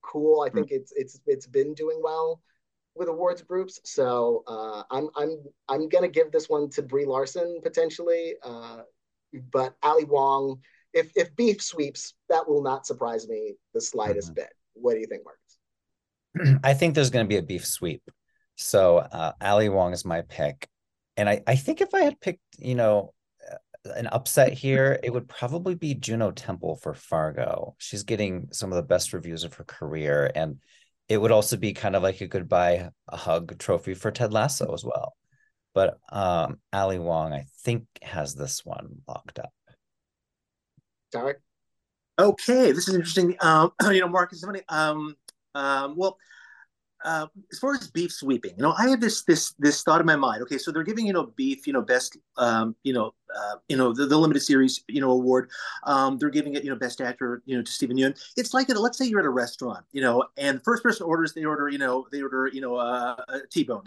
cool. 0.02 0.41
I 0.41 0.49
think 0.49 0.67
mm-hmm. 0.67 0.75
it's 0.75 0.93
it's 0.95 1.19
it's 1.25 1.47
been 1.47 1.73
doing 1.73 1.99
well 2.04 2.41
with 3.00 3.08
awards 3.08 3.42
groups. 3.42 3.80
So 3.86 4.44
uh, 4.46 4.84
I'm 4.92 5.10
I'm 5.16 5.38
I'm 5.68 5.90
gonna 5.90 6.10
give 6.10 6.32
this 6.32 6.50
one 6.50 6.70
to 6.72 6.84
Brie 6.84 7.06
Larson 7.06 7.60
potentially, 7.64 8.36
uh, 8.44 8.82
but 9.52 9.76
Ali 9.82 10.04
Wong. 10.04 10.60
If 10.94 11.12
if 11.16 11.36
Beef 11.36 11.64
sweeps, 11.64 12.14
that 12.30 12.48
will 12.48 12.62
not 12.62 12.86
surprise 12.86 13.28
me 13.28 13.56
the 13.74 13.82
slightest 13.82 14.30
mm-hmm. 14.30 14.42
bit. 14.42 14.54
What 14.74 14.94
do 14.94 15.00
you 15.00 15.08
think, 15.08 15.24
Marcus? 15.24 16.60
I 16.64 16.74
think 16.74 16.94
there's 16.94 17.10
going 17.10 17.26
to 17.26 17.30
be 17.30 17.38
a 17.38 17.44
beef 17.44 17.66
sweep. 17.66 18.04
So 18.56 18.98
uh, 18.98 19.34
Ali 19.42 19.70
Wong 19.70 19.94
is 19.94 20.06
my 20.06 20.22
pick. 20.22 20.68
And 21.16 21.30
I, 21.30 21.42
I 21.48 21.56
think 21.56 21.82
if 21.82 21.94
I 21.94 22.02
had 22.02 22.20
picked, 22.20 22.42
you 22.58 22.76
know, 22.76 23.14
an 23.86 24.08
upset 24.08 24.54
here, 24.54 25.00
it 25.04 25.12
would 25.12 25.28
probably 25.28 25.76
be 25.76 25.94
Juno 25.94 26.32
Temple 26.32 26.76
for 26.76 26.94
Fargo. 26.94 27.76
She's 27.78 28.04
getting 28.04 28.50
some 28.52 28.72
of 28.72 28.76
the 28.76 28.84
best 28.84 29.14
reviews 29.14 29.44
of 29.44 29.54
her 29.56 29.64
career. 29.64 30.32
And 30.36 30.60
it 31.10 31.17
would 31.17 31.32
also 31.32 31.58
be 31.58 31.74
kind 31.74 31.95
of 31.95 32.04
like 32.04 32.22
a 32.22 32.28
goodbye 32.28 32.89
a 33.08 33.17
hug 33.17 33.58
trophy 33.58 33.95
for 33.95 34.12
Ted 34.12 34.32
Lasso 34.32 34.74
as 34.74 34.86
well. 34.86 35.15
But 35.74 35.98
um 36.12 36.60
Ali 36.72 37.00
Wong, 37.00 37.34
I 37.34 37.45
think, 37.63 37.86
has 38.02 38.36
this 38.36 38.63
one 38.63 39.02
locked 39.08 39.39
up. 39.39 39.52
Tariq? 41.13 41.36
Okay, 42.17 42.72
this 42.72 42.88
is 42.88 42.95
interesting. 42.95 43.36
Um, 43.41 43.72
you 43.91 44.02
know, 44.02 44.08
Marcus, 44.08 44.41
somebody 44.41 44.63
um 44.69 45.15
um 45.56 45.95
well 45.98 46.17
uh, 47.04 47.28
as 47.52 47.60
far 47.60 47.74
as 47.74 47.89
beef 47.89 48.12
sweeping, 48.12 48.52
you 48.58 48.63
know, 48.63 48.74
I 48.78 48.89
had 48.89 49.02
this 49.02 49.24
this 49.24 49.54
this 49.58 49.84
thought 49.84 50.02
in 50.02 50.06
my 50.06 50.17
mind. 50.17 50.43
Okay, 50.43 50.58
so 50.58 50.72
they're 50.72 50.84
giving 50.84 51.08
you 51.08 51.13
know 51.13 51.32
beef, 51.36 51.65
you 51.65 51.74
know, 51.74 51.82
best, 51.82 52.17
um, 52.38 52.76
you 52.84 52.93
know, 52.93 53.13
uh, 53.38 53.56
you 53.68 53.78
know, 53.78 53.94
the, 53.94 54.06
the 54.06 54.18
limited 54.18 54.42
series, 54.42 54.84
you 54.88 55.02
know, 55.02 55.12
award. 55.12 55.50
Um, 55.84 56.18
they're 56.18 56.30
giving 56.30 56.56
it, 56.56 56.63
you 56.63 56.70
know, 56.70 56.76
best 56.76 57.02
actor, 57.02 57.42
you 57.46 57.58
know, 57.58 57.63
to 57.63 57.72
Steven 57.72 57.98
Yeun. 57.98 58.20
It's 58.38 58.54
like, 58.54 58.70
let's 58.70 58.98
say 58.98 59.06
you're 59.06 59.20
at 59.20 59.26
a 59.26 59.30
restaurant, 59.30 59.86
you 59.92 60.02
know, 60.02 60.26
and 60.38 60.63
first 60.63 60.84
person 60.84 61.06
orders, 61.06 61.34
they 61.34 61.46
order, 61.46 61.70
you 61.70 61.78
know, 61.78 62.08
they 62.12 62.22
order, 62.22 62.48
you 62.48 62.62
know, 62.62 62.76
uh, 62.76 63.15
a 63.28 63.39
T-bone. 63.50 63.84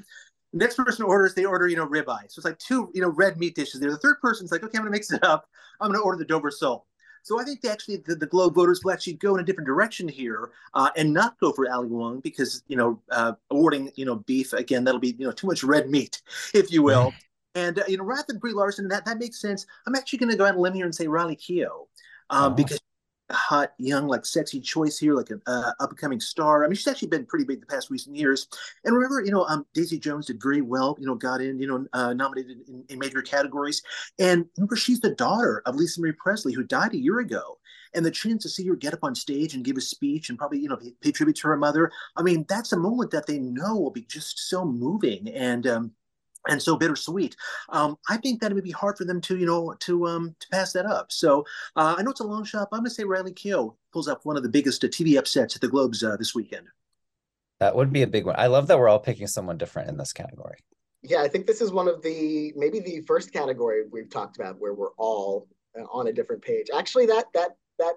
Next 0.52 0.76
person 0.76 1.05
orders, 1.05 1.35
they 1.35 1.46
order, 1.46 1.66
you 1.66 1.76
know, 1.76 1.87
ribeye. 1.87 2.31
So 2.31 2.38
it's 2.38 2.44
like 2.44 2.59
two, 2.59 2.90
you 2.94 3.00
know, 3.00 3.09
red 3.09 3.38
meat 3.38 3.55
dishes 3.55 3.81
there. 3.81 3.90
The 3.90 3.96
third 3.96 4.20
person's 4.20 4.52
like, 4.52 4.62
okay, 4.62 4.76
I'm 4.76 4.85
gonna 4.85 4.90
mix 4.90 5.11
it 5.11 5.24
up. 5.24 5.48
I'm 5.81 5.90
gonna 5.90 6.05
order 6.05 6.18
the 6.18 6.26
Dover 6.26 6.50
sole. 6.50 6.87
So 7.22 7.40
I 7.40 7.44
think 7.44 7.61
they 7.61 7.68
actually 7.68 7.98
the, 7.98 8.16
the 8.16 8.26
Globe 8.26 8.55
voters 8.55 8.83
will 8.83 8.92
actually 8.92 9.14
go 9.14 9.35
in 9.35 9.40
a 9.40 9.44
different 9.44 9.66
direction 9.66 10.09
here 10.09 10.50
uh, 10.74 10.90
and 10.96 11.12
not 11.12 11.38
go 11.38 11.52
for 11.52 11.70
Ali 11.70 11.87
Wong 11.87 12.20
because 12.20 12.62
you 12.68 12.76
know 12.76 13.00
uh, 13.11 13.33
awarding 13.50 13.92
you 13.94 14.05
know 14.05 14.16
beef 14.16 14.52
again 14.52 14.85
that'll 14.85 15.00
be 15.00 15.14
you 15.18 15.26
know 15.26 15.33
too 15.33 15.46
much 15.46 15.62
red 15.62 15.88
meat 15.88 16.20
if 16.55 16.70
you 16.72 16.83
will. 16.83 17.12
And 17.54 17.78
uh, 17.78 17.84
you 17.86 17.96
know 17.96 18.04
rather 18.04 18.24
than 18.28 18.38
Brie 18.38 18.52
Larson 18.52 18.88
that 18.88 19.04
that 19.04 19.18
makes 19.18 19.40
sense. 19.40 19.66
I'm 19.86 19.94
actually 19.94 20.20
going 20.20 20.32
to 20.32 20.38
go 20.38 20.44
out 20.44 20.52
on 20.52 20.56
a 20.56 20.60
limb 20.60 20.74
here 20.74 20.86
and 20.86 20.94
say 20.94 21.06
Riley 21.06 21.36
Keough 21.36 21.86
um, 22.30 22.52
oh. 22.52 22.54
because 22.54 22.80
hot, 23.32 23.72
young, 23.78 24.06
like 24.06 24.24
sexy 24.24 24.60
choice 24.60 24.98
here, 24.98 25.14
like 25.14 25.30
an 25.30 25.40
uh, 25.46 25.72
up 25.80 25.90
and 25.90 25.98
coming 25.98 26.20
star. 26.20 26.64
I 26.64 26.68
mean, 26.68 26.76
she's 26.76 26.86
actually 26.86 27.08
been 27.08 27.26
pretty 27.26 27.44
big 27.44 27.60
the 27.60 27.66
past 27.66 27.90
recent 27.90 28.16
years. 28.16 28.46
And 28.84 28.94
remember, 28.94 29.22
you 29.24 29.32
know, 29.32 29.44
um, 29.44 29.66
Daisy 29.74 29.98
Jones 29.98 30.26
did 30.26 30.42
very 30.42 30.60
well. 30.60 30.96
You 31.00 31.06
know, 31.06 31.14
got 31.14 31.40
in, 31.40 31.58
you 31.58 31.66
know, 31.66 31.86
uh, 31.92 32.12
nominated 32.12 32.58
in, 32.68 32.84
in, 32.88 32.98
major 32.98 33.22
categories. 33.22 33.82
And 34.18 34.46
remember, 34.56 34.76
she's 34.76 35.00
the 35.00 35.14
daughter 35.14 35.62
of 35.66 35.76
Lisa 35.76 36.00
Marie 36.00 36.12
Presley, 36.12 36.52
who 36.52 36.64
died 36.64 36.94
a 36.94 36.98
year 36.98 37.20
ago. 37.20 37.58
And 37.94 38.06
the 38.06 38.10
chance 38.10 38.42
to 38.44 38.48
see 38.48 38.66
her 38.68 38.76
get 38.76 38.94
up 38.94 39.04
on 39.04 39.14
stage 39.14 39.54
and 39.54 39.64
give 39.64 39.76
a 39.76 39.80
speech 39.80 40.30
and 40.30 40.38
probably, 40.38 40.58
you 40.58 40.68
know, 40.68 40.78
pay 41.02 41.12
tribute 41.12 41.36
to 41.36 41.48
her 41.48 41.56
mother. 41.58 41.90
I 42.16 42.22
mean, 42.22 42.46
that's 42.48 42.72
a 42.72 42.78
moment 42.78 43.10
that 43.10 43.26
they 43.26 43.38
know 43.38 43.76
will 43.76 43.90
be 43.90 44.02
just 44.02 44.48
so 44.48 44.64
moving. 44.64 45.28
And 45.28 45.66
um, 45.66 45.92
and 46.48 46.62
so 46.62 46.76
bittersweet. 46.76 47.37
Um, 47.68 47.96
I 48.09 48.16
think 48.16 48.40
that 48.40 48.50
it 48.50 48.55
would 48.55 48.64
be 48.64 48.70
hard 48.70 48.96
for 48.96 49.05
them 49.05 49.20
to, 49.22 49.37
you 49.37 49.46
know, 49.46 49.74
to 49.81 50.07
um, 50.07 50.35
to 50.40 50.48
pass 50.48 50.72
that 50.72 50.87
up. 50.87 51.12
So 51.12 51.44
uh, 51.76 51.94
I 51.98 52.02
know 52.02 52.11
it's 52.11 52.20
a 52.20 52.24
long 52.24 52.44
shot. 52.44 52.68
I'm 52.72 52.81
going 52.81 52.85
to 52.85 52.90
say 52.90 53.05
Riley 53.05 53.33
Keough 53.33 53.74
pulls 53.92 54.09
up 54.09 54.24
one 54.24 54.37
of 54.37 54.42
the 54.42 54.48
biggest 54.48 54.85
uh, 54.85 54.88
TV 54.88 55.18
upsets 55.18 55.55
at 55.55 55.61
the 55.61 55.68
Globes 55.68 56.02
uh, 56.02 56.16
this 56.16 56.35
weekend. 56.35 56.66
That 57.61 57.76
would 57.76 57.92
be 57.92 58.02
a 58.02 58.09
big 58.09 58.26
one. 58.26 58.35
I 58.38 58.48
love 58.48 58.66
that 58.66 58.78
we're 58.78 58.88
all 58.88 58.98
picking 58.98 59.28
someone 59.28 59.57
different 59.57 59.88
in 59.88 59.96
this 59.96 60.12
category. 60.12 60.59
Yeah, 61.02 61.22
I 61.22 61.28
think 61.28 61.46
this 61.46 61.61
is 61.61 61.72
one 61.72 61.88
of 61.88 62.02
the 62.02 62.52
maybe 62.57 62.81
the 62.81 63.02
first 63.02 63.33
category 63.33 63.85
we've 63.90 64.11
talked 64.11 64.37
about 64.37 64.61
where 64.61 64.74
we're 64.74 64.92
all 64.98 65.48
uh, 65.78 65.85
on 65.92 66.09
a 66.09 66.12
different 66.12 66.42
page. 66.42 66.68
Actually, 66.74 67.07
that 67.07 67.26
that 67.35 67.50
that 67.78 67.94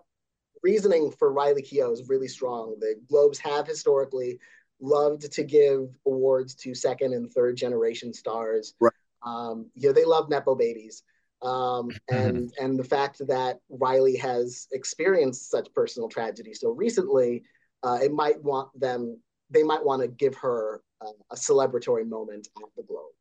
reasoning 0.63 1.11
for 1.11 1.31
Riley 1.31 1.61
Keough 1.61 1.93
is 1.93 2.09
really 2.09 2.27
strong. 2.27 2.75
The 2.79 2.95
Globes 3.07 3.37
have 3.39 3.67
historically 3.67 4.39
loved 4.79 5.31
to 5.31 5.43
give 5.43 5.89
awards 6.05 6.55
to 6.55 6.75
second 6.75 7.13
and 7.13 7.31
third 7.31 7.55
generation 7.55 8.13
stars. 8.13 8.73
Right. 8.79 8.93
Um, 9.25 9.69
you 9.73 9.89
know, 9.89 9.93
they 9.93 10.05
love 10.05 10.29
nepo 10.29 10.55
babies. 10.55 11.03
Um, 11.41 11.89
and 12.09 12.53
and 12.59 12.77
the 12.77 12.83
fact 12.83 13.21
that 13.27 13.59
Riley 13.69 14.15
has 14.17 14.67
experienced 14.71 15.49
such 15.49 15.73
personal 15.73 16.09
tragedy 16.09 16.53
so 16.53 16.69
recently, 16.69 17.43
uh, 17.83 17.99
it 18.01 18.11
might 18.11 18.41
want 18.43 18.69
them. 18.79 19.19
They 19.49 19.63
might 19.63 19.83
want 19.83 20.01
to 20.01 20.07
give 20.07 20.35
her 20.35 20.81
uh, 21.01 21.11
a 21.31 21.35
celebratory 21.35 22.07
moment 22.07 22.47
at 22.57 22.69
the 22.75 22.83
Globe. 22.83 23.11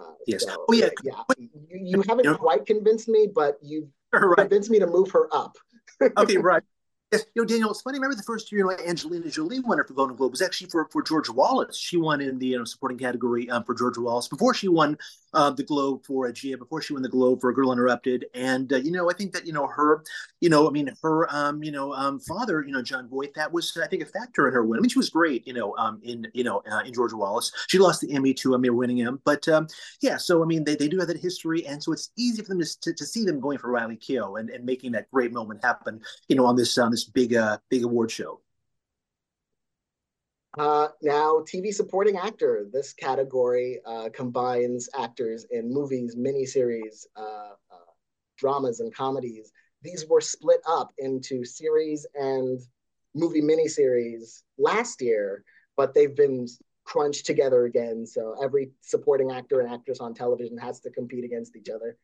Uh, 0.00 0.12
yes. 0.26 0.44
So, 0.44 0.64
oh 0.68 0.72
yeah. 0.72 0.88
Yeah. 1.02 1.22
You, 1.36 1.50
you 1.70 2.02
haven't 2.08 2.38
quite 2.38 2.66
convinced 2.66 3.08
me, 3.08 3.28
but 3.32 3.58
you've 3.62 3.88
right. 4.12 4.36
convinced 4.36 4.70
me 4.70 4.78
to 4.78 4.86
move 4.86 5.10
her 5.10 5.28
up. 5.34 5.56
okay. 6.16 6.36
Right. 6.38 6.62
Yes, 7.10 7.24
you 7.34 7.40
know, 7.40 7.46
Daniel, 7.46 7.70
it's 7.70 7.80
funny. 7.80 7.98
Remember 7.98 8.14
the 8.16 8.22
first 8.22 8.52
year, 8.52 8.70
you 8.70 8.76
know, 8.76 8.84
Angelina 8.86 9.30
Jolie 9.30 9.60
won 9.60 9.82
for 9.82 9.94
Golden 9.94 10.14
Globe 10.14 10.32
was 10.32 10.42
actually 10.42 10.68
for, 10.68 10.86
for 10.92 11.02
George 11.02 11.30
Wallace. 11.30 11.78
She 11.78 11.96
won 11.96 12.20
in 12.20 12.38
the 12.38 12.48
you 12.48 12.58
know, 12.58 12.64
supporting 12.64 12.98
category 12.98 13.48
um, 13.48 13.64
for 13.64 13.74
George 13.74 13.96
Wallace 13.96 14.28
before 14.28 14.52
she 14.52 14.68
won 14.68 14.98
uh, 15.32 15.50
the 15.50 15.62
Globe 15.62 16.04
for 16.04 16.26
a 16.26 16.32
Gia, 16.34 16.58
before 16.58 16.82
she 16.82 16.92
won 16.92 17.00
the 17.02 17.08
Globe 17.08 17.40
for 17.40 17.48
A 17.48 17.54
Girl 17.54 17.72
Interrupted. 17.72 18.26
And 18.34 18.70
uh, 18.72 18.76
you 18.76 18.90
know, 18.90 19.10
I 19.10 19.14
think 19.14 19.32
that 19.32 19.46
you 19.46 19.54
know 19.54 19.66
her, 19.66 20.02
you 20.40 20.50
know, 20.50 20.68
I 20.68 20.70
mean 20.70 20.90
her, 21.02 21.34
um, 21.34 21.62
you 21.62 21.72
know, 21.72 21.94
um, 21.94 22.20
father, 22.20 22.62
you 22.66 22.72
know, 22.72 22.82
Jon 22.82 23.08
Voight, 23.08 23.32
that 23.34 23.50
was 23.50 23.74
I 23.82 23.86
think 23.86 24.02
a 24.02 24.06
factor 24.06 24.46
in 24.46 24.52
her 24.52 24.64
win. 24.64 24.78
I 24.78 24.82
mean, 24.82 24.90
she 24.90 24.98
was 24.98 25.08
great, 25.08 25.46
you 25.46 25.54
know, 25.54 25.74
um, 25.78 26.00
in 26.02 26.26
you 26.34 26.44
know 26.44 26.62
uh, 26.70 26.80
in 26.84 26.92
George 26.92 27.14
Wallace. 27.14 27.52
She 27.68 27.78
lost 27.78 28.02
the 28.02 28.12
Emmy 28.12 28.34
to 28.34 28.56
Mare 28.58 28.72
Winningham, 28.72 29.18
but 29.24 29.48
um, 29.48 29.66
yeah. 30.02 30.18
So 30.18 30.42
I 30.42 30.46
mean, 30.46 30.62
they, 30.64 30.76
they 30.76 30.88
do 30.88 30.98
have 30.98 31.08
that 31.08 31.18
history, 31.18 31.66
and 31.66 31.82
so 31.82 31.92
it's 31.92 32.10
easy 32.18 32.42
for 32.42 32.48
them 32.48 32.60
to, 32.60 32.80
to, 32.82 32.92
to 32.92 33.06
see 33.06 33.24
them 33.24 33.40
going 33.40 33.56
for 33.56 33.70
Riley 33.70 33.96
Keough 33.96 34.38
and, 34.38 34.50
and 34.50 34.64
making 34.64 34.92
that 34.92 35.10
great 35.10 35.32
moment 35.32 35.64
happen, 35.64 36.00
you 36.28 36.36
know, 36.36 36.44
on 36.44 36.56
this 36.56 36.76
on 36.78 36.90
this 36.90 36.97
big 37.04 37.34
uh, 37.34 37.58
big 37.68 37.84
award 37.84 38.10
show. 38.10 38.40
Uh, 40.58 40.88
now, 41.02 41.44
TV 41.46 41.72
supporting 41.72 42.16
actor. 42.16 42.66
This 42.72 42.92
category 42.92 43.80
uh, 43.86 44.08
combines 44.12 44.88
actors 44.98 45.46
in 45.50 45.72
movies, 45.72 46.16
miniseries, 46.16 47.06
uh, 47.16 47.52
uh, 47.70 47.92
dramas, 48.36 48.80
and 48.80 48.92
comedies. 48.94 49.52
These 49.82 50.06
were 50.08 50.20
split 50.20 50.60
up 50.66 50.92
into 50.98 51.44
series 51.44 52.06
and 52.14 52.60
movie 53.14 53.42
miniseries 53.42 54.42
last 54.58 55.00
year, 55.00 55.44
but 55.76 55.94
they've 55.94 56.16
been 56.16 56.48
crunched 56.84 57.26
together 57.26 57.66
again. 57.66 58.06
So 58.06 58.34
every 58.42 58.70
supporting 58.80 59.30
actor 59.30 59.60
and 59.60 59.72
actress 59.72 60.00
on 60.00 60.14
television 60.14 60.56
has 60.58 60.80
to 60.80 60.90
compete 60.90 61.24
against 61.24 61.54
each 61.54 61.68
other. 61.68 61.96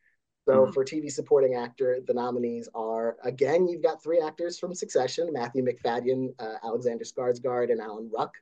So 0.46 0.62
mm-hmm. 0.62 0.72
for 0.72 0.84
TV 0.84 1.10
supporting 1.10 1.54
actor, 1.54 2.00
the 2.06 2.14
nominees 2.14 2.68
are 2.74 3.16
again, 3.24 3.66
you've 3.66 3.82
got 3.82 4.02
three 4.02 4.20
actors 4.20 4.58
from 4.58 4.74
Succession: 4.74 5.30
Matthew 5.32 5.64
Macfadyen, 5.64 6.34
uh, 6.38 6.56
Alexander 6.62 7.04
Skarsgård, 7.04 7.70
and 7.70 7.80
Alan 7.80 8.10
Ruck. 8.14 8.34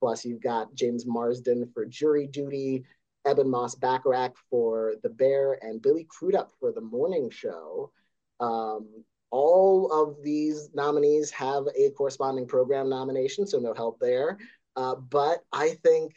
Plus, 0.00 0.24
you've 0.24 0.42
got 0.42 0.72
James 0.74 1.04
Marsden 1.06 1.68
for 1.74 1.84
Jury 1.84 2.28
Duty, 2.28 2.84
Ebon 3.28 3.50
Moss-Bachrach 3.50 4.34
for 4.48 4.94
The 5.02 5.08
Bear 5.08 5.58
and 5.60 5.82
Billy 5.82 6.06
Crudup 6.08 6.52
for 6.60 6.72
The 6.72 6.80
Morning 6.80 7.30
Show. 7.30 7.90
Um, 8.38 9.04
all 9.30 9.90
of 9.92 10.22
these 10.22 10.70
nominees 10.72 11.30
have 11.32 11.64
a 11.76 11.90
corresponding 11.90 12.46
program 12.46 12.88
nomination, 12.88 13.46
so 13.46 13.58
no 13.58 13.74
help 13.74 13.98
there. 13.98 14.38
Uh, 14.76 14.94
but 14.94 15.44
I 15.52 15.70
think 15.82 16.14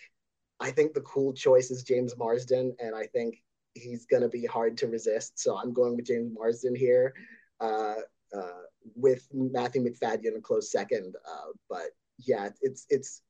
I 0.59 0.69
think 0.69 0.93
the 0.93 1.01
cool 1.01 1.33
choice 1.33 1.71
is 1.71 1.83
James 1.83 2.15
Marsden, 2.15 2.75
and 2.79 2.95
I 2.95 3.07
think 3.07 3.41
he's 3.73 4.05
going 4.05 4.23
to 4.23 4.29
be 4.29 4.45
hard 4.45 4.77
to 4.77 4.87
resist. 4.87 5.39
So 5.39 5.57
I'm 5.57 5.73
going 5.73 5.95
with 5.95 6.05
James 6.05 6.31
Marsden 6.33 6.75
here, 6.75 7.13
uh, 7.59 7.95
uh, 8.35 8.61
with 8.95 9.27
Matthew 9.33 9.83
Macfadyen 9.83 10.37
a 10.37 10.41
close 10.41 10.71
second. 10.71 11.15
Uh, 11.27 11.51
but 11.69 11.89
yeah, 12.17 12.49
it's 12.61 12.85
it's 12.89 13.21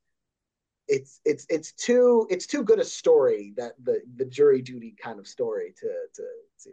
it's 0.87 1.21
it's 1.25 1.45
it's 1.49 1.71
too 1.73 2.27
it's 2.29 2.47
too 2.47 2.63
good 2.63 2.79
a 2.79 2.83
story 2.83 3.53
that 3.57 3.73
the 3.83 4.01
the 4.17 4.25
jury 4.25 4.61
duty 4.61 4.95
kind 5.01 5.19
of 5.19 5.27
story 5.27 5.73
to 5.79 5.87
to 5.87 6.23
to 6.63 6.69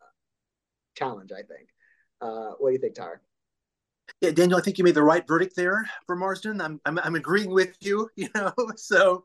uh, 0.00 0.06
challenge. 0.96 1.32
I 1.32 1.42
think. 1.42 1.68
Uh, 2.20 2.52
what 2.58 2.68
do 2.70 2.74
you 2.74 2.78
think, 2.78 2.94
Tariq? 2.94 3.18
Yeah, 4.20 4.30
Daniel, 4.30 4.58
I 4.58 4.62
think 4.62 4.78
you 4.78 4.84
made 4.84 4.94
the 4.94 5.02
right 5.02 5.26
verdict 5.26 5.56
there 5.56 5.88
for 6.06 6.14
Marsden. 6.14 6.60
I'm 6.60 6.80
I'm, 6.84 6.98
I'm 7.00 7.16
agreeing 7.16 7.50
with 7.50 7.76
you. 7.80 8.08
You 8.16 8.28
know, 8.34 8.52
so 8.76 9.24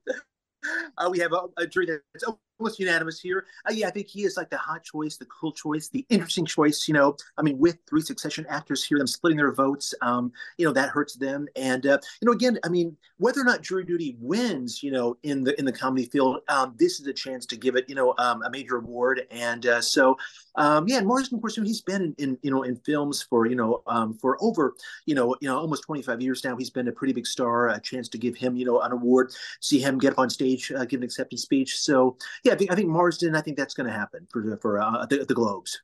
uh, 0.98 1.10
we 1.10 1.20
have 1.20 1.34
a, 1.34 1.42
a 1.58 1.68
jury 1.68 1.86
that's 1.86 2.24
almost 2.60 2.80
unanimous 2.80 3.20
here. 3.20 3.45
Uh, 3.68 3.74
yeah, 3.74 3.88
I 3.88 3.91
think 3.91 4.08
he 4.08 4.24
is 4.24 4.38
like 4.38 4.49
the 4.49 4.58
hot 4.58 4.84
choice, 4.84 5.18
the 5.18 5.26
cool 5.26 5.51
choice, 5.51 5.89
the 5.89 6.05
interesting 6.10 6.45
choice. 6.45 6.88
You 6.88 6.93
know, 6.93 7.16
I 7.38 7.41
mean, 7.41 7.58
with 7.58 7.78
three 7.88 8.01
succession 8.01 8.45
actors 8.49 8.84
here, 8.84 8.97
them 8.97 9.08
splitting 9.08 9.38
their 9.38 9.51
votes, 9.51 9.93
um, 10.01 10.32
you 10.58 10.66
know, 10.66 10.74
that 10.74 10.89
hurts 10.89 11.16
them. 11.16 11.47
And 11.55 11.86
uh, 11.86 11.99
you 12.22 12.26
know, 12.26 12.32
again, 12.32 12.60
I 12.64 12.70
mean, 12.70 12.95
whether 13.18 13.41
or 13.41 13.45
not 13.45 13.62
jury 13.62 13.84
duty 13.84 14.16
wins, 14.20 14.82
you 14.84 14.91
know, 14.91 15.18
in 15.24 15.43
the 15.43 15.58
in 15.60 15.66
the 15.66 15.72
comedy 15.72 16.05
field, 16.05 16.41
um, 16.49 16.76
this 16.78 16.99
is 16.99 17.08
a 17.08 17.14
chance 17.14 17.45
to 17.47 17.58
give 17.58 17.76
it, 17.76 17.86
you 17.88 17.95
know, 17.95 18.14
um, 18.18 18.43
a 18.43 18.49
major 18.49 18.78
award. 18.78 19.22
And 19.32 19.66
uh, 19.66 19.82
so, 19.82 20.18
um, 20.58 20.88
yeah, 20.88 20.97
and 20.97 21.08
Marsden, 21.08 21.38
of 21.38 21.41
course, 21.41 21.55
you 21.55 21.64
know, 21.64 21.68
he's 21.68 21.82
been 21.82 22.16
in, 22.18 22.30
in, 22.30 22.38
you 22.41 22.51
know 22.51 22.64
in 22.64 22.76
films 22.78 23.22
for 23.22 23.45
you 23.45 23.55
know 23.55 23.84
um, 23.88 24.16
for 24.16 24.38
over 24.41 24.74
you 25.05 25.14
know 25.14 25.36
you 25.39 25.47
know 25.47 25.58
almost 25.58 25.84
25 25.84 26.20
years 26.20 26.43
now. 26.43 26.58
He's 26.58 26.72
been 26.72 26.88
a 26.88 26.91
pretty 26.91 27.14
big 27.14 27.28
star. 27.28 27.70
A 27.70 27.80
chance 27.80 28.10
to 28.10 28.18
give 28.18 28.36
him 28.36 28.55
you 28.55 28.66
know 28.66 28.82
an 28.82 28.91
award, 28.91 29.32
see 29.62 29.80
him 29.80 29.99
get 29.99 30.14
up 30.14 30.20
on 30.20 30.30
stage, 30.30 30.72
uh, 30.72 30.84
give 30.86 31.01
an 31.01 31.03
acceptance 31.03 31.43
speech. 31.43 31.78
So 31.78 32.18
yeah, 32.43 32.53
I 32.53 32.55
think 32.55 32.72
I 32.72 32.76
think 32.76 32.89
Marsden. 32.89 33.36
I 33.36 33.41
think 33.41 33.55
that's 33.55 33.76
going 33.76 33.88
to 33.88 33.93
happen 33.93 34.28
for 34.32 34.58
for 34.58 34.82
uh, 34.82 35.05
the, 35.05 35.26
the 35.26 35.36
Globes. 35.36 35.80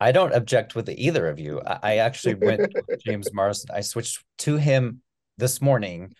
I 0.00 0.12
don't 0.12 0.34
object 0.34 0.74
with 0.74 0.88
either 0.90 1.28
of 1.28 1.38
you. 1.38 1.62
I, 1.64 1.78
I 1.82 1.96
actually 1.98 2.34
went 2.42 2.74
with 2.74 3.02
James 3.04 3.32
Marsden. 3.32 3.70
I 3.74 3.80
switched 3.82 4.22
to 4.38 4.56
him 4.56 5.00
this 5.38 5.62
morning. 5.62 6.14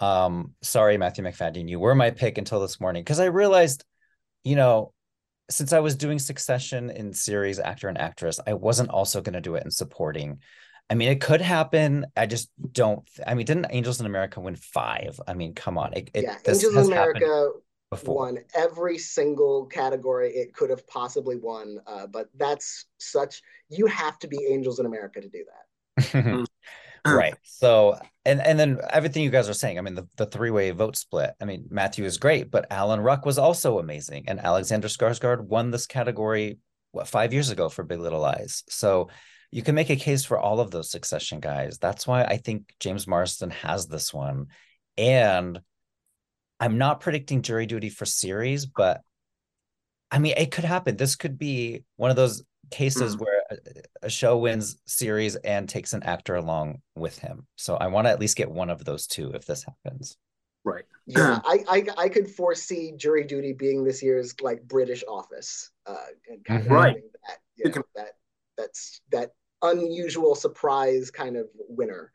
Um, 0.00 0.54
sorry, 0.62 0.98
Matthew 0.98 1.22
Macfadyen, 1.22 1.68
you 1.68 1.78
were 1.78 1.94
my 1.94 2.10
pick 2.10 2.36
until 2.36 2.60
this 2.60 2.80
morning 2.80 3.02
because 3.02 3.20
I 3.20 3.26
realized, 3.26 3.84
you 4.42 4.56
know, 4.56 4.92
since 5.52 5.72
I 5.72 5.80
was 5.80 5.96
doing 5.96 6.18
Succession 6.18 6.90
in 6.90 7.12
series 7.12 7.58
actor 7.58 7.88
and 7.88 7.98
actress, 7.98 8.40
I 8.46 8.54
wasn't 8.54 8.90
also 8.90 9.20
going 9.20 9.34
to 9.34 9.40
do 9.40 9.54
it 9.54 9.64
in 9.64 9.70
supporting. 9.70 10.40
I 10.90 10.94
mean, 10.94 11.08
it 11.08 11.20
could 11.20 11.40
happen. 11.40 12.06
I 12.16 12.26
just 12.26 12.50
don't. 12.72 13.08
I 13.26 13.34
mean, 13.34 13.46
didn't 13.46 13.66
Angels 13.70 14.00
in 14.00 14.06
America 14.06 14.40
win 14.40 14.56
five? 14.56 15.20
I 15.26 15.34
mean, 15.34 15.54
come 15.54 15.78
on. 15.78 15.92
It, 15.94 16.10
it, 16.12 16.24
yeah, 16.24 16.36
Angels 16.46 16.76
in 16.76 16.92
America 16.92 17.50
won 18.06 18.38
every 18.54 18.98
single 18.98 19.66
category 19.66 20.30
it 20.30 20.54
could 20.54 20.70
have 20.70 20.86
possibly 20.86 21.36
won. 21.36 21.78
Uh, 21.86 22.06
but 22.06 22.28
that's 22.36 22.86
such. 22.98 23.42
You 23.68 23.86
have 23.86 24.18
to 24.20 24.28
be 24.28 24.38
Angels 24.50 24.80
in 24.80 24.86
America 24.86 25.20
to 25.20 25.28
do 25.28 25.44
that. 25.96 26.46
right. 27.06 27.34
So 27.42 27.98
and 28.24 28.40
and 28.40 28.58
then 28.58 28.78
everything 28.90 29.22
you 29.22 29.30
guys 29.30 29.48
are 29.48 29.54
saying 29.54 29.78
i 29.78 29.80
mean 29.80 29.94
the, 29.94 30.06
the 30.16 30.26
three-way 30.26 30.70
vote 30.70 30.96
split 30.96 31.32
i 31.40 31.44
mean 31.44 31.66
matthew 31.70 32.04
is 32.04 32.18
great 32.18 32.50
but 32.50 32.66
alan 32.70 33.00
ruck 33.00 33.26
was 33.26 33.36
also 33.36 33.80
amazing 33.80 34.24
and 34.28 34.38
alexander 34.38 34.86
skarsgård 34.86 35.40
won 35.40 35.72
this 35.72 35.86
category 35.86 36.58
what 36.92 37.08
five 37.08 37.32
years 37.32 37.50
ago 37.50 37.68
for 37.68 37.82
big 37.82 38.00
little 38.00 38.20
lies. 38.20 38.62
So 38.68 39.08
you 39.50 39.62
can 39.62 39.74
make 39.74 39.90
a 39.90 39.96
case 39.96 40.24
for 40.24 40.38
all 40.38 40.60
of 40.60 40.70
those 40.70 40.90
succession 40.90 41.40
guys. 41.40 41.78
That's 41.78 42.06
why 42.06 42.22
i 42.22 42.36
think 42.36 42.72
james 42.78 43.06
marsden 43.06 43.50
has 43.50 43.86
this 43.86 44.14
one. 44.14 44.46
And 44.96 45.60
i'm 46.60 46.78
not 46.78 47.00
predicting 47.00 47.42
jury 47.42 47.66
duty 47.66 47.88
for 47.88 48.04
series 48.04 48.66
but 48.66 49.00
i 50.10 50.18
mean 50.18 50.34
it 50.36 50.52
could 50.52 50.64
happen. 50.64 50.96
This 50.96 51.16
could 51.16 51.38
be 51.38 51.84
one 51.96 52.10
of 52.10 52.16
those 52.16 52.42
cases 52.70 53.16
mm. 53.16 53.20
where 53.20 53.42
a, 53.50 53.56
a, 54.06 54.10
show 54.10 54.38
wins 54.38 54.80
series 54.86 55.36
and 55.36 55.68
takes 55.68 55.92
an 55.92 56.02
actor 56.02 56.36
along 56.36 56.80
with 56.94 57.18
him. 57.18 57.46
So 57.56 57.76
I 57.76 57.88
want 57.88 58.06
to 58.06 58.10
at 58.10 58.20
least 58.20 58.36
get 58.36 58.50
one 58.50 58.70
of 58.70 58.84
those 58.84 59.06
two 59.06 59.30
if 59.32 59.44
this 59.44 59.64
happens. 59.64 60.16
Right. 60.64 60.84
Yeah, 61.06 61.40
I, 61.44 61.64
I 61.68 61.86
I 61.98 62.08
could 62.08 62.30
foresee 62.30 62.92
jury 62.96 63.24
duty 63.24 63.52
being 63.52 63.82
this 63.82 64.02
year's 64.02 64.34
like 64.40 64.62
British 64.62 65.02
Office, 65.08 65.70
uh, 65.86 65.96
and 66.28 66.44
kind 66.44 66.62
mm-hmm. 66.62 66.72
of 66.72 66.78
right. 66.78 66.96
that, 67.26 67.38
you 67.56 67.70
know, 67.70 67.82
that 67.96 68.12
that's 68.56 69.00
that 69.10 69.32
unusual 69.62 70.36
surprise 70.36 71.10
kind 71.10 71.36
of 71.36 71.48
winner. 71.68 72.12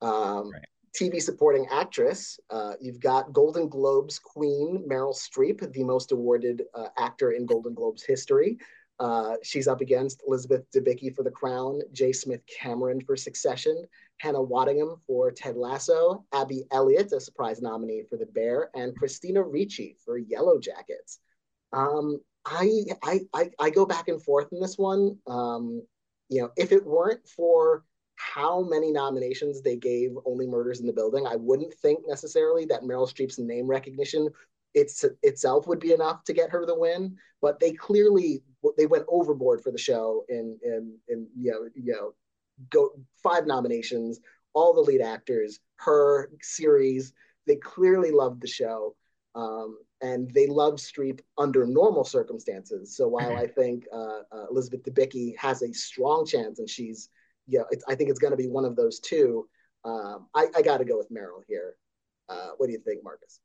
Um, 0.00 0.50
right. 0.50 0.62
TV 1.00 1.22
supporting 1.22 1.66
actress, 1.70 2.38
uh, 2.50 2.74
you've 2.80 3.00
got 3.00 3.32
Golden 3.32 3.68
Globes 3.68 4.18
queen 4.18 4.84
Meryl 4.86 5.16
Streep, 5.16 5.72
the 5.72 5.84
most 5.84 6.12
awarded 6.12 6.64
uh, 6.74 6.88
actor 6.98 7.32
in 7.32 7.46
Golden 7.46 7.72
Globes 7.72 8.02
history. 8.02 8.58
Uh, 9.02 9.34
she's 9.42 9.66
up 9.66 9.80
against 9.80 10.22
Elizabeth 10.28 10.62
Debicki 10.70 11.12
for 11.12 11.24
The 11.24 11.30
Crown, 11.30 11.80
J. 11.92 12.12
Smith 12.12 12.40
Cameron 12.46 13.00
for 13.00 13.16
Succession, 13.16 13.84
Hannah 14.18 14.38
Waddingham 14.38 15.00
for 15.08 15.32
Ted 15.32 15.56
Lasso, 15.56 16.24
Abby 16.32 16.66
Elliott, 16.70 17.10
a 17.10 17.20
surprise 17.20 17.60
nominee 17.60 18.04
for 18.08 18.16
The 18.16 18.26
Bear, 18.26 18.70
and 18.76 18.96
Christina 18.96 19.42
Ricci 19.42 19.96
for 20.04 20.18
Yellow 20.18 20.60
Jackets. 20.60 21.18
Um, 21.72 22.20
I, 22.46 22.84
I, 23.02 23.20
I, 23.34 23.50
I, 23.58 23.70
go 23.70 23.84
back 23.86 24.06
and 24.06 24.22
forth 24.22 24.52
in 24.52 24.60
this 24.60 24.78
one. 24.78 25.18
Um, 25.26 25.82
you 26.28 26.40
know, 26.40 26.50
if 26.56 26.70
it 26.70 26.86
weren't 26.86 27.26
for 27.26 27.84
how 28.14 28.62
many 28.62 28.92
nominations 28.92 29.62
they 29.62 29.76
gave 29.76 30.12
Only 30.24 30.46
Murders 30.46 30.78
in 30.78 30.86
the 30.86 30.92
Building, 30.92 31.26
I 31.26 31.34
wouldn't 31.34 31.74
think 31.74 32.04
necessarily 32.06 32.66
that 32.66 32.82
Meryl 32.82 33.12
Streep's 33.12 33.40
name 33.40 33.66
recognition 33.66 34.28
it's 34.74 35.04
itself 35.22 35.66
would 35.66 35.80
be 35.80 35.92
enough 35.92 36.24
to 36.24 36.32
get 36.32 36.50
her 36.50 36.64
the 36.64 36.78
win. 36.78 37.16
But 37.40 37.58
they 37.58 37.72
clearly 37.72 38.42
they 38.76 38.86
went 38.86 39.04
overboard 39.08 39.62
for 39.62 39.70
the 39.70 39.78
show 39.78 40.24
in 40.28 40.58
in 40.62 40.96
in 41.08 41.26
you 41.36 41.50
know 41.50 41.68
you 41.74 41.92
know 41.92 42.14
go 42.70 42.90
five 43.22 43.46
nominations, 43.46 44.20
all 44.54 44.74
the 44.74 44.80
lead 44.80 45.00
actors, 45.00 45.60
her 45.76 46.30
series. 46.40 47.12
They 47.46 47.56
clearly 47.56 48.10
loved 48.10 48.40
the 48.40 48.48
show. 48.48 48.94
Um, 49.34 49.78
and 50.02 50.30
they 50.32 50.46
loved 50.46 50.78
Streep 50.78 51.20
under 51.38 51.64
normal 51.64 52.04
circumstances. 52.04 52.94
So 52.96 53.08
while 53.08 53.30
mm-hmm. 53.30 53.38
I 53.38 53.46
think 53.46 53.84
uh, 53.92 54.20
uh, 54.30 54.46
Elizabeth 54.50 54.82
Debicki 54.82 55.36
has 55.38 55.62
a 55.62 55.72
strong 55.72 56.26
chance, 56.26 56.58
and 56.58 56.68
she's, 56.68 57.08
yeah, 57.46 57.62
you 57.70 57.78
know, 57.78 57.82
I 57.88 57.94
think 57.94 58.10
it's 58.10 58.18
going 58.18 58.32
to 58.32 58.36
be 58.36 58.48
one 58.48 58.64
of 58.64 58.76
those 58.76 59.00
two. 59.00 59.48
Um, 59.84 60.26
I, 60.34 60.48
I 60.56 60.62
got 60.62 60.78
to 60.78 60.84
go 60.84 60.98
with 60.98 61.10
Meryl 61.10 61.42
here. 61.48 61.76
Uh, 62.28 62.50
what 62.56 62.66
do 62.66 62.72
you 62.72 62.80
think, 62.80 63.02
Marcus? 63.02 63.40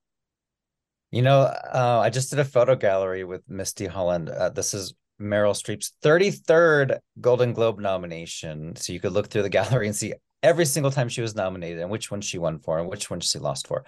You 1.12 1.22
know, 1.22 1.42
uh, 1.42 2.02
I 2.04 2.10
just 2.10 2.32
did 2.32 2.40
a 2.40 2.46
photo 2.46 2.76
gallery 2.76 3.24
with 3.24 3.48
Misty 3.48 3.86
Holland. 3.86 4.30
Uh, 4.30 4.50
this 4.50 4.74
is 4.74 4.94
Meryl 5.20 5.54
Streep's 5.54 5.94
33rd 6.04 7.00
Golden 7.20 7.54
Globe 7.54 7.80
nomination. 7.80 8.76
So 8.76 8.94
you 8.94 9.00
could 9.00 9.14
look 9.14 9.28
through 9.28 9.44
the 9.44 9.50
gallery 9.58 9.88
and 9.88 9.96
see 9.96 10.14
every 10.44 10.66
single 10.66 10.92
time 10.92 11.10
she 11.10 11.22
was 11.22 11.36
nominated 11.36 11.80
and 11.80 11.90
which 11.90 12.12
one 12.12 12.22
she 12.22 12.38
won 12.38 12.60
for 12.60 12.80
and 12.80 12.88
which 12.88 13.10
one 13.10 13.20
she 13.20 13.40
lost 13.40 13.68
for. 13.68 13.86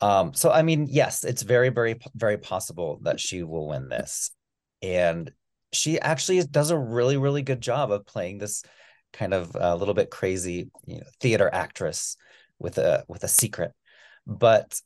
Um, 0.00 0.34
so 0.34 0.50
I 0.50 0.62
mean, 0.62 0.86
yes, 0.90 1.24
it's 1.24 1.42
very, 1.42 1.68
very, 1.68 1.98
very 2.14 2.38
possible 2.38 2.98
that 3.02 3.20
she 3.20 3.42
will 3.42 3.68
win 3.68 3.88
this. 3.88 4.30
And 4.82 5.30
she 5.72 6.00
actually 6.00 6.42
does 6.44 6.70
a 6.70 6.78
really, 6.78 7.16
really 7.16 7.42
good 7.42 7.60
job 7.60 7.90
of 7.92 8.06
playing 8.06 8.38
this 8.38 8.64
kind 9.12 9.34
of 9.34 9.54
a 9.54 9.70
uh, 9.70 9.74
little 9.76 9.94
bit 9.94 10.10
crazy 10.10 10.70
you 10.86 10.96
know, 10.96 11.06
theater 11.20 11.48
actress 11.52 12.16
with 12.58 12.78
a 12.78 13.04
with 13.08 13.24
a 13.24 13.28
secret. 13.28 13.72
But 14.26 14.80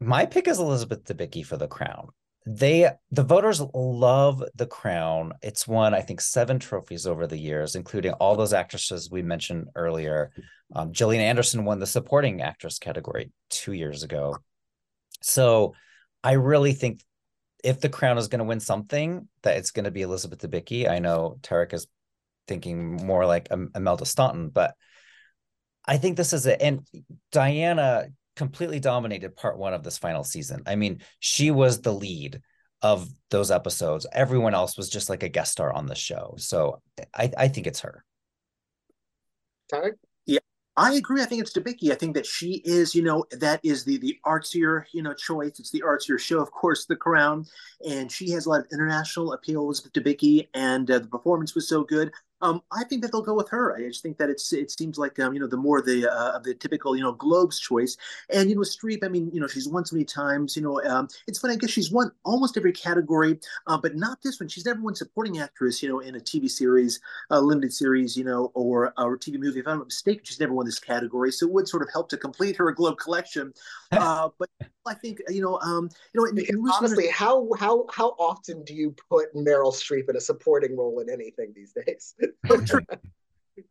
my 0.00 0.26
pick 0.26 0.48
is 0.48 0.58
Elizabeth 0.58 1.04
Debicki 1.04 1.44
for 1.44 1.56
the 1.56 1.68
crown. 1.68 2.08
They 2.48 2.88
the 3.10 3.24
voters 3.24 3.60
love 3.74 4.42
the 4.54 4.66
crown. 4.66 5.32
It's 5.42 5.66
won, 5.66 5.94
I 5.94 6.00
think, 6.00 6.20
seven 6.20 6.60
trophies 6.60 7.04
over 7.04 7.26
the 7.26 7.36
years, 7.36 7.74
including 7.74 8.12
all 8.12 8.36
those 8.36 8.52
actresses 8.52 9.10
we 9.10 9.22
mentioned 9.22 9.66
earlier. 9.74 10.30
Um, 10.72 10.92
Gillian 10.92 11.22
Anderson 11.22 11.64
won 11.64 11.80
the 11.80 11.86
supporting 11.86 12.42
actress 12.42 12.78
category 12.78 13.32
two 13.50 13.72
years 13.72 14.04
ago. 14.04 14.38
So 15.22 15.74
I 16.22 16.32
really 16.32 16.72
think 16.72 17.02
if 17.64 17.80
the 17.80 17.88
crown 17.88 18.16
is 18.16 18.28
going 18.28 18.38
to 18.38 18.44
win 18.44 18.60
something, 18.60 19.28
that 19.42 19.56
it's 19.56 19.72
going 19.72 19.86
to 19.86 19.90
be 19.90 20.02
Elizabeth 20.02 20.38
Debicki. 20.38 20.88
I 20.88 21.00
know 21.00 21.38
Tariq 21.42 21.74
is 21.74 21.88
thinking 22.46 22.94
more 23.04 23.26
like 23.26 23.48
Imelda 23.74 24.06
Staunton, 24.06 24.50
but 24.50 24.74
I 25.84 25.98
think 25.98 26.16
this 26.16 26.32
is 26.32 26.46
it. 26.46 26.60
And 26.60 26.86
Diana 27.32 28.06
completely 28.36 28.78
dominated 28.78 29.34
part 29.34 29.58
one 29.58 29.74
of 29.74 29.82
this 29.82 29.98
final 29.98 30.22
season. 30.22 30.62
I 30.66 30.76
mean, 30.76 31.00
she 31.18 31.50
was 31.50 31.80
the 31.80 31.92
lead 31.92 32.40
of 32.82 33.08
those 33.30 33.50
episodes. 33.50 34.06
Everyone 34.12 34.54
else 34.54 34.76
was 34.76 34.88
just 34.88 35.08
like 35.08 35.22
a 35.22 35.28
guest 35.28 35.52
star 35.52 35.72
on 35.72 35.86
the 35.86 35.94
show. 35.94 36.34
So 36.38 36.82
I, 37.14 37.32
I 37.36 37.48
think 37.48 37.66
it's 37.66 37.80
her. 37.80 38.04
Tyler? 39.70 39.96
Yeah. 40.26 40.38
I 40.76 40.92
agree. 40.92 41.22
I 41.22 41.24
think 41.24 41.40
it's 41.40 41.54
Debicki. 41.54 41.90
I 41.90 41.94
think 41.94 42.14
that 42.14 42.26
she 42.26 42.60
is, 42.66 42.94
you 42.94 43.02
know, 43.02 43.24
that 43.30 43.60
is 43.64 43.84
the 43.84 43.96
the 43.96 44.18
artsier, 44.26 44.84
you 44.92 45.02
know, 45.02 45.14
choice. 45.14 45.58
It's 45.58 45.70
the 45.70 45.82
artsier 45.86 46.20
show, 46.20 46.38
of 46.38 46.50
course, 46.50 46.84
The 46.84 46.96
Crown, 46.96 47.46
and 47.88 48.12
she 48.12 48.30
has 48.32 48.44
a 48.44 48.50
lot 48.50 48.60
of 48.60 48.66
international 48.70 49.32
appeal, 49.32 49.66
with 49.66 49.90
Debicki, 49.94 50.48
and 50.52 50.90
uh, 50.90 50.98
the 50.98 51.08
performance 51.08 51.54
was 51.54 51.66
so 51.66 51.82
good. 51.82 52.12
Um, 52.42 52.62
I 52.70 52.84
think 52.84 53.02
that 53.02 53.12
they'll 53.12 53.22
go 53.22 53.34
with 53.34 53.48
her. 53.48 53.76
I 53.76 53.88
just 53.88 54.02
think 54.02 54.18
that 54.18 54.28
it's 54.28 54.52
it 54.52 54.70
seems 54.70 54.98
like 54.98 55.18
um, 55.18 55.32
you 55.32 55.40
know 55.40 55.46
the 55.46 55.56
more 55.56 55.80
the 55.80 56.10
uh, 56.10 56.38
the 56.40 56.54
typical 56.54 56.96
you 56.96 57.02
know 57.02 57.12
Globes 57.12 57.58
choice, 57.58 57.96
and 58.30 58.50
you 58.50 58.56
know 58.56 58.62
Streep. 58.62 59.04
I 59.04 59.08
mean 59.08 59.30
you 59.32 59.40
know 59.40 59.46
she's 59.46 59.68
won 59.68 59.84
so 59.84 59.96
many 59.96 60.04
times. 60.04 60.56
You 60.56 60.62
know 60.62 60.82
um, 60.84 61.08
it's 61.26 61.38
funny. 61.38 61.54
I 61.54 61.56
guess 61.56 61.70
she's 61.70 61.90
won 61.90 62.12
almost 62.24 62.56
every 62.56 62.72
category, 62.72 63.38
uh, 63.66 63.78
but 63.78 63.96
not 63.96 64.22
this 64.22 64.38
one. 64.38 64.48
She's 64.48 64.66
never 64.66 64.80
won 64.80 64.94
supporting 64.94 65.38
actress. 65.38 65.82
You 65.82 65.88
know 65.88 66.00
in 66.00 66.16
a 66.16 66.20
TV 66.20 66.50
series, 66.50 67.00
a 67.30 67.40
limited 67.40 67.72
series. 67.72 68.16
You 68.16 68.24
know 68.24 68.50
or 68.54 68.92
or 68.98 69.16
TV 69.16 69.38
movie. 69.38 69.60
If 69.60 69.66
I'm 69.66 69.78
not 69.78 69.86
mistaken, 69.86 70.24
she's 70.24 70.40
never 70.40 70.52
won 70.52 70.66
this 70.66 70.78
category. 70.78 71.32
So 71.32 71.46
it 71.46 71.52
would 71.52 71.68
sort 71.68 71.82
of 71.82 71.88
help 71.92 72.08
to 72.10 72.16
complete 72.16 72.56
her 72.56 72.70
Globe 72.72 72.98
collection. 72.98 73.52
Uh, 73.92 74.28
but 74.38 74.50
I 74.86 74.94
think 74.94 75.20
you 75.28 75.42
know 75.42 75.58
um, 75.60 75.90
you 76.14 76.32
know 76.32 76.72
honestly, 76.72 77.08
how 77.08 77.48
how 77.58 77.86
how 77.90 78.10
often 78.18 78.64
do 78.64 78.74
you 78.74 78.94
put 79.10 79.34
Meryl 79.34 79.72
Streep 79.72 80.08
in 80.08 80.16
a 80.16 80.20
supporting 80.20 80.76
role 80.76 81.00
in 81.00 81.10
anything 81.10 81.52
these 81.54 81.72
days? 81.72 82.14
oh, 82.50 82.60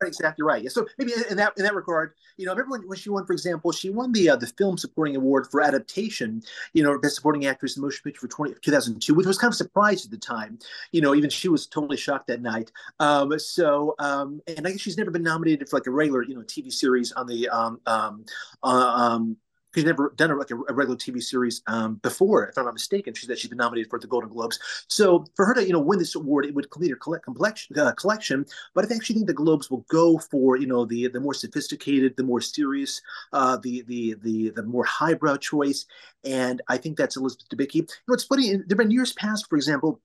exactly 0.02 0.44
right. 0.44 0.62
Yeah. 0.62 0.70
So 0.70 0.86
maybe 0.98 1.12
in 1.30 1.36
that 1.36 1.52
in 1.56 1.64
that 1.64 1.74
regard, 1.74 2.14
you 2.36 2.46
know, 2.46 2.52
remember 2.52 2.78
when, 2.78 2.88
when 2.88 2.98
she 2.98 3.10
won, 3.10 3.26
for 3.26 3.32
example, 3.32 3.72
she 3.72 3.90
won 3.90 4.12
the 4.12 4.30
uh, 4.30 4.36
the 4.36 4.46
film 4.46 4.76
supporting 4.78 5.16
award 5.16 5.46
for 5.50 5.62
adaptation, 5.62 6.42
you 6.72 6.82
know, 6.82 6.98
best 6.98 7.16
supporting 7.16 7.46
actress 7.46 7.76
in 7.76 7.82
motion 7.82 8.02
picture 8.04 8.20
for 8.20 8.28
20, 8.28 8.54
2002, 8.62 9.14
which 9.14 9.26
was 9.26 9.38
kind 9.38 9.50
of 9.50 9.56
surprised 9.56 10.04
at 10.04 10.10
the 10.10 10.18
time. 10.18 10.58
You 10.92 11.00
know, 11.00 11.14
even 11.14 11.30
she 11.30 11.48
was 11.48 11.66
totally 11.66 11.96
shocked 11.96 12.26
that 12.28 12.42
night. 12.42 12.72
Um, 13.00 13.38
so, 13.38 13.94
um, 13.98 14.40
and 14.46 14.66
I 14.66 14.72
guess 14.72 14.80
she's 14.80 14.98
never 14.98 15.10
been 15.10 15.22
nominated 15.22 15.68
for 15.68 15.76
like 15.76 15.86
a 15.86 15.90
regular, 15.90 16.22
you 16.22 16.34
know, 16.34 16.42
TV 16.42 16.72
series 16.72 17.12
on 17.12 17.26
the 17.26 17.48
um, 17.48 17.80
um, 17.86 18.24
uh, 18.62 18.66
um, 18.68 19.36
she's 19.76 19.84
never 19.84 20.14
done 20.16 20.30
a, 20.30 20.36
like 20.36 20.50
a, 20.50 20.54
regular 20.54 20.96
TV 20.96 21.22
series 21.22 21.60
um, 21.66 21.96
before, 21.96 22.48
if 22.48 22.56
I'm 22.56 22.64
not 22.64 22.74
mistaken. 22.74 23.12
She's 23.12 23.28
that 23.28 23.38
she's 23.38 23.50
been 23.50 23.58
nominated 23.58 23.90
for 23.90 23.98
the 23.98 24.06
Golden 24.06 24.30
Globes. 24.30 24.58
So 24.88 25.26
for 25.34 25.44
her 25.44 25.54
to 25.54 25.66
you 25.66 25.72
know 25.72 25.80
win 25.80 25.98
this 25.98 26.14
award, 26.14 26.46
it 26.46 26.54
would 26.54 26.70
complete 26.70 26.90
her 26.90 26.96
collect, 26.96 27.24
collection, 27.24 27.78
uh, 27.78 27.92
collection. 27.92 28.46
But 28.74 28.90
I 28.90 28.94
actually 28.94 29.16
think 29.16 29.26
the 29.26 29.34
Globes 29.34 29.70
will 29.70 29.84
go 29.88 30.18
for 30.18 30.56
you 30.56 30.66
know 30.66 30.84
the 30.86 31.08
the 31.08 31.20
more 31.20 31.34
sophisticated, 31.34 32.16
the 32.16 32.24
more 32.24 32.40
serious, 32.40 33.02
uh, 33.32 33.58
the 33.58 33.82
the 33.82 34.16
the 34.22 34.50
the 34.50 34.62
more 34.62 34.84
highbrow 34.84 35.36
choice. 35.36 35.84
And 36.24 36.62
I 36.68 36.78
think 36.78 36.96
that's 36.96 37.16
Elizabeth 37.16 37.48
Debicki. 37.50 37.74
You 37.74 37.86
know, 38.08 38.14
it's 38.14 38.24
funny. 38.24 38.50
There 38.50 38.64
have 38.70 38.78
been 38.78 38.90
years 38.90 39.12
past, 39.12 39.48
for 39.48 39.56
example, 39.56 40.00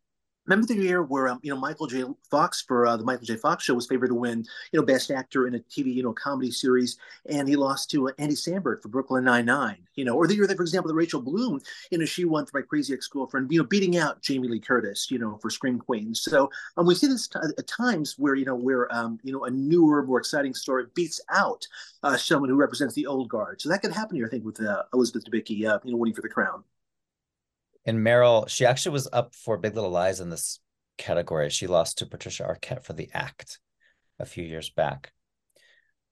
Remember 0.48 0.66
the 0.66 0.76
year 0.76 1.04
where 1.04 1.28
um, 1.28 1.40
you 1.44 1.54
know 1.54 1.60
Michael 1.60 1.86
J. 1.86 2.04
Fox 2.30 2.64
for 2.64 2.88
uh, 2.88 2.98
the 2.98 3.04
Michael 3.04 3.26
J. 3.26 3.36
Fox 3.36 3.64
show 3.64 3.76
was 3.76 3.86
favored 3.86 4.08
to 4.08 4.16
win 4.16 4.44
you 4.72 4.80
know 4.80 4.86
Best 4.86 5.12
Actor 5.12 5.48
in 5.48 5.54
a 5.56 5.60
TV 5.60 5.94
you 5.94 6.02
know 6.02 6.14
comedy 6.14 6.52
series, 6.52 6.98
and 7.28 7.48
he 7.48 7.56
lost 7.56 7.92
to 7.92 8.10
uh, 8.10 8.12
Andy 8.18 8.34
Samberg 8.34 8.82
for 8.82 8.90
Brooklyn 8.90 9.24
Nine 9.24 9.46
Nine. 9.46 9.78
You 9.96 10.06
know, 10.06 10.16
or 10.16 10.26
the 10.26 10.36
year 10.36 10.48
that, 10.48 10.58
for 10.58 10.64
example, 10.64 10.88
that 10.88 10.96
Rachel 10.96 11.22
Bloom, 11.22 11.62
you 11.92 12.00
know, 12.00 12.06
she 12.06 12.26
won 12.26 12.48
for 12.48 12.60
My 12.60 12.66
Crazy 12.66 12.94
Ex 12.94 13.08
Girlfriend, 13.08 13.52
you 13.52 13.60
know, 13.60 13.66
beating 13.66 13.98
out 13.98 14.22
Jamie 14.24 14.48
Lee 14.48 14.60
Curtis, 14.60 15.12
you 15.12 15.20
know, 15.20 15.38
for 15.42 15.52
Scream 15.52 15.78
Queens. 15.78 16.22
So 16.22 16.50
um, 16.76 16.88
we 16.88 16.96
see 16.96 17.08
this 17.08 17.28
t- 17.28 17.40
at 17.58 17.68
times 17.68 18.18
where 18.18 18.34
you 18.34 18.46
know 18.46 18.56
where 18.56 18.92
um, 18.96 19.20
you 19.24 19.32
know 19.32 19.46
a 19.46 19.52
newer, 19.52 20.04
more 20.04 20.18
exciting 20.18 20.56
story 20.56 20.86
beats 20.96 21.22
out 21.30 21.68
uh, 22.02 22.18
someone 22.18 22.50
who 22.50 22.56
represents 22.56 22.96
the 22.96 23.06
old 23.06 23.30
guard. 23.30 23.62
So 23.62 23.70
that 23.70 23.82
could 23.84 23.92
happen 23.92 24.16
here, 24.16 24.26
I 24.26 24.30
think, 24.30 24.44
with 24.44 24.60
uh, 24.60 24.84
Elizabeth 24.94 25.24
Debicki, 25.26 25.68
uh, 25.68 25.80
you 25.84 25.92
know, 25.92 25.98
winning 25.98 26.16
for 26.16 26.22
the 26.22 26.30
crown 26.30 26.64
and 27.86 28.00
Meryl, 28.00 28.48
she 28.48 28.66
actually 28.66 28.94
was 28.94 29.10
up 29.12 29.34
for 29.36 29.58
Big 29.58 29.76
Little 29.76 29.90
Lies 29.90 30.20
in 30.20 30.30
this 30.30 30.60
category. 30.98 31.50
She 31.50 31.68
lost 31.68 31.98
to 31.98 32.06
Patricia 32.06 32.44
Arquette 32.44 32.84
for 32.84 32.94
The 32.94 33.10
Act 33.14 33.60
a 34.20 34.26
few 34.26 34.44
years 34.44 34.70
back. 34.70 35.12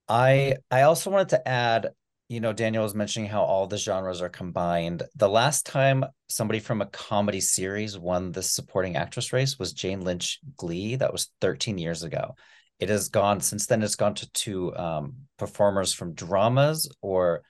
I 0.08 0.56
I 0.72 0.82
also 0.82 1.12
wanted 1.12 1.30
to 1.30 1.48
add, 1.48 1.90
you 2.28 2.40
know, 2.40 2.54
Daniel 2.54 2.84
was 2.84 2.96
mentioning 2.96 3.30
how 3.30 3.44
all 3.44 3.68
the 3.68 3.78
genres 3.78 4.22
are 4.22 4.30
combined. 4.30 5.04
The 5.16 5.30
last 5.30 5.68
time 5.68 6.04
somebody 6.28 6.60
from 6.60 6.82
a 6.82 6.88
comedy 6.88 7.40
series 7.40 7.98
won 7.98 8.32
the 8.32 8.42
supporting 8.42 8.96
actress 8.96 9.32
race 9.32 9.60
was 9.60 9.74
Jane 9.74 10.02
Lynch 10.02 10.40
Glee. 10.58 10.96
That 10.96 11.12
was 11.12 11.30
13 11.42 11.78
years 11.78 12.02
ago. 12.02 12.36
It 12.80 12.90
has 12.90 13.10
gone 13.10 13.42
since 13.42 13.68
then. 13.68 13.84
It's 13.84 13.96
gone 13.96 14.16
to 14.16 14.32
two 14.32 14.76
um, 14.76 15.14
performers 15.38 15.94
from 15.94 16.16
dramas 16.16 16.90
or, 17.02 17.44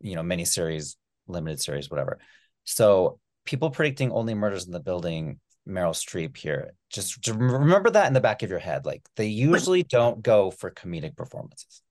you 0.00 0.16
know, 0.16 0.22
miniseries, 0.22 0.96
limited 1.28 1.60
series, 1.60 1.88
whatever. 1.88 2.18
So 2.64 3.20
people 3.44 3.70
predicting 3.70 4.12
only 4.12 4.34
murders 4.34 4.66
in 4.66 4.72
the 4.72 4.80
building 4.80 5.40
Meryl 5.68 5.94
Streep 5.94 6.36
here. 6.36 6.72
Just 6.90 7.26
remember 7.28 7.90
that 7.90 8.06
in 8.06 8.12
the 8.12 8.20
back 8.20 8.42
of 8.42 8.50
your 8.50 8.58
head. 8.58 8.86
Like 8.86 9.02
they 9.16 9.26
usually 9.26 9.82
don't 9.82 10.22
go 10.22 10.50
for 10.50 10.70
comedic 10.70 11.16
performances. 11.16 11.82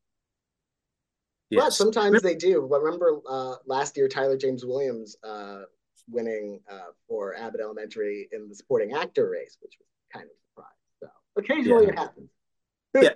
Yes. 1.49 1.63
But 1.63 1.73
sometimes 1.73 2.21
they 2.21 2.35
do. 2.35 2.67
But 2.69 2.81
remember 2.81 3.19
uh, 3.27 3.55
last 3.65 3.97
year, 3.97 4.07
Tyler 4.07 4.37
James 4.37 4.63
Williams 4.65 5.17
uh, 5.23 5.61
winning 6.07 6.59
uh, 6.69 6.91
for 7.07 7.35
Abbott 7.35 7.61
Elementary 7.61 8.29
in 8.31 8.49
the 8.49 8.55
supporting 8.55 8.93
actor 8.93 9.29
race, 9.29 9.57
which 9.61 9.73
was 9.79 9.87
kind 10.13 10.25
of 10.25 10.31
a 10.31 10.41
surprise. 10.51 10.73
So 10.99 11.07
occasionally 11.37 11.85
yeah. 11.85 11.91
it 11.91 11.99
happens. 11.99 12.29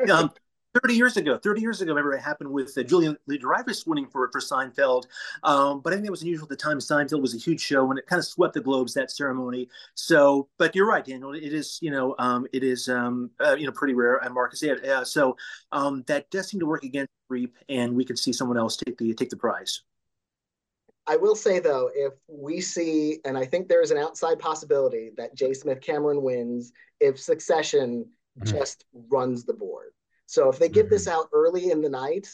yeah, 0.08 0.14
um, 0.14 0.32
30 0.82 0.96
years 0.96 1.18
ago, 1.18 1.38
30 1.38 1.62
years 1.62 1.82
ago, 1.82 1.92
remember 1.92 2.14
it 2.14 2.22
happened 2.22 2.50
with 2.50 2.76
uh, 2.78 2.84
Julia 2.84 3.16
Louis-Dreyfus 3.28 3.86
winning 3.86 4.08
for 4.08 4.30
for 4.32 4.40
Seinfeld. 4.40 5.06
Um, 5.44 5.82
but 5.82 5.94
I 5.94 5.98
think 5.98 6.08
it 6.08 6.12
was 6.12 6.24
unusual 6.24 6.46
at 6.46 6.50
the 6.50 6.56
time. 6.56 6.80
Seinfeld 6.80 7.22
was 7.22 7.36
a 7.36 7.38
huge 7.38 7.62
show 7.62 7.90
and 7.90 8.00
it 8.00 8.08
kind 8.08 8.20
of 8.20 8.26
swept 8.26 8.56
the 8.56 8.62
globes 8.62 8.94
that 8.96 9.12
ceremony. 9.12 9.70
So, 9.94 10.50
but 10.58 10.76
you're 10.76 10.88
right, 10.88 11.06
Daniel. 11.06 11.34
It 11.34 11.54
is, 11.54 11.78
you 11.82 11.92
know, 11.92 12.16
um, 12.18 12.48
it 12.54 12.64
is, 12.64 12.90
um, 12.90 13.30
uh, 13.40 13.56
you 13.56 13.68
know, 13.68 13.72
pretty 13.72 13.94
rare. 13.94 14.18
And 14.18 14.34
Marcus, 14.34 14.64
yeah. 14.64 14.74
Uh, 14.74 15.04
so 15.04 15.38
um, 15.72 16.04
that 16.08 16.30
does 16.32 16.48
seem 16.48 16.60
to 16.60 16.66
work 16.66 16.84
against 16.84 17.12
Streep, 17.30 17.52
and 17.70 17.96
we 17.96 18.06
could 18.06 18.20
see 18.20 18.34
someone 18.34 18.58
else 18.58 18.76
take 18.76 18.98
the 18.98 19.14
take 19.14 19.30
the 19.30 19.38
prize. 19.38 19.82
I 21.06 21.18
will 21.18 21.36
say 21.36 21.60
though, 21.60 21.92
if 21.94 22.14
we 22.28 22.62
see, 22.62 23.20
and 23.26 23.38
I 23.38 23.46
think 23.46 23.68
there 23.68 23.82
is 23.82 23.92
an 23.92 23.98
outside 23.98 24.40
possibility 24.40 25.12
that 25.18 25.36
J. 25.36 25.54
Smith 25.54 25.82
Cameron 25.82 26.22
wins 26.22 26.72
if 27.00 27.20
Succession 27.20 28.06
mm-hmm. 28.40 28.50
just 28.50 28.86
runs 29.10 29.44
the 29.44 29.54
board. 29.54 29.92
So 30.26 30.50
if 30.50 30.60
they 30.60 30.70
give 30.70 30.86
mm-hmm. 30.86 30.96
this 30.96 31.08
out 31.08 31.30
early 31.34 31.72
in 31.72 31.82
the 31.82 31.90
night, 31.90 32.28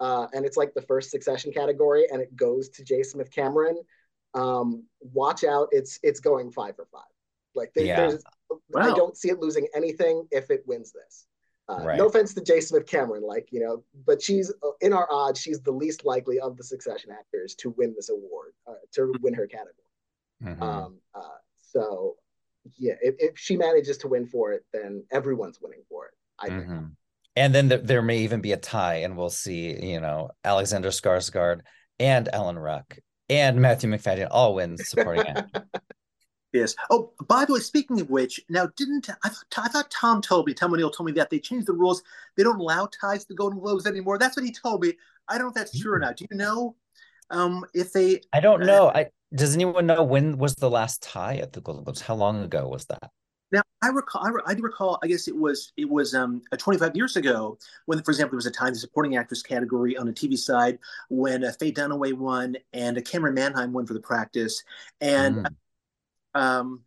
uh, 0.00 0.26
and 0.32 0.44
it's 0.44 0.56
like 0.56 0.74
the 0.74 0.82
first 0.82 1.10
Succession 1.10 1.52
category, 1.52 2.06
and 2.10 2.20
it 2.20 2.34
goes 2.36 2.68
to 2.70 2.84
J. 2.84 3.02
Smith 3.02 3.30
Cameron, 3.30 3.80
um, 4.34 4.84
watch 5.00 5.44
out! 5.44 5.68
It's 5.72 5.98
it's 6.02 6.20
going 6.20 6.50
five 6.52 6.76
for 6.76 6.86
five. 6.92 7.02
Like 7.54 7.72
they, 7.74 7.86
yeah. 7.86 8.12
wow. 8.50 8.92
I 8.92 8.94
don't 8.94 9.16
see 9.16 9.30
it 9.30 9.40
losing 9.40 9.66
anything 9.74 10.26
if 10.30 10.50
it 10.50 10.62
wins 10.66 10.92
this. 10.92 11.26
Uh, 11.68 11.82
right. 11.82 11.98
No 11.98 12.06
offense 12.06 12.34
to 12.34 12.42
J. 12.42 12.60
Smith 12.60 12.86
Cameron, 12.86 13.22
like 13.22 13.48
you 13.50 13.60
know, 13.60 13.82
but 14.04 14.22
she's 14.22 14.52
uh, 14.62 14.70
in 14.82 14.92
our 14.92 15.08
odds. 15.10 15.40
She's 15.40 15.60
the 15.60 15.72
least 15.72 16.04
likely 16.04 16.38
of 16.38 16.56
the 16.56 16.64
Succession 16.64 17.10
actors 17.10 17.54
to 17.56 17.70
win 17.70 17.94
this 17.96 18.10
award, 18.10 18.52
uh, 18.68 18.74
to 18.92 19.14
win 19.22 19.32
her 19.34 19.46
category. 19.46 19.72
Mm-hmm. 20.44 20.62
Um, 20.62 20.98
uh, 21.14 21.38
so, 21.72 22.16
yeah, 22.76 22.94
if, 23.00 23.14
if, 23.18 23.38
she 23.38 23.56
manages 23.56 23.96
to 23.98 24.08
win 24.08 24.26
for 24.26 24.52
it, 24.52 24.64
then 24.72 25.02
everyone's 25.10 25.58
winning 25.60 25.82
for 25.88 26.06
it. 26.06 26.14
I 26.38 26.48
think. 26.48 26.64
Mm-hmm 26.64 26.86
and 27.36 27.54
then 27.54 27.68
there, 27.68 27.78
there 27.78 28.02
may 28.02 28.18
even 28.18 28.40
be 28.40 28.52
a 28.52 28.56
tie, 28.56 28.96
and 28.96 29.16
we'll 29.16 29.30
see, 29.30 29.76
you 29.84 30.00
know, 30.00 30.30
Alexander 30.44 30.88
Skarsgård 30.88 31.60
and 31.98 32.28
Alan 32.32 32.58
Ruck 32.58 32.98
and 33.28 33.60
Matthew 33.60 33.90
Macfadyen 33.90 34.28
all 34.30 34.54
win 34.54 34.76
supporting 34.78 35.26
actor. 35.26 35.66
Yes. 36.52 36.74
Oh, 36.88 37.12
by 37.28 37.44
the 37.44 37.52
way, 37.52 37.60
speaking 37.60 38.00
of 38.00 38.08
which, 38.08 38.40
now 38.48 38.68
didn't 38.76 39.10
I 39.22 39.28
thought, 39.28 39.44
I 39.58 39.68
thought 39.68 39.90
Tom 39.90 40.22
told 40.22 40.46
me, 40.46 40.54
Tom 40.54 40.72
O'Neill 40.72 40.90
told 40.90 41.06
me 41.06 41.12
that 41.12 41.28
they 41.28 41.38
changed 41.38 41.66
the 41.66 41.74
rules. 41.74 42.02
They 42.34 42.44
don't 42.44 42.58
allow 42.58 42.88
ties 42.98 43.22
to 43.22 43.28
the 43.28 43.34
Golden 43.34 43.58
Globes 43.58 43.86
anymore. 43.86 44.16
That's 44.16 44.36
what 44.36 44.46
he 44.46 44.52
told 44.52 44.80
me. 44.80 44.94
I 45.28 45.34
don't 45.34 45.42
know 45.42 45.48
if 45.48 45.54
that's 45.54 45.78
true 45.78 45.92
or 45.92 45.98
not. 45.98 46.16
Do 46.16 46.26
you 46.30 46.36
know 46.36 46.76
um, 47.30 47.66
if 47.74 47.92
they? 47.92 48.22
I 48.32 48.40
don't 48.40 48.64
know. 48.64 48.88
I 48.94 49.08
does 49.34 49.54
anyone 49.54 49.86
know 49.86 50.02
when 50.02 50.38
was 50.38 50.54
the 50.54 50.70
last 50.70 51.02
tie 51.02 51.36
at 51.36 51.52
the 51.52 51.60
Golden 51.60 51.84
Globes? 51.84 52.00
How 52.00 52.14
long 52.14 52.42
ago 52.42 52.68
was 52.68 52.86
that? 52.86 53.10
Now 53.52 53.62
I 53.82 53.88
recall, 53.88 54.26
I, 54.26 54.52
I 54.52 54.54
recall, 54.54 54.98
I 55.02 55.06
guess 55.06 55.28
it 55.28 55.36
was 55.36 55.72
it 55.76 55.88
was 55.88 56.14
um, 56.14 56.42
25 56.56 56.96
years 56.96 57.16
ago 57.16 57.58
when, 57.86 58.02
for 58.02 58.10
example, 58.10 58.32
there 58.32 58.38
was 58.38 58.46
a 58.46 58.50
time 58.50 58.72
the 58.72 58.78
supporting 58.78 59.16
actress 59.16 59.42
category 59.42 59.96
on 59.96 60.06
the 60.06 60.12
TV 60.12 60.36
side 60.36 60.78
when 61.08 61.44
uh, 61.44 61.52
Faye 61.52 61.72
Dunaway 61.72 62.12
won 62.12 62.56
and 62.72 62.98
uh, 62.98 63.00
Camryn 63.00 63.34
Manheim 63.34 63.72
won 63.72 63.86
for 63.86 63.94
the 63.94 64.00
practice, 64.00 64.64
and 65.00 65.36
mm. 65.36 66.40
um, 66.40 66.82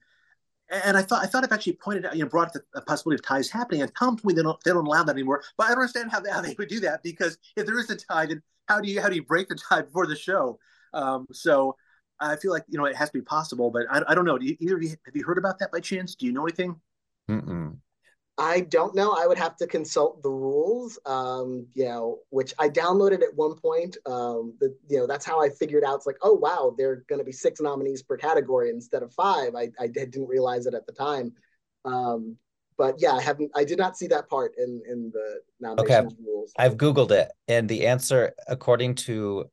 and 0.69 0.97
I 0.97 1.01
thought 1.01 1.23
I 1.23 1.27
thought 1.27 1.43
I've 1.43 1.51
actually 1.51 1.73
pointed 1.73 2.05
out, 2.05 2.15
you 2.15 2.23
know, 2.23 2.29
brought 2.29 2.51
the, 2.51 2.61
the 2.73 2.81
possibility 2.81 3.19
of 3.19 3.25
ties 3.25 3.49
happening, 3.49 3.81
and 3.81 3.91
Tom 3.97 4.17
told 4.17 4.25
me 4.25 4.33
they 4.33 4.43
don't 4.43 4.61
they 4.63 4.71
don't 4.71 4.85
allow 4.85 5.03
that 5.03 5.13
anymore. 5.13 5.43
But 5.57 5.65
I 5.65 5.69
don't 5.69 5.79
understand 5.79 6.11
how 6.11 6.19
they, 6.19 6.29
how 6.29 6.41
they 6.41 6.55
would 6.57 6.67
do 6.67 6.81
that 6.81 7.03
because 7.03 7.37
if 7.55 7.65
there 7.65 7.79
is 7.79 7.89
a 7.89 7.95
tie, 7.95 8.25
then 8.25 8.41
how 8.67 8.81
do 8.81 8.89
you 8.89 9.01
how 9.01 9.09
do 9.09 9.15
you 9.15 9.23
break 9.23 9.47
the 9.47 9.55
tie 9.55 9.81
before 9.81 10.07
the 10.07 10.15
show? 10.15 10.59
Um, 10.93 11.25
so 11.31 11.75
I 12.19 12.35
feel 12.35 12.51
like 12.51 12.63
you 12.67 12.77
know 12.77 12.85
it 12.85 12.95
has 12.95 13.09
to 13.09 13.17
be 13.17 13.21
possible, 13.23 13.71
but 13.71 13.85
I, 13.89 14.01
I 14.07 14.15
don't 14.15 14.25
know. 14.25 14.37
Do 14.37 14.45
you, 14.45 14.57
either 14.59 14.77
of 14.77 14.83
you 14.83 14.89
have 14.89 15.15
you 15.15 15.23
heard 15.23 15.37
about 15.37 15.59
that 15.59 15.71
by 15.71 15.79
chance? 15.79 16.15
Do 16.15 16.25
you 16.25 16.31
know 16.31 16.43
anything? 16.43 16.75
Mm-mm. 17.29 17.77
I 18.37 18.61
don't 18.61 18.95
know. 18.95 19.17
I 19.19 19.27
would 19.27 19.37
have 19.37 19.57
to 19.57 19.67
consult 19.67 20.23
the 20.23 20.29
rules. 20.29 20.97
Um, 21.05 21.67
you 21.73 21.85
know, 21.85 22.19
which 22.29 22.53
I 22.57 22.69
downloaded 22.69 23.21
at 23.21 23.35
one 23.35 23.55
point. 23.55 23.97
Um, 24.05 24.53
the, 24.59 24.75
you 24.87 24.97
know, 24.97 25.07
that's 25.07 25.25
how 25.25 25.41
I 25.41 25.49
figured 25.49 25.83
out. 25.83 25.95
It's 25.95 26.07
like, 26.07 26.17
oh 26.21 26.33
wow, 26.33 26.73
there 26.77 26.91
are 26.91 27.05
going 27.09 27.19
to 27.19 27.25
be 27.25 27.33
six 27.33 27.59
nominees 27.59 28.01
per 28.01 28.15
category 28.15 28.69
instead 28.69 29.03
of 29.03 29.13
five. 29.13 29.55
I, 29.55 29.69
I 29.79 29.87
didn't 29.87 30.27
realize 30.27 30.65
it 30.65 30.73
at 30.73 30.85
the 30.85 30.93
time. 30.93 31.33
Um, 31.83 32.37
but 32.77 32.95
yeah, 32.97 33.11
I 33.11 33.21
haven't. 33.21 33.51
I 33.55 33.65
did 33.65 33.77
not 33.77 33.97
see 33.97 34.07
that 34.07 34.29
part 34.29 34.53
in 34.57 34.81
in 34.89 35.11
the 35.13 35.41
nominations 35.59 36.13
okay. 36.13 36.23
rules. 36.25 36.53
I've 36.57 36.77
googled 36.77 37.11
it, 37.11 37.29
and 37.49 37.67
the 37.67 37.85
answer, 37.87 38.33
according 38.47 38.95
to 38.95 39.49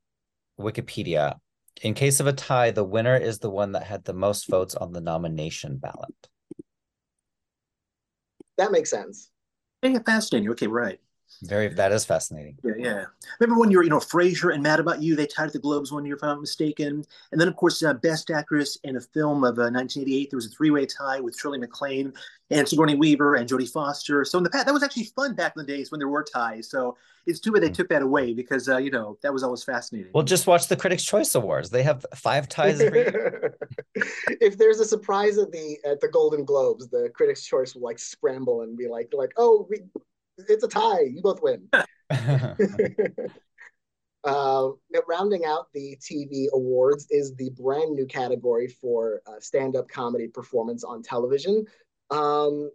Wikipedia, 0.61 1.37
in 1.83 1.95
case 1.95 2.20
of 2.20 2.27
a 2.27 2.33
tie, 2.33 2.70
the 2.70 2.85
winner 2.85 3.16
is 3.16 3.39
the 3.39 3.51
one 3.51 3.72
that 3.72 3.85
had 3.85 4.05
the 4.05 4.14
most 4.14 4.49
votes 4.49 4.74
on 4.74 4.93
the 4.93 5.01
nomination 5.01 5.77
ballot. 5.77 6.29
That 8.59 8.72
makes 8.72 8.91
sense. 8.91 9.31
Yeah, 9.83 9.99
fascinating. 10.05 10.51
Okay, 10.51 10.66
right. 10.66 10.99
Very, 11.43 11.68
that 11.68 11.93
is 11.93 12.05
fascinating. 12.05 12.59
Yeah, 12.62 12.72
yeah. 12.79 13.05
Remember 13.41 13.61
when 13.61 13.70
you 13.70 13.79
were, 13.79 13.85
you 13.85 13.91
know, 13.91 13.99
Frasier 13.99 14.55
and 14.55 14.62
Mad 14.62 14.81
About 14.81 15.03
You? 15.03 15.16
They 15.16 15.27
tied 15.27 15.53
the 15.53 15.59
Globes 15.59 15.93
one 15.93 16.05
year, 16.05 16.16
if 16.16 16.22
I'm 16.22 16.31
not 16.31 16.41
mistaken. 16.41 17.05
And 17.33 17.41
then, 17.41 17.49
of 17.49 17.57
course, 17.57 17.83
uh, 17.83 17.95
Best 17.95 18.31
Actress 18.31 18.79
in 18.85 18.97
a 18.97 19.01
film 19.01 19.45
of 19.45 19.59
uh, 19.59 19.68
1988. 19.68 20.31
There 20.31 20.37
was 20.37 20.47
a 20.47 20.51
three-way 20.51 20.87
tie 20.87 21.20
with 21.20 21.39
Shirley 21.39 21.59
MacLaine 21.59 22.12
and 22.51 22.68
Sigourney 22.68 22.95
Weaver 22.95 23.35
and 23.35 23.49
Jodie 23.49 23.70
Foster. 23.70 24.24
So 24.24 24.39
in 24.39 24.45
the 24.45 24.51
past, 24.51 24.66
that 24.66 24.72
was 24.72 24.83
actually 24.83 25.05
fun 25.16 25.35
back 25.35 25.55
in 25.57 25.64
the 25.64 25.72
days 25.72 25.91
when 25.91 25.99
there 25.99 26.09
were 26.09 26.24
ties. 26.24 26.70
So 26.70 26.97
it's 27.27 27.41
too 27.41 27.53
bad 27.53 27.62
they 27.62 27.70
mm. 27.70 27.74
took 27.74 27.89
that 27.89 28.03
away 28.03 28.33
because 28.33 28.68
uh, 28.68 28.79
you 28.79 28.91
know 28.91 29.18
that 29.22 29.33
was 29.33 29.43
always 29.43 29.64
fascinating. 29.64 30.12
Well, 30.14 30.22
just 30.22 30.47
watch 30.47 30.68
the 30.68 30.77
Critics' 30.77 31.05
Choice 31.05 31.35
Awards. 31.35 31.70
They 31.70 31.83
have 31.83 32.07
five 32.14 32.49
ties 32.49 32.81
every 32.81 33.01
year. 33.01 33.57
if 34.41 34.57
there's 34.57 34.81
a 34.81 34.85
surprise 34.85 35.39
at 35.39 35.51
the 35.51 35.77
at 35.85 36.01
the 36.01 36.09
Golden 36.09 36.45
Globes, 36.45 36.89
the 36.89 37.11
Critics' 37.14 37.45
Choice 37.45 37.74
will 37.74 37.83
like 37.83 37.99
scramble 37.99 38.62
and 38.62 38.77
be 38.77 38.87
like, 38.87 39.12
like, 39.12 39.33
oh, 39.37 39.66
we, 39.68 39.79
it's 40.39 40.64
a 40.64 40.68
tie. 40.68 41.03
You 41.03 41.22
both 41.22 41.43
win. 41.43 41.68
uh, 44.24 44.68
rounding 45.09 45.45
out 45.45 45.66
the 45.72 45.97
TV 46.01 46.47
awards 46.53 47.07
is 47.11 47.34
the 47.34 47.51
brand 47.51 47.95
new 47.95 48.07
category 48.07 48.68
for 48.68 49.22
uh, 49.26 49.41
stand-up 49.41 49.89
comedy 49.89 50.28
performance 50.28 50.84
on 50.84 51.03
television. 51.03 51.64
Um, 52.11 52.70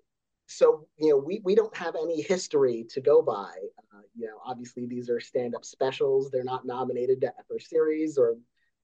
so 0.48 0.88
you 0.98 1.10
know, 1.10 1.18
we 1.18 1.42
we 1.44 1.56
don't 1.56 1.76
have 1.76 1.96
any 1.96 2.22
history 2.22 2.86
to 2.90 3.02
go 3.02 3.22
by. 3.22 3.52
Uh, 3.94 4.02
you 4.16 4.28
know, 4.28 4.40
obviously 4.46 4.86
these 4.86 5.10
are 5.10 5.20
stand-up 5.20 5.64
specials. 5.64 6.30
They're 6.30 6.44
not 6.44 6.66
nominated 6.66 7.24
for 7.48 7.60
series 7.60 8.18
or 8.18 8.36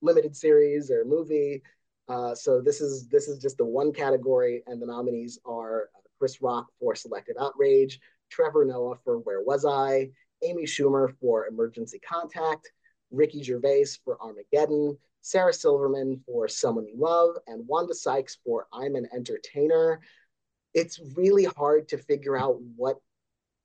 limited 0.02 0.36
series 0.36 0.92
or 0.92 1.04
movie. 1.06 1.62
Uh, 2.08 2.34
so 2.34 2.62
this 2.62 2.80
is 2.80 3.08
this 3.10 3.28
is 3.28 3.38
just 3.40 3.58
the 3.58 3.66
one 3.66 3.92
category, 3.92 4.64
and 4.68 4.82
the 4.82 4.86
nominees 4.86 5.40
are 5.46 5.90
uh, 5.96 6.02
Chris 6.20 6.42
Rock 6.42 6.68
for 6.80 6.96
Selective 6.96 7.36
Outrage, 7.40 8.00
Trevor 8.30 8.66
Noah 8.66 8.96
for 9.04 9.20
Where 9.20 9.42
Was 9.42 9.66
I, 9.66 10.10
Amy 10.44 10.64
Schumer 10.64 11.14
for 11.20 11.48
Emergency 11.48 12.00
Contact, 12.00 12.72
Ricky 13.12 13.44
Gervais 13.44 13.86
for 14.04 14.22
Armageddon, 14.22 14.98
Sarah 15.22 15.54
Silverman 15.54 16.22
for 16.26 16.48
Someone 16.48 16.88
You 16.88 16.96
Love, 16.98 17.38
and 17.48 17.68
Wanda 17.68 17.94
Sykes 17.94 18.38
for 18.46 18.68
I'm 18.72 18.96
an 18.96 19.08
Entertainer. 19.14 20.00
It's 20.74 21.00
really 21.16 21.46
hard 21.46 21.88
to 21.90 21.98
figure 21.98 22.38
out 22.38 22.60
what, 22.76 22.98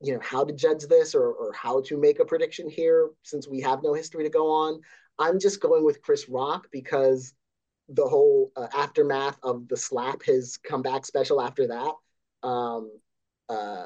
you 0.01 0.15
know, 0.15 0.21
how 0.23 0.45
to 0.45 0.53
judge 0.53 0.85
this 0.87 1.15
or, 1.15 1.33
or 1.33 1.53
how 1.53 1.83
to 1.83 1.97
make 1.99 2.19
a 2.19 2.25
prediction 2.25 2.69
here 2.69 3.11
since 3.23 3.47
we 3.47 3.61
have 3.61 3.83
no 3.83 3.95
history 3.95 4.25
to 4.25 4.31
go 4.31 4.51
on. 4.51 4.81
I'm 5.19 5.39
just 5.39 5.61
going 5.61 5.85
with 5.85 6.03
Chris 6.03 6.29
Rock 6.29 6.69
because 6.73 7.35
the 7.89 8.07
whole 8.07 8.51
uh, 8.57 8.69
aftermath 8.75 9.39
of 9.43 9.69
the 9.69 9.77
slap, 9.77 10.23
his 10.23 10.57
comeback 10.57 11.05
special 11.05 11.41
after 11.41 11.67
that. 11.69 11.93
Um, 12.47 12.91
uh, 13.49 13.85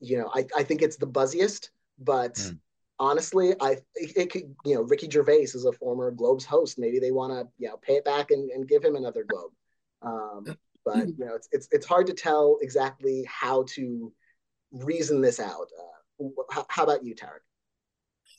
you 0.00 0.18
know, 0.18 0.30
I, 0.34 0.46
I 0.56 0.62
think 0.62 0.82
it's 0.82 0.96
the 0.96 1.06
buzziest, 1.06 1.70
but 1.98 2.34
mm. 2.34 2.58
honestly, 2.98 3.54
I 3.60 3.78
it, 3.94 4.16
it, 4.16 4.30
could, 4.30 4.54
you 4.64 4.74
know, 4.74 4.82
Ricky 4.82 5.08
Gervais 5.10 5.42
is 5.42 5.64
a 5.64 5.72
former 5.72 6.10
Globes 6.10 6.44
host. 6.44 6.78
Maybe 6.78 6.98
they 6.98 7.10
want 7.10 7.32
to, 7.32 7.48
you 7.58 7.68
know, 7.68 7.76
pay 7.76 7.94
it 7.94 8.04
back 8.04 8.30
and, 8.30 8.50
and 8.50 8.68
give 8.68 8.84
him 8.84 8.96
another 8.96 9.24
Globe. 9.28 9.52
Um, 10.02 10.56
but 10.84 11.08
you 11.08 11.24
know, 11.24 11.34
it's, 11.34 11.48
it's 11.52 11.68
it's 11.70 11.86
hard 11.86 12.06
to 12.06 12.14
tell 12.14 12.58
exactly 12.62 13.26
how 13.28 13.64
to 13.70 14.12
reason 14.72 15.20
this 15.20 15.40
out. 15.40 15.68
Uh, 15.78 16.24
how, 16.50 16.66
how 16.68 16.84
about 16.84 17.04
you, 17.04 17.14
Tariq? 17.14 17.40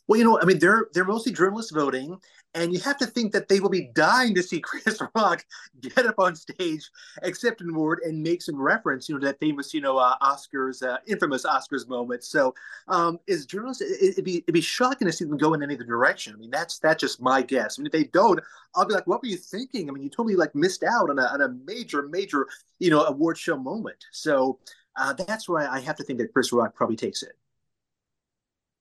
Well, 0.10 0.18
you 0.18 0.26
know, 0.26 0.41
I 0.41 0.45
mean, 0.45 0.57
they're 0.57 0.88
they're 0.91 1.05
mostly 1.05 1.32
journalists 1.32 1.72
voting, 1.72 2.20
and 2.55 2.74
you 2.74 2.80
have 2.80 2.97
to 2.97 3.05
think 3.05 3.32
that 3.32 3.47
they 3.47 3.60
will 3.60 3.70
be 3.70 3.91
dying 3.93 4.34
to 4.34 4.41
see 4.41 4.60
Chris 4.64 4.99
Rock 5.14 5.45
get 5.82 6.03
up 6.07 6.16
on 6.18 6.36
stage, 6.36 6.89
accept 7.22 7.62
an 7.62 7.70
award, 7.70 7.99
and 8.03 8.24
make 8.24 8.41
some 8.41 8.60
reference, 8.60 9.07
you 9.07 9.14
know, 9.14 9.20
to 9.20 9.28
that 9.28 9.39
famous, 9.39 9.72
you 9.72 9.82
know, 9.82 9.99
uh, 9.99 10.16
Oscars, 10.18 10.82
uh, 10.82 10.97
infamous 11.05 11.45
Oscars 11.45 11.88
moment. 11.88 12.24
So, 12.24 12.55
um, 12.88 13.20
as 13.30 13.45
journalists, 13.45 13.84
it, 13.84 14.16
would 14.16 14.26
be 14.26 14.38
it'd 14.38 14.51
be 14.51 14.62
shocking 14.62 15.05
to 15.05 15.12
see 15.14 15.26
them 15.26 15.38
go 15.38 15.53
in 15.53 15.62
any 15.62 15.76
other 15.76 15.84
direction. 15.84 16.34
I 16.34 16.38
mean, 16.38 16.49
that's 16.49 16.80
that's 16.80 17.01
just 17.01 17.22
my 17.22 17.43
guess. 17.43 17.78
I 17.78 17.84
mean, 17.84 17.86
if 17.86 17.91
they 17.91 18.05
don't, 18.05 18.39
I'll 18.74 18.88
be 18.88 18.95
like, 18.95 19.05
what 19.05 19.22
were 19.22 19.28
you 19.28 19.38
thinking? 19.38 19.89
I 19.89 19.93
mean, 19.93 20.01
you 20.01 20.10
totally 20.10 20.36
like 20.36 20.55
missed 20.55 20.82
out 20.82 21.12
on 21.12 21.20
a 21.20 21.26
on 21.26 21.41
a 21.41 21.49
major, 21.68 22.01
major, 22.01 22.47
you 22.80 22.89
know, 22.89 23.03
award 23.03 23.38
show 23.38 23.57
moment. 23.57 24.03
So. 24.12 24.57
Uh, 24.95 25.14
that's 25.14 25.47
why 25.47 25.66
I 25.66 25.80
have 25.80 25.95
to 25.95 26.03
think 26.03 26.20
that 26.20 26.34
Chris 26.34 26.51
Rock 26.51 26.76
probably 26.76 26.97
takes 26.97 27.24
it. 27.24 27.32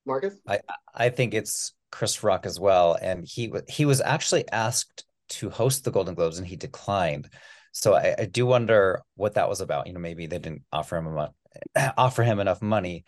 Marcus? 0.09 0.35
I 0.47 0.61
I 0.95 1.11
think 1.11 1.35
it's 1.35 1.73
Chris 1.93 2.23
Rock 2.23 2.47
as 2.47 2.59
well, 2.59 2.99
and 3.01 3.25
he 3.27 3.53
he 3.69 3.85
was 3.85 4.01
actually 4.01 4.49
asked 4.51 5.05
to 5.29 5.51
host 5.51 5.85
the 5.85 5.91
Golden 5.91 6.15
Globes 6.15 6.39
and 6.39 6.47
he 6.47 6.57
declined. 6.57 7.29
So 7.73 7.95
I, 7.95 8.15
I 8.19 8.25
do 8.25 8.47
wonder 8.47 9.03
what 9.15 9.35
that 9.35 9.49
was 9.49 9.61
about. 9.61 9.87
You 9.87 9.93
know, 9.93 10.01
maybe 10.01 10.27
they 10.27 10.39
didn't 10.39 10.63
offer 10.73 10.97
him 10.97 11.07
a, 11.07 11.33
offer 11.97 12.23
him 12.23 12.41
enough 12.41 12.63
money, 12.63 13.05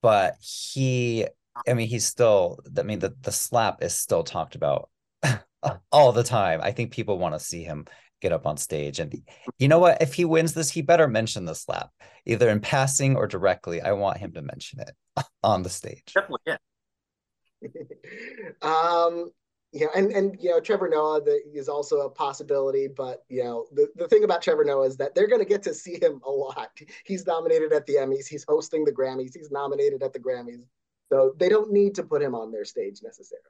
but 0.00 0.34
he, 0.40 1.26
I 1.66 1.74
mean, 1.74 1.88
he's 1.88 2.06
still. 2.06 2.60
I 2.78 2.82
mean, 2.82 3.00
the 3.00 3.14
the 3.20 3.32
slap 3.32 3.82
is 3.82 3.94
still 3.94 4.24
talked 4.24 4.54
about 4.54 4.88
all 5.92 6.12
the 6.12 6.24
time. 6.24 6.60
I 6.62 6.72
think 6.72 6.92
people 6.92 7.18
want 7.18 7.34
to 7.34 7.40
see 7.40 7.64
him 7.64 7.86
get 8.22 8.32
up 8.32 8.46
on 8.46 8.56
stage. 8.56 9.00
And 9.00 9.14
you 9.58 9.68
know 9.68 9.80
what? 9.80 10.00
If 10.00 10.14
he 10.14 10.24
wins 10.24 10.54
this, 10.54 10.70
he 10.70 10.80
better 10.80 11.08
mention 11.08 11.44
the 11.44 11.54
slap, 11.54 11.90
either 12.24 12.48
in 12.48 12.60
passing 12.60 13.16
or 13.16 13.26
directly. 13.26 13.82
I 13.82 13.92
want 13.92 14.18
him 14.18 14.32
to 14.32 14.42
mention 14.42 14.80
it 14.80 14.92
on 15.42 15.62
the 15.62 15.68
stage. 15.68 16.14
Definitely, 16.14 16.40
yeah. 16.46 16.56
um, 18.62 19.30
yeah, 19.72 19.86
and 19.94 20.12
and 20.12 20.36
you 20.40 20.50
know 20.50 20.60
Trevor 20.60 20.88
Noah 20.88 21.22
the, 21.22 21.40
is 21.54 21.68
also 21.68 22.00
a 22.00 22.10
possibility, 22.10 22.88
but 22.88 23.24
you 23.28 23.42
know 23.42 23.66
the, 23.72 23.88
the 23.96 24.08
thing 24.08 24.22
about 24.24 24.42
Trevor 24.42 24.64
Noah 24.64 24.86
is 24.86 24.96
that 24.98 25.14
they're 25.14 25.28
going 25.28 25.40
to 25.40 25.48
get 25.48 25.62
to 25.64 25.74
see 25.74 25.98
him 26.00 26.20
a 26.26 26.30
lot. 26.30 26.70
He's 27.04 27.26
nominated 27.26 27.72
at 27.72 27.86
the 27.86 27.94
Emmys, 27.94 28.26
he's 28.26 28.44
hosting 28.46 28.84
the 28.84 28.92
Grammys, 28.92 29.34
he's 29.34 29.50
nominated 29.50 30.02
at 30.02 30.12
the 30.12 30.18
Grammys, 30.18 30.62
so 31.10 31.32
they 31.38 31.48
don't 31.48 31.72
need 31.72 31.94
to 31.94 32.02
put 32.02 32.20
him 32.20 32.34
on 32.34 32.52
their 32.52 32.66
stage 32.66 33.00
necessarily. 33.02 33.46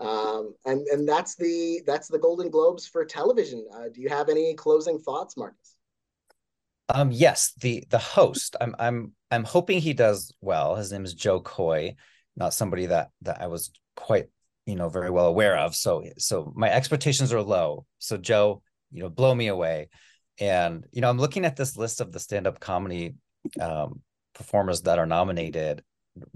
Um, 0.00 0.54
and 0.64 0.86
and 0.88 1.08
that's 1.08 1.36
the 1.36 1.82
that's 1.86 2.08
the 2.08 2.18
Golden 2.18 2.50
Globes 2.50 2.86
for 2.86 3.04
television. 3.04 3.64
Uh, 3.72 3.88
do 3.92 4.00
you 4.00 4.08
have 4.08 4.28
any 4.28 4.54
closing 4.54 4.98
thoughts, 4.98 5.36
Marcus? 5.36 5.76
Um, 6.88 7.12
yes, 7.12 7.52
the 7.60 7.84
the 7.90 7.98
host. 7.98 8.56
I'm 8.60 8.74
I'm 8.78 9.12
I'm 9.30 9.44
hoping 9.44 9.80
he 9.80 9.94
does 9.94 10.34
well. 10.40 10.76
His 10.76 10.92
name 10.92 11.04
is 11.04 11.14
Jo 11.14 11.40
Koy, 11.40 11.94
not 12.36 12.54
somebody 12.54 12.86
that 12.86 13.10
that 13.22 13.40
I 13.40 13.46
was 13.46 13.70
quite 13.96 14.26
you 14.66 14.74
know 14.74 14.88
very 14.88 15.10
well 15.10 15.26
aware 15.26 15.56
of. 15.56 15.74
So 15.74 16.04
so 16.18 16.52
my 16.56 16.70
expectations 16.70 17.32
are 17.32 17.42
low. 17.42 17.86
So 17.98 18.16
Joe, 18.16 18.62
you 18.90 19.02
know, 19.02 19.08
blow 19.08 19.34
me 19.34 19.46
away. 19.46 19.88
And 20.40 20.84
you 20.92 21.00
know, 21.00 21.08
I'm 21.08 21.18
looking 21.18 21.44
at 21.44 21.56
this 21.56 21.76
list 21.76 22.00
of 22.00 22.12
the 22.12 22.20
stand 22.20 22.46
up 22.46 22.58
comedy 22.60 23.14
um, 23.60 24.00
performers 24.34 24.82
that 24.82 24.98
are 24.98 25.06
nominated. 25.06 25.82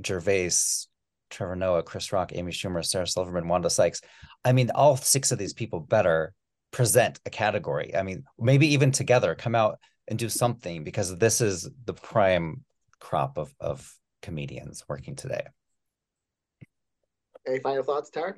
Gervais, 0.05 0.87
Trevor 1.31 1.57
Noah, 1.57 1.83
Chris 1.83 2.13
Rock, 2.13 2.33
Amy 2.35 2.53
Schumer, 2.53 2.85
Sarah 2.85 3.07
Silverman, 3.07 3.49
Wanda 3.49 3.71
Sykes. 3.71 4.01
I 4.45 4.53
mean, 4.53 4.71
all 4.75 4.97
six 4.97 5.33
of 5.33 5.39
these 5.39 5.53
people 5.53 5.81
better 5.81 6.33
present 6.71 7.21
a 7.27 7.31
category. 7.31 7.95
I 7.97 8.03
mean, 8.03 8.25
maybe 8.39 8.69
even 8.75 8.93
together 8.93 9.35
come 9.35 9.55
out 9.55 9.79
and 10.07 10.19
do 10.19 10.29
something 10.29 10.85
because 10.85 11.17
this 11.17 11.41
is 11.41 11.69
the 11.85 11.95
prime 11.95 12.65
crop 13.01 13.39
of 13.39 13.55
of 13.61 13.95
comedians 14.23 14.85
working 14.89 15.17
today. 15.17 15.47
Any 17.47 17.61
final 17.61 17.83
thoughts, 17.83 18.11
Tariq? 18.11 18.35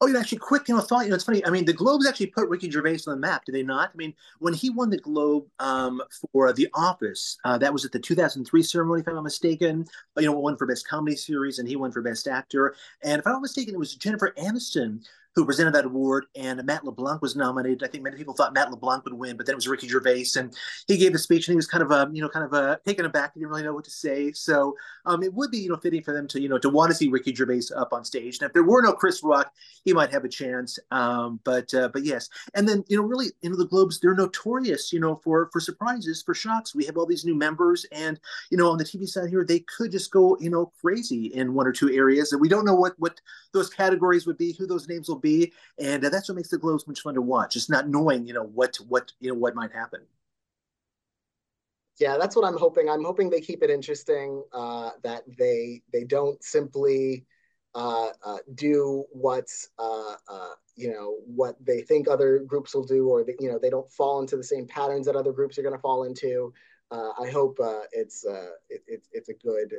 Oh, 0.00 0.06
you 0.06 0.16
actually, 0.16 0.38
quick, 0.38 0.68
you 0.68 0.76
know, 0.76 0.80
thought. 0.80 1.04
You 1.04 1.08
know, 1.08 1.16
it's 1.16 1.24
funny. 1.24 1.44
I 1.44 1.50
mean, 1.50 1.64
the 1.64 1.72
Globes 1.72 2.06
actually 2.06 2.26
put 2.26 2.48
Ricky 2.48 2.70
Gervais 2.70 3.00
on 3.08 3.14
the 3.14 3.16
map, 3.16 3.44
did 3.44 3.54
they 3.54 3.64
not? 3.64 3.90
I 3.92 3.96
mean, 3.96 4.14
when 4.38 4.54
he 4.54 4.70
won 4.70 4.90
the 4.90 4.98
Globe 4.98 5.46
um, 5.58 6.00
for 6.32 6.52
The 6.52 6.68
Office, 6.74 7.36
uh, 7.44 7.58
that 7.58 7.72
was 7.72 7.84
at 7.84 7.90
the 7.90 7.98
2003 7.98 8.62
ceremony, 8.62 9.00
if 9.00 9.08
I'm 9.08 9.16
not 9.16 9.24
mistaken. 9.24 9.84
You 10.16 10.26
know, 10.26 10.38
won 10.38 10.56
for 10.56 10.66
Best 10.66 10.86
Comedy 10.86 11.16
Series, 11.16 11.58
and 11.58 11.68
he 11.68 11.74
won 11.74 11.90
for 11.90 12.00
Best 12.00 12.28
Actor. 12.28 12.76
And 13.02 13.18
if 13.18 13.26
I'm 13.26 13.32
not 13.32 13.42
mistaken, 13.42 13.74
it 13.74 13.78
was 13.78 13.96
Jennifer 13.96 14.32
Aniston 14.38 15.04
who 15.34 15.44
presented 15.44 15.74
that 15.74 15.84
award, 15.84 16.26
and 16.34 16.64
Matt 16.64 16.84
LeBlanc 16.84 17.22
was 17.22 17.36
nominated. 17.36 17.84
I 17.84 17.88
think 17.88 18.02
many 18.02 18.16
people 18.16 18.34
thought 18.34 18.54
Matt 18.54 18.70
LeBlanc 18.70 19.04
would 19.04 19.14
win, 19.14 19.36
but 19.36 19.46
then 19.46 19.54
it 19.54 19.56
was 19.56 19.68
Ricky 19.68 19.88
Gervais, 19.88 20.26
and 20.36 20.54
he 20.86 20.96
gave 20.96 21.14
a 21.14 21.18
speech, 21.18 21.46
and 21.46 21.52
he 21.52 21.56
was 21.56 21.66
kind 21.66 21.82
of, 21.82 21.92
uh, 21.92 22.06
you 22.12 22.22
know, 22.22 22.28
kind 22.28 22.44
of 22.44 22.52
uh, 22.52 22.76
taken 22.84 23.04
aback. 23.04 23.34
He 23.34 23.40
didn't 23.40 23.50
really 23.50 23.62
know 23.62 23.74
what 23.74 23.84
to 23.84 23.90
say. 23.90 24.32
So 24.32 24.74
um, 25.06 25.22
it 25.22 25.32
would 25.32 25.50
be, 25.50 25.58
you 25.58 25.68
know, 25.68 25.76
fitting 25.76 26.02
for 26.02 26.12
them 26.12 26.26
to, 26.28 26.40
you 26.40 26.48
know, 26.48 26.58
to 26.58 26.68
want 26.68 26.90
to 26.90 26.96
see 26.96 27.08
Ricky 27.08 27.34
Gervais 27.34 27.74
up 27.76 27.92
on 27.92 28.04
stage. 28.04 28.38
And 28.40 28.48
if 28.48 28.52
there 28.52 28.64
were 28.64 28.82
no 28.82 28.92
Chris 28.92 29.22
Rock, 29.22 29.52
he 29.84 29.92
might 29.92 30.10
have 30.10 30.24
a 30.24 30.28
chance. 30.28 30.78
Um, 30.90 31.40
but 31.44 31.72
uh, 31.72 31.88
but 31.92 32.04
yes, 32.04 32.28
and 32.54 32.68
then 32.68 32.84
you 32.88 32.96
know, 32.96 33.02
really, 33.02 33.26
you 33.42 33.50
know, 33.50 33.56
the 33.56 33.66
Globes 33.66 34.00
they're 34.00 34.14
notorious, 34.14 34.92
you 34.92 35.00
know, 35.00 35.16
for 35.16 35.48
for 35.52 35.60
surprises, 35.60 36.22
for 36.22 36.34
shocks. 36.34 36.74
We 36.74 36.84
have 36.86 36.96
all 36.96 37.06
these 37.06 37.24
new 37.24 37.34
members, 37.34 37.86
and 37.92 38.18
you 38.50 38.58
know, 38.58 38.70
on 38.70 38.78
the 38.78 38.84
TV 38.84 39.06
side 39.06 39.30
here, 39.30 39.44
they 39.44 39.60
could 39.60 39.92
just 39.92 40.10
go, 40.10 40.36
you 40.40 40.50
know, 40.50 40.72
crazy 40.80 41.26
in 41.26 41.54
one 41.54 41.66
or 41.66 41.72
two 41.72 41.90
areas, 41.90 42.32
and 42.32 42.40
we 42.40 42.48
don't 42.48 42.64
know 42.64 42.74
what 42.74 42.94
what 42.98 43.20
those 43.52 43.70
categories 43.70 44.26
would 44.26 44.38
be, 44.38 44.52
who 44.52 44.66
those 44.66 44.88
names 44.88 45.08
will 45.08 45.17
be, 45.18 45.52
and 45.78 46.04
uh, 46.04 46.08
that's 46.10 46.28
what 46.28 46.36
makes 46.36 46.48
the 46.50 46.58
Globes 46.58 46.86
much 46.86 47.00
fun 47.00 47.14
to 47.14 47.22
watch. 47.22 47.54
Just 47.54 47.70
not 47.70 47.88
knowing, 47.88 48.26
you 48.26 48.34
know, 48.34 48.44
what 48.44 48.76
what 48.88 49.12
you 49.20 49.30
know 49.30 49.38
what 49.38 49.54
might 49.54 49.72
happen. 49.72 50.00
yeah, 51.98 52.16
that's 52.16 52.36
what 52.36 52.44
I'm 52.46 52.56
hoping. 52.56 52.88
I'm 52.88 53.04
hoping 53.04 53.30
they 53.30 53.40
keep 53.40 53.62
it 53.62 53.70
interesting. 53.70 54.42
Uh, 54.52 54.90
that 55.02 55.22
they 55.38 55.82
they 55.92 56.04
don't 56.04 56.42
simply 56.42 57.26
uh, 57.74 58.10
uh, 58.24 58.38
do 58.54 59.04
what's 59.12 59.68
uh, 59.78 60.14
uh, 60.28 60.54
you 60.76 60.90
know 60.90 61.16
what 61.26 61.56
they 61.64 61.82
think 61.82 62.08
other 62.08 62.40
groups 62.40 62.74
will 62.74 62.84
do, 62.84 63.08
or 63.08 63.24
that 63.24 63.40
you 63.40 63.50
know 63.50 63.58
they 63.60 63.70
don't 63.70 63.90
fall 63.90 64.20
into 64.20 64.36
the 64.36 64.44
same 64.44 64.66
patterns 64.66 65.06
that 65.06 65.16
other 65.16 65.32
groups 65.32 65.58
are 65.58 65.62
going 65.62 65.74
to 65.74 65.80
fall 65.80 66.04
into. 66.04 66.52
Uh, 66.90 67.10
I 67.20 67.30
hope 67.30 67.58
uh, 67.62 67.82
it's 67.92 68.24
uh, 68.24 68.50
it, 68.70 68.82
it's 68.86 69.08
it's 69.12 69.28
a 69.28 69.34
good, 69.34 69.74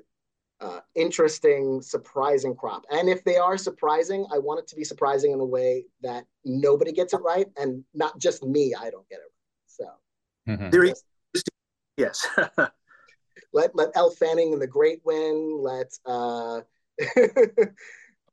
uh, 0.61 0.79
interesting, 0.95 1.81
surprising 1.81 2.55
crop. 2.55 2.83
And 2.91 3.07
if 3.09 3.23
they 3.23 3.37
are 3.37 3.57
surprising, 3.57 4.25
I 4.33 4.39
want 4.39 4.59
it 4.59 4.67
to 4.67 4.75
be 4.75 4.83
surprising 4.83 5.31
in 5.31 5.39
a 5.39 5.45
way 5.45 5.85
that 6.01 6.25
nobody 6.43 6.91
gets 6.91 7.13
it 7.13 7.21
right, 7.23 7.47
and 7.57 7.83
not 7.93 8.19
just 8.19 8.43
me. 8.43 8.73
I 8.73 8.89
don't 8.89 9.07
get 9.09 9.19
it 9.19 9.23
right. 9.23 9.67
So 9.67 9.85
Mhm. 10.49 10.71
There 10.71 10.83
is, 10.83 11.03
yes. 11.97 12.27
let 13.53 13.75
let 13.75 13.89
Elle 13.95 14.11
Fanning 14.11 14.53
and 14.53 14.61
the 14.61 14.67
Great 14.67 15.01
win. 15.03 15.59
Let 15.61 15.97
uh, 16.05 16.61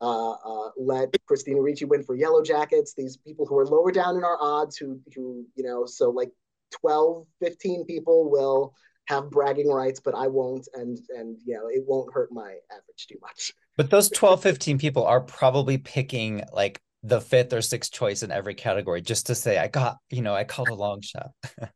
uh, 0.00 0.30
uh, 0.30 0.70
let 0.76 1.14
Christina 1.26 1.60
Ricci 1.60 1.84
win 1.84 2.02
for 2.02 2.14
Yellow 2.14 2.42
Jackets. 2.42 2.94
These 2.94 3.16
people 3.18 3.46
who 3.46 3.58
are 3.58 3.66
lower 3.66 3.92
down 3.92 4.16
in 4.16 4.24
our 4.24 4.38
odds, 4.40 4.76
who 4.76 5.00
who 5.14 5.46
you 5.54 5.64
know, 5.64 5.84
so 5.84 6.10
like 6.10 6.32
12, 6.72 7.26
15 7.40 7.84
people 7.84 8.30
will 8.30 8.74
have 9.06 9.30
bragging 9.30 9.68
rights, 9.68 10.00
but 10.00 10.14
I 10.14 10.26
won't, 10.28 10.68
and 10.74 10.98
and 11.16 11.38
you 11.44 11.54
know, 11.54 11.68
it 11.68 11.84
won't 11.86 12.12
hurt 12.12 12.32
my 12.32 12.56
average 12.70 13.06
too 13.08 13.18
much. 13.20 13.52
But 13.76 13.90
those 13.90 14.08
12, 14.14 14.42
15 14.42 14.78
people 14.78 15.04
are 15.04 15.20
probably 15.20 15.78
picking 15.78 16.42
like 16.52 16.80
the 17.02 17.20
fifth 17.20 17.52
or 17.52 17.62
sixth 17.62 17.92
choice 17.92 18.22
in 18.22 18.30
every 18.30 18.54
category 18.54 19.00
just 19.00 19.26
to 19.26 19.34
say, 19.34 19.58
I 19.58 19.68
got, 19.68 19.98
you 20.10 20.22
know, 20.22 20.34
I 20.34 20.44
called 20.44 20.68
a 20.68 20.74
long 20.74 21.00
shot. 21.02 21.30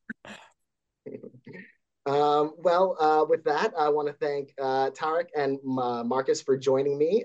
Um, 2.06 2.54
well, 2.56 2.96
uh, 2.98 3.24
with 3.28 3.44
that, 3.44 3.72
I 3.78 3.90
want 3.90 4.08
to 4.08 4.14
thank 4.14 4.54
uh, 4.60 4.90
Tariq 4.90 5.26
and 5.36 5.58
uh, 5.78 6.02
Marcus 6.02 6.40
for 6.40 6.56
joining 6.56 6.96
me 6.96 7.24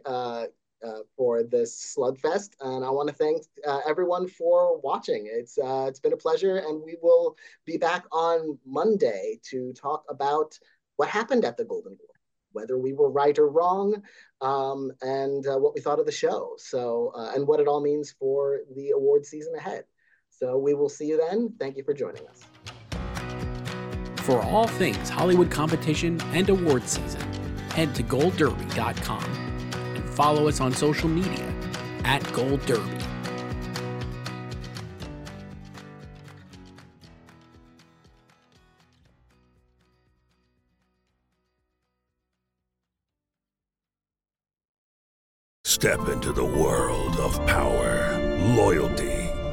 uh, 0.83 0.99
for 1.15 1.43
this 1.43 1.95
slugfest, 1.97 2.51
and 2.61 2.83
I 2.83 2.89
want 2.89 3.09
to 3.09 3.15
thank 3.15 3.43
uh, 3.65 3.81
everyone 3.87 4.27
for 4.27 4.79
watching. 4.81 5.27
It's 5.31 5.57
uh, 5.57 5.85
it's 5.87 5.99
been 5.99 6.13
a 6.13 6.17
pleasure, 6.17 6.57
and 6.57 6.81
we 6.83 6.95
will 7.01 7.35
be 7.65 7.77
back 7.77 8.05
on 8.11 8.57
Monday 8.65 9.39
to 9.49 9.73
talk 9.73 10.03
about 10.09 10.57
what 10.97 11.09
happened 11.09 11.45
at 11.45 11.57
the 11.57 11.65
Golden 11.65 11.95
Globe, 11.95 12.09
whether 12.51 12.77
we 12.77 12.93
were 12.93 13.09
right 13.09 13.37
or 13.37 13.49
wrong, 13.49 14.01
um, 14.41 14.91
and 15.01 15.45
uh, 15.47 15.57
what 15.57 15.73
we 15.75 15.81
thought 15.81 15.99
of 15.99 16.05
the 16.05 16.11
show. 16.11 16.53
So, 16.57 17.11
uh, 17.15 17.31
and 17.35 17.47
what 17.47 17.59
it 17.59 17.67
all 17.67 17.81
means 17.81 18.11
for 18.11 18.59
the 18.75 18.91
award 18.91 19.25
season 19.25 19.53
ahead. 19.55 19.83
So, 20.29 20.57
we 20.57 20.73
will 20.73 20.89
see 20.89 21.07
you 21.07 21.17
then. 21.17 21.53
Thank 21.59 21.77
you 21.77 21.83
for 21.83 21.93
joining 21.93 22.27
us. 22.27 22.41
For 24.17 24.41
all 24.41 24.67
things 24.67 25.07
Hollywood 25.07 25.51
competition 25.51 26.19
and 26.33 26.49
award 26.49 26.87
season, 26.87 27.21
head 27.69 27.93
to 27.95 28.03
goldderby.com 28.03 29.44
follow 30.15 30.47
us 30.47 30.61
on 30.61 30.71
social 30.71 31.09
media 31.09 31.53
at 32.05 32.21
Gold 32.31 32.65
Derby. 32.65 33.05
Step 45.65 46.07
into 46.07 46.31
the 46.31 46.43
world 46.43 47.17
of 47.17 47.35
power, 47.45 48.17
loyalty, 48.55 49.14